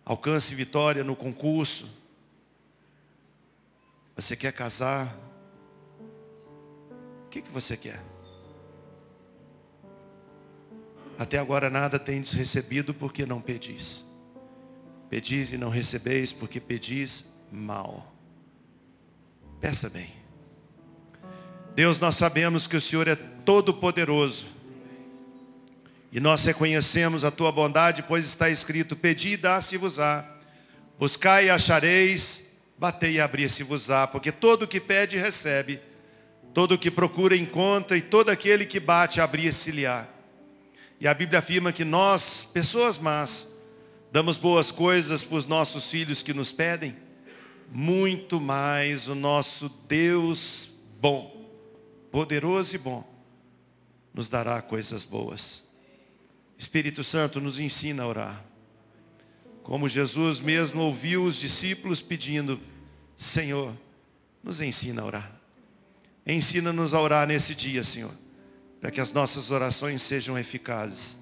alcance 0.05 0.53
vitória 0.53 1.05
no 1.05 1.15
concurso. 1.15 1.89
Você 4.17 4.35
quer 4.35 4.53
casar? 4.53 5.17
O 7.27 7.29
que, 7.29 7.41
que 7.41 7.53
você 7.53 7.77
quer? 7.77 8.03
Até 11.17 11.39
agora 11.39 11.71
nada 11.71 12.01
tendes 12.01 12.33
recebido 12.33 12.93
porque 12.93 13.25
não 13.25 13.41
pedis. 13.41 14.05
Pedis 15.15 15.53
e 15.53 15.57
não 15.57 15.69
recebeis, 15.69 16.33
porque 16.33 16.59
pedis 16.59 17.25
mal. 17.53 18.13
Peça 19.61 19.89
bem. 19.89 20.11
Deus, 21.73 22.01
nós 22.01 22.17
sabemos 22.17 22.67
que 22.67 22.77
o 22.77 22.81
Senhor 22.81 23.07
é 23.07 23.15
todo 23.15 23.73
poderoso. 23.73 24.47
E 26.11 26.19
nós 26.19 26.45
reconhecemos 26.45 27.25
a 27.25 27.31
tua 27.31 27.53
bondade, 27.53 28.03
pois 28.03 28.25
está 28.25 28.51
escrito: 28.51 28.97
Pedi 28.97 29.35
e 29.35 29.37
dá-se-vos-á. 29.37 30.29
Buscai 30.99 31.47
e 31.47 31.51
achareis, 31.51 32.51
batei 32.77 33.13
e 33.13 33.21
abrir-se-vos-á. 33.21 34.09
Porque 34.09 34.33
todo 34.33 34.65
o 34.65 34.67
que 34.67 34.81
pede, 34.81 35.17
recebe. 35.17 35.79
Todo 36.53 36.73
o 36.73 36.79
que 36.79 36.91
procura, 36.91 37.37
encontra. 37.37 37.97
E 37.97 38.03
todo 38.03 38.31
aquele 38.31 38.67
que 38.67 38.81
bate, 38.81 39.21
abrir-se-lhe-á. 39.21 40.09
E 40.99 41.07
a 41.07 41.15
Bíblia 41.15 41.39
afirma 41.39 41.71
que 41.71 41.85
nós, 41.85 42.43
pessoas 42.53 42.99
más, 42.99 43.54
damos 44.15 44.39
boas 44.39 44.71
coisas 44.71 45.25
para 45.25 45.39
os 45.39 45.45
nossos 45.45 45.91
filhos 45.91 46.23
que 46.23 46.33
nos 46.33 46.53
pedem, 46.53 46.95
muito 47.69 48.41
mais 48.41 49.09
o 49.09 49.15
nosso 49.17 49.69
Deus 49.89 50.69
bom, 51.01 51.51
poderoso 52.13 52.77
e 52.77 52.79
bom, 52.79 53.05
nos 54.15 54.29
dará 54.29 54.63
coisas 54.63 55.05
boas. 55.05 55.65
Espírito 56.57 57.03
Santo 57.03 57.41
nos 57.41 57.59
ensina 57.59 58.05
a 58.05 58.07
orar. 58.07 58.45
Como 59.65 59.89
Jesus 59.89 60.39
mesmo 60.39 60.83
ouviu 60.83 61.25
os 61.25 61.35
discípulos 61.35 62.01
pedindo, 62.01 62.61
Senhor, 63.17 63.77
nos 64.45 64.61
ensina 64.61 65.03
a 65.03 65.07
orar. 65.07 65.41
Ensina-nos 66.25 66.95
a 66.95 67.01
orar 67.01 67.27
nesse 67.27 67.53
dia, 67.53 67.83
Senhor 67.83 68.15
para 68.81 68.91
que 68.91 69.01
as 69.01 69.15
nossas 69.15 69.51
orações 69.51 70.03
sejam 70.03 70.39
eficazes 70.39 71.19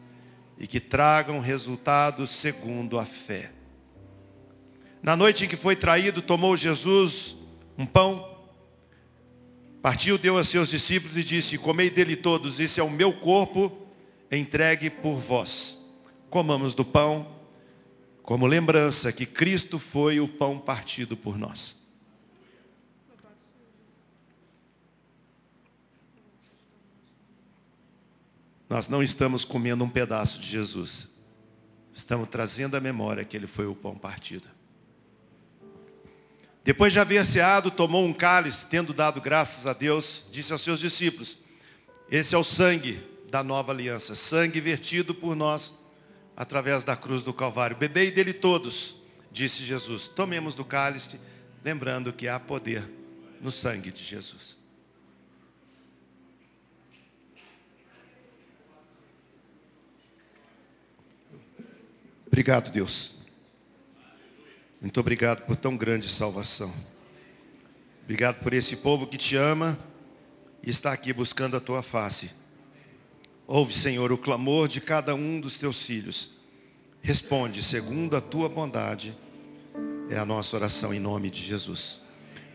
e 0.63 0.67
que 0.69 0.79
tragam 0.79 1.41
resultados 1.41 2.31
segundo 2.31 2.97
a 2.97 3.05
fé. 3.05 3.51
Na 5.03 5.17
noite 5.17 5.45
em 5.45 5.49
que 5.49 5.57
foi 5.57 5.75
traído, 5.75 6.23
tomou 6.23 6.57
Jesus 6.57 7.35
um 7.77 7.85
pão, 7.85 8.39
partiu, 9.83 10.17
deu 10.17 10.39
a 10.39 10.45
seus 10.45 10.71
discípulos 10.71 11.19
e 11.19 11.25
disse: 11.25 11.59
Comei 11.59 11.91
dele 11.91 12.15
todos, 12.15 12.61
esse 12.61 12.79
é 12.79 12.83
o 12.83 12.89
meu 12.89 13.13
corpo 13.13 13.77
entregue 14.31 14.89
por 14.89 15.17
vós. 15.17 15.79
Comamos 16.31 16.75
do 16.75 16.85
pão, 16.85 17.27
como 18.23 18.47
lembrança 18.47 19.13
que 19.13 19.27
Cristo 19.27 19.81
foi 19.81 20.21
o 20.21 20.29
pão 20.29 20.59
partido 20.59 21.17
por 21.17 21.37
nós. 21.37 21.82
Nós 28.73 28.89
não 28.89 29.03
estamos 29.03 29.45
comendo 29.45 29.85
um 29.85 29.89
pedaço 29.91 30.41
de 30.41 30.49
Jesus. 30.49 31.07
Estamos 31.93 32.27
trazendo 32.31 32.75
à 32.75 32.81
memória 32.81 33.23
que 33.23 33.37
ele 33.37 33.47
foi 33.47 33.67
o 33.67 33.75
pão 33.75 33.99
partido. 33.99 34.49
Depois 36.65 36.91
de 36.91 36.99
haver 36.99 37.23
ceado, 37.27 37.71
tomou 37.71 38.03
um 38.03 38.15
cálice, 38.15 38.67
tendo 38.67 38.95
dado 38.95 39.21
graças 39.21 39.67
a 39.67 39.75
Deus, 39.75 40.25
disse 40.33 40.55
aos 40.55 40.63
seus 40.63 40.81
discípulos: 40.81 41.37
Esse 42.11 42.35
é 42.35 42.39
o 42.39 42.43
sangue 42.43 42.99
da 43.29 43.45
nova 43.45 43.73
aliança, 43.73 44.15
sangue 44.15 44.59
vertido 44.59 45.15
por 45.15 45.37
nós 45.37 45.75
através 46.35 46.83
da 46.83 46.97
cruz 46.97 47.23
do 47.23 47.35
Calvário. 47.35 47.77
Bebei 47.77 48.11
dele 48.11 48.33
todos, 48.33 48.97
disse 49.31 49.65
Jesus. 49.65 50.09
Tomemos 50.09 50.55
do 50.55 50.65
cálice, 50.65 51.21
lembrando 51.63 52.11
que 52.11 52.27
há 52.27 52.41
poder 52.41 52.91
no 53.39 53.51
sangue 53.51 53.93
de 53.93 54.03
Jesus. 54.03 54.62
Obrigado, 62.33 62.71
Deus. 62.71 63.13
Muito 64.81 64.99
obrigado 64.99 65.43
por 65.43 65.55
tão 65.55 65.77
grande 65.77 66.09
salvação. 66.09 66.73
Obrigado 68.05 68.43
por 68.43 68.55
esse 68.55 68.75
povo 68.75 69.07
que 69.07 69.19
te 69.19 69.37
ama 69.37 69.79
e 70.63 70.71
está 70.71 70.95
aqui 70.95 71.13
buscando 71.13 71.59
a 71.59 71.61
tua 71.61 71.83
face. 71.83 72.31
Ouve, 73.47 73.75
Senhor, 73.75 74.11
o 74.11 74.17
clamor 74.17 74.67
de 74.67 74.81
cada 74.81 75.15
um 75.15 75.43
dos 75.43 75.59
teus 75.59 75.83
filhos. 75.83 76.31
Responde 77.03 77.63
segundo 77.63 78.17
a 78.17 78.21
tua 78.23 78.49
bondade. 78.49 79.15
É 80.09 80.17
a 80.17 80.25
nossa 80.25 80.57
oração 80.57 80.95
em 80.95 80.99
nome 80.99 81.29
de 81.29 81.43
Jesus. 81.43 82.01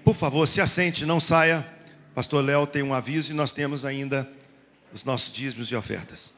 Por 0.03 0.15
favor, 0.15 0.47
se 0.47 0.59
assente, 0.59 1.05
não 1.05 1.19
saia. 1.19 1.63
Pastor 2.15 2.43
Léo 2.43 2.65
tem 2.65 2.81
um 2.81 2.95
aviso 2.95 3.31
e 3.31 3.35
nós 3.35 3.51
temos 3.51 3.85
ainda 3.85 4.27
os 4.91 5.03
nossos 5.03 5.31
dízimos 5.31 5.67
e 5.69 5.75
ofertas. 5.75 6.35